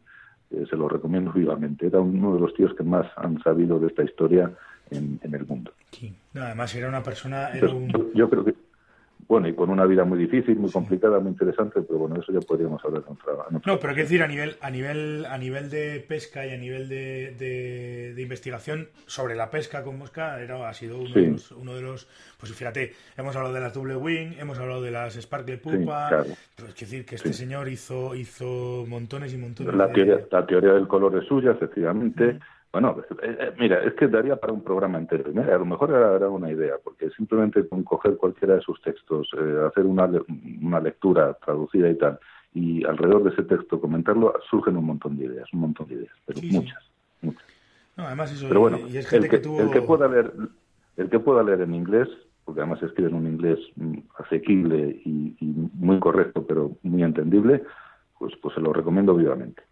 eh, 0.50 0.64
se 0.68 0.76
lo 0.76 0.88
recomiendo 0.88 1.32
vivamente. 1.32 1.86
Era 1.86 2.00
uno 2.00 2.34
de 2.34 2.40
los 2.40 2.54
tíos 2.54 2.74
que 2.74 2.82
más 2.82 3.06
han 3.16 3.40
sabido 3.42 3.78
de 3.78 3.86
esta 3.88 4.02
historia 4.02 4.52
en, 4.90 5.18
el 5.22 5.46
mundo. 5.46 5.72
Sí. 5.90 6.14
además 6.34 6.74
era 6.74 6.88
una 6.88 7.02
persona... 7.02 7.50
yo 8.14 8.28
creo 8.28 8.44
que 8.44 8.54
bueno, 9.28 9.48
y 9.48 9.54
con 9.54 9.70
una 9.70 9.87
vida 9.87 10.04
muy 10.04 10.18
difícil, 10.18 10.56
muy 10.56 10.70
complicada, 10.70 11.20
muy 11.20 11.30
interesante, 11.30 11.80
pero 11.82 12.00
bueno, 12.00 12.16
eso 12.20 12.32
ya 12.32 12.40
podríamos 12.40 12.85
hablar 12.85 13.02
en 13.06 13.12
otra, 13.14 13.32
No, 13.50 13.78
pero 13.78 13.94
quiero 13.94 14.02
decir, 14.02 14.22
a 14.22 14.28
nivel, 14.28 14.56
a 14.61 14.70
nivel, 14.70 15.26
a 15.26 15.38
nivel 15.38 15.70
de 15.70 16.04
pesca 16.06 16.46
y 16.46 16.50
a 16.50 16.56
nivel 16.56 16.88
de, 16.88 17.35
de, 18.14 18.22
investigación 18.22 18.88
sobre 19.06 19.35
la 19.35 19.50
pesca 19.50 19.82
con 19.82 19.98
mosca, 19.98 20.40
era, 20.40 20.68
ha 20.68 20.74
sido 20.74 20.98
uno, 20.98 21.14
de 21.14 21.26
los, 21.28 21.52
uno, 21.52 21.74
de 21.74 21.82
los, 21.82 22.08
Pues 22.38 22.52
fíjate, 22.52 22.92
hemos 23.16 23.35
hablado 23.37 23.54
de 23.54 23.61
las 23.61 23.72
double 23.72 23.96
wing, 23.96 24.32
hemos 24.38 24.58
hablado 24.58 24.82
de 24.82 24.90
las 24.90 25.14
sparkle 25.14 25.58
pupa. 25.58 26.08
Sí, 26.08 26.14
claro. 26.14 26.24
Pues 26.56 26.74
decir 26.76 27.04
que 27.04 27.16
este 27.16 27.32
señor 27.32 27.68
hizo, 27.68 28.14
hizo 28.14 28.85
montones 28.87 29.32
y 29.32 29.38
montones 29.38 29.74
la 29.74 29.92
teoría, 29.92 30.20
La 30.30 30.46
teoría 30.46 30.72
del 30.74 30.87
color 30.87 31.16
es 31.18 31.26
suya, 31.26 31.52
efectivamente. 31.52 32.38
Bueno, 32.72 32.96
eh, 33.22 33.37
eh, 33.38 33.52
mira, 33.58 33.85
es 33.85 33.92
que 33.94 34.08
daría 34.08 34.37
para 34.37 34.54
un 34.54 34.64
programa 34.64 34.98
entero. 34.98 35.30
a 35.30 35.58
lo 35.58 35.66
mejor 35.66 35.90
era, 35.90 36.28
una 36.30 36.50
idea, 36.50 36.76
porque 36.82 37.11
simplemente 37.11 37.68
con 37.68 37.82
coger 37.82 38.16
cualquiera 38.16 38.54
de 38.54 38.62
sus 38.62 38.80
textos, 38.80 39.28
eh, 39.38 39.66
hacer 39.68 39.85
una, 39.85 40.08
una 40.62 40.80
lectura 40.80 41.35
traducida 41.35 41.90
y 41.90 41.98
tal, 41.98 42.18
y 42.54 42.82
alrededor 42.85 43.24
de 43.24 43.30
ese 43.30 43.42
texto 43.42 43.78
comentarlo, 43.78 44.35
surgen 44.48 44.78
un 44.78 44.87
montón 44.87 45.18
de 45.18 45.26
ideas, 45.26 45.52
un 45.52 45.61
montón 45.61 45.87
de 45.88 45.94
ideas, 45.96 46.14
pero 46.24 46.40
muchas, 46.50 46.90
muchas. 47.20 47.44
No, 47.94 48.06
además 48.06 48.32
eso, 48.32 48.48
pero 48.48 48.61
bueno, 48.61 48.78
el, 48.78 49.28
que, 49.28 49.37
el 49.37 49.70
que 49.70 49.82
pueda 49.82 50.08
leer, 50.08 50.32
el 50.96 51.11
que 51.11 51.18
pueda 51.18 51.42
leer 51.42 51.61
en 51.61 51.74
inglés, 51.74 52.08
porque 52.46 52.62
además 52.62 52.82
escribe 52.82 53.11
en 53.11 53.16
un 53.16 53.26
inglés 53.26 53.58
mm, 53.76 53.98
asequible 54.18 54.98
y, 55.04 55.37
muy 55.74 55.98
correcto, 55.98 56.46
pero 56.46 56.72
muy 56.82 57.02
entendible, 57.02 57.64
pues, 58.18 58.32
pues 58.40 58.54
se 58.54 58.62
lo 58.62 58.72
recomiendo 58.72 59.14
vivamente. 59.14 59.62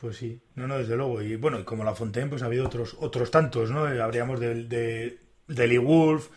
Pues 0.00 0.16
sí, 0.16 0.40
no, 0.54 0.68
no, 0.68 0.78
desde 0.78 0.96
luego. 0.96 1.20
Y 1.22 1.34
bueno, 1.36 1.58
y 1.58 1.64
como 1.64 1.82
La 1.82 1.94
Fontaine, 1.94 2.28
pues 2.28 2.42
ha 2.42 2.46
habido 2.46 2.64
otros 2.66 2.96
otros 3.00 3.30
tantos, 3.32 3.70
¿no? 3.70 3.92
Eh, 3.92 4.00
habríamos 4.00 4.38
de, 4.38 4.64
de, 4.64 5.18
de 5.48 5.66
Lee 5.66 5.78
Wolf, 5.78 6.28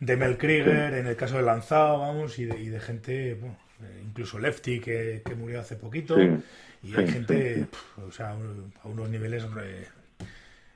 de 0.00 0.16
Mel 0.18 0.36
Krieger, 0.36 0.92
en 0.92 1.06
el 1.06 1.16
caso 1.16 1.36
de 1.36 1.42
Lanzao, 1.42 2.00
vamos, 2.00 2.38
y 2.38 2.44
de, 2.44 2.60
y 2.60 2.68
de 2.68 2.78
gente, 2.78 3.34
bueno, 3.40 3.56
eh, 3.82 4.02
incluso 4.04 4.38
Lefty, 4.38 4.80
que, 4.80 5.22
que, 5.24 5.34
murió 5.34 5.60
hace 5.60 5.76
poquito. 5.76 6.20
y 6.20 6.94
hay 6.94 7.08
gente, 7.08 7.66
o 8.06 8.10
sea, 8.10 8.36
a 8.82 8.88
unos 8.88 9.08
niveles. 9.08 9.46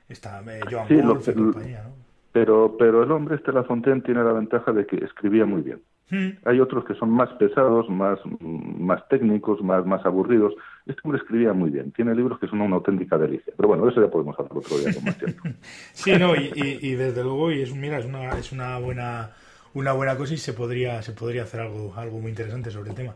está 0.09 0.41
eh, 0.47 0.61
Joan 0.69 0.87
Wolf 1.07 1.27
y 1.27 1.33
compañía, 1.33 1.83
¿no? 1.83 1.93
Pero, 2.31 2.75
pero 2.79 3.03
el 3.03 3.11
hombre 3.11 3.35
este 3.35 3.51
La 3.51 3.63
Fontaine 3.63 4.01
tiene 4.01 4.23
la 4.23 4.33
ventaja 4.33 4.71
de 4.71 4.85
que 4.87 4.95
escribía 5.03 5.45
muy 5.45 5.61
bien. 5.61 5.81
Hmm. 6.11 6.29
Hay 6.45 6.59
otros 6.59 6.85
que 6.85 6.93
son 6.95 7.09
más 7.09 7.29
pesados, 7.39 7.89
más, 7.89 8.19
más 8.41 9.07
técnicos, 9.07 9.61
más, 9.61 9.85
más 9.85 10.05
aburridos. 10.05 10.53
Este 10.85 11.01
hombre 11.03 11.19
escribía 11.19 11.53
muy 11.53 11.71
bien. 11.71 11.91
Tiene 11.93 12.13
libros 12.13 12.37
que 12.37 12.47
son 12.47 12.61
una 12.61 12.75
auténtica 12.75 13.17
delicia. 13.17 13.53
Pero 13.57 13.69
bueno, 13.69 13.89
eso 13.89 14.01
ya 14.01 14.11
podemos 14.11 14.37
hablar 14.37 14.57
otro 14.57 14.77
día 14.77 14.93
con 14.93 15.05
más 15.05 15.17
tiempo. 15.17 15.41
sí, 15.93 16.11
no, 16.19 16.35
y, 16.35 16.51
y, 16.55 16.95
desde 16.95 17.23
luego, 17.23 17.51
y 17.51 17.61
es, 17.61 17.73
mira, 17.73 17.97
es 17.97 18.05
una, 18.05 18.29
es 18.37 18.51
una 18.51 18.77
buena 18.77 19.31
una 19.73 19.93
buena 19.93 20.17
cosa 20.17 20.33
y 20.33 20.37
se 20.37 20.53
podría, 20.53 21.01
se 21.01 21.13
podría 21.13 21.43
hacer 21.43 21.61
algo, 21.61 21.93
algo 21.95 22.19
muy 22.19 22.29
interesante 22.31 22.71
sobre 22.71 22.89
el 22.89 22.95
tema. 22.95 23.15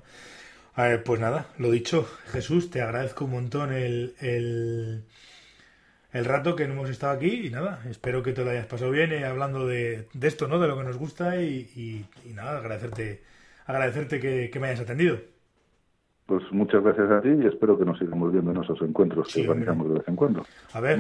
pues 1.04 1.20
nada, 1.20 1.48
lo 1.58 1.72
dicho, 1.72 2.08
Jesús, 2.28 2.70
te 2.70 2.82
agradezco 2.82 3.26
un 3.26 3.32
montón 3.32 3.74
el, 3.74 4.16
el, 4.20 5.04
el 6.16 6.24
rato 6.24 6.56
que 6.56 6.64
hemos 6.64 6.90
estado 6.90 7.12
aquí 7.12 7.48
y 7.48 7.50
nada, 7.50 7.82
espero 7.90 8.24
que 8.24 8.32
te 8.32 8.46
lo 8.46 8.50
hayas 8.50 8.68
pasado 8.68 8.90
bien 8.90 9.12
eh, 9.12 9.26
hablando 9.26 9.68
de, 9.68 10.08
de, 10.14 10.28
esto, 10.28 10.48
¿no? 10.48 10.60
De 10.60 10.68
lo 10.68 10.78
que 10.78 10.86
nos 10.86 10.98
gusta 10.98 11.42
y, 11.42 11.70
y, 12.26 12.34
nada, 12.34 12.60
agradecerte, 12.60 13.22
agradecerte 13.66 14.22
que, 14.22 14.60
me 14.60 14.68
hayas 14.68 14.80
atendido. 14.80 15.18
Pues 16.26 16.44
muchas 16.52 16.82
gracias 16.82 17.12
a 17.12 17.22
ti 17.22 17.30
y 17.30 17.46
espero 17.46 17.78
que 17.78 17.84
nos 17.84 18.00
sigamos 18.00 18.32
viendo 18.32 18.52
en 18.52 18.64
esos 18.64 18.82
encuentros 18.82 19.32
que 19.32 19.42
organizamos 19.42 19.90
de 19.90 19.94
vez 19.96 20.08
en 20.08 20.16
cuando. 20.16 20.46
A 20.72 20.80
ver, 20.80 20.98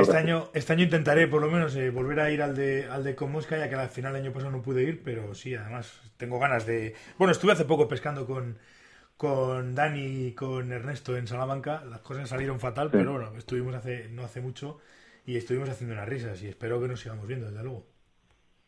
este, 0.00 0.16
año, 0.16 0.48
este 0.54 0.72
año 0.72 0.84
intentaré 0.84 1.28
por 1.28 1.42
lo 1.42 1.50
menos 1.50 1.76
eh, 1.76 1.90
volver 1.90 2.18
a 2.20 2.30
ir 2.30 2.42
al 2.42 2.56
de, 2.56 2.86
al 2.86 3.04
de 3.04 3.14
Comosca, 3.14 3.58
ya 3.58 3.68
que 3.68 3.74
al 3.74 3.90
final 3.90 4.14
del 4.14 4.22
año 4.22 4.32
pasado 4.32 4.50
no 4.50 4.62
pude 4.62 4.82
ir, 4.82 5.02
pero 5.04 5.34
sí, 5.34 5.54
además 5.54 6.00
tengo 6.16 6.38
ganas 6.38 6.64
de... 6.64 6.94
Bueno, 7.18 7.32
estuve 7.32 7.52
hace 7.52 7.66
poco 7.66 7.86
pescando 7.86 8.26
con, 8.26 8.56
con 9.18 9.74
Dani 9.74 10.28
y 10.28 10.32
con 10.32 10.72
Ernesto 10.72 11.16
en 11.16 11.26
Salamanca. 11.26 11.84
Las 11.84 12.00
cosas 12.00 12.28
salieron 12.28 12.60
fatal, 12.60 12.88
pero 12.90 13.12
bueno, 13.12 13.32
estuvimos 13.36 13.74
hace 13.74 14.08
no 14.10 14.22
hace 14.22 14.40
mucho 14.40 14.78
y 15.26 15.36
estuvimos 15.36 15.68
haciendo 15.68 15.94
unas 15.94 16.08
risas 16.08 16.40
y 16.42 16.46
espero 16.46 16.80
que 16.80 16.86
nos 16.86 17.00
sigamos 17.00 17.26
viendo, 17.26 17.46
desde 17.46 17.64
luego. 17.64 17.84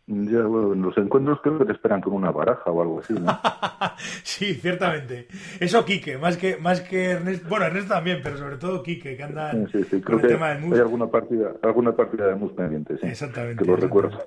Ya, 0.08 0.42
bueno, 0.42 0.72
en 0.72 0.82
los 0.82 0.98
encuentros 0.98 1.38
creo 1.40 1.56
que 1.56 1.66
te 1.66 1.72
esperan 1.72 2.00
con 2.00 2.14
una 2.14 2.32
baraja 2.32 2.68
o 2.68 2.82
algo 2.82 2.98
así, 2.98 3.12
¿no? 3.14 3.26
sí, 4.24 4.54
ciertamente. 4.54 5.28
Eso 5.60 5.84
Quique, 5.84 6.18
más 6.18 6.36
que, 6.36 6.56
más 6.56 6.80
que 6.80 7.10
Ernesto, 7.12 7.48
bueno, 7.48 7.66
Ernesto 7.66 7.94
también, 7.94 8.18
pero 8.20 8.36
sobre 8.36 8.56
todo 8.56 8.82
Quique, 8.82 9.16
que 9.16 9.22
anda 9.22 9.52
sí, 9.70 9.84
sí, 9.84 10.00
con 10.00 10.18
el 10.18 10.26
tema 10.26 10.48
del 10.48 10.62
mus. 10.62 10.74
Hay 10.74 10.80
alguna 10.80 11.06
partida, 11.06 11.52
alguna 11.62 11.94
partida 11.94 12.26
de 12.26 12.34
mus 12.34 12.52
pendiente, 12.54 12.98
sí. 12.98 13.06
Exactamente. 13.06 13.62
Que 13.62 13.70
lo 13.70 13.76
recuerdo. 13.76 14.20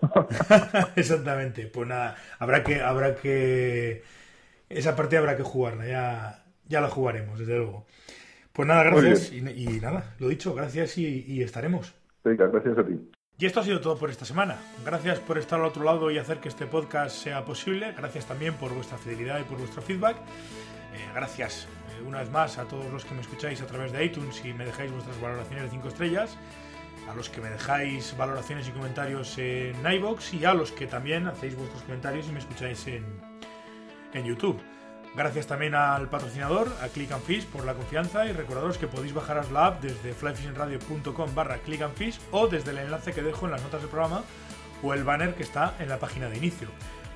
exactamente. 0.95 1.67
Pues 1.67 1.85
nada, 1.85 2.15
habrá 2.39 2.63
que, 2.63 2.79
habrá 2.79 3.13
que 3.13 4.03
esa 4.75 4.95
parte 4.95 5.17
habrá 5.17 5.35
que 5.37 5.43
jugarla, 5.43 5.87
ya, 5.87 6.45
ya 6.67 6.81
la 6.81 6.89
jugaremos, 6.89 7.39
desde 7.39 7.57
luego. 7.57 7.85
Pues 8.53 8.67
nada, 8.67 8.83
gracias 8.83 9.31
y, 9.31 9.41
nada, 9.41 10.13
lo 10.19 10.27
dicho, 10.27 10.53
gracias 10.53 10.97
y, 10.99 11.41
estaremos. 11.41 11.95
Venga, 12.23 12.47
gracias 12.47 12.77
a 12.77 12.85
ti. 12.85 12.93
Y 13.39 13.45
esto 13.47 13.61
ha 13.61 13.63
sido 13.63 13.81
todo 13.81 13.97
por 13.97 14.11
esta 14.11 14.25
semana. 14.25 14.57
Gracias 14.85 15.19
por 15.19 15.39
estar 15.39 15.59
al 15.59 15.65
otro 15.65 15.83
lado 15.83 16.11
y 16.11 16.19
hacer 16.19 16.37
que 16.37 16.49
este 16.49 16.67
podcast 16.67 17.15
sea 17.15 17.43
posible. 17.45 17.91
Gracias 17.97 18.27
también 18.27 18.53
por 18.53 18.71
vuestra 18.73 18.97
fidelidad 18.99 19.39
y 19.39 19.43
por 19.43 19.57
vuestro 19.57 19.81
feedback. 19.81 20.17
Eh, 20.17 21.09
gracias 21.15 21.67
eh, 21.89 22.03
una 22.07 22.19
vez 22.19 22.29
más 22.29 22.59
a 22.59 22.65
todos 22.65 22.85
los 22.93 23.05
que 23.05 23.15
me 23.15 23.21
escucháis 23.21 23.59
a 23.61 23.65
través 23.65 23.91
de 23.91 24.05
iTunes 24.05 24.45
y 24.45 24.53
me 24.53 24.65
dejáis 24.65 24.91
vuestras 24.91 25.19
valoraciones 25.19 25.63
de 25.65 25.69
5 25.71 25.87
estrellas. 25.87 26.37
A 27.09 27.15
los 27.15 27.29
que 27.31 27.41
me 27.41 27.49
dejáis 27.49 28.15
valoraciones 28.15 28.67
y 28.67 28.71
comentarios 28.71 29.35
en 29.39 29.75
iBox 29.83 30.35
y 30.35 30.45
a 30.45 30.53
los 30.53 30.71
que 30.71 30.85
también 30.85 31.27
hacéis 31.27 31.55
vuestros 31.57 31.81
comentarios 31.81 32.29
y 32.29 32.31
me 32.31 32.39
escucháis 32.39 32.87
en, 32.87 33.03
en 34.13 34.25
YouTube. 34.25 34.59
Gracias 35.15 35.45
también 35.45 35.75
al 35.75 36.09
patrocinador, 36.09 36.73
a 36.81 36.87
Click 36.87 37.11
and 37.11 37.23
Fish, 37.23 37.45
por 37.45 37.65
la 37.65 37.75
confianza 37.75 38.25
y 38.25 38.31
recordaros 38.31 38.79
que 38.79 38.87
podéis 38.87 39.13
bajaros 39.13 39.51
la 39.51 39.67
app 39.67 39.81
desde 39.81 40.13
flyfishingradio.com 40.13 41.35
barra 41.35 41.59
Click 41.59 41.81
and 41.81 41.93
Fish 41.93 42.19
o 42.31 42.47
desde 42.47 42.71
el 42.71 42.79
enlace 42.79 43.13
que 43.13 43.21
dejo 43.21 43.45
en 43.45 43.51
las 43.51 43.61
notas 43.61 43.81
del 43.81 43.91
programa 43.91 44.23
o 44.81 44.93
el 44.93 45.03
banner 45.03 45.35
que 45.35 45.43
está 45.43 45.75
en 45.79 45.89
la 45.89 45.99
página 45.99 46.29
de 46.29 46.37
inicio. 46.37 46.67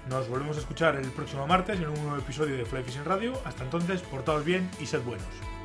Nos 0.09 0.29
volvemos 0.29 0.55
a 0.57 0.59
escuchar 0.59 0.95
el 0.95 1.09
próximo 1.11 1.47
martes 1.47 1.79
en 1.79 1.87
un 1.87 2.01
nuevo 2.01 2.17
episodio 2.17 2.55
de 2.55 2.65
Fly 2.65 2.83
Fishing 2.83 3.03
Radio. 3.03 3.33
Hasta 3.45 3.63
entonces, 3.63 4.01
portaos 4.01 4.45
bien 4.45 4.69
y 4.79 4.85
sed 4.85 5.01
buenos. 5.01 5.56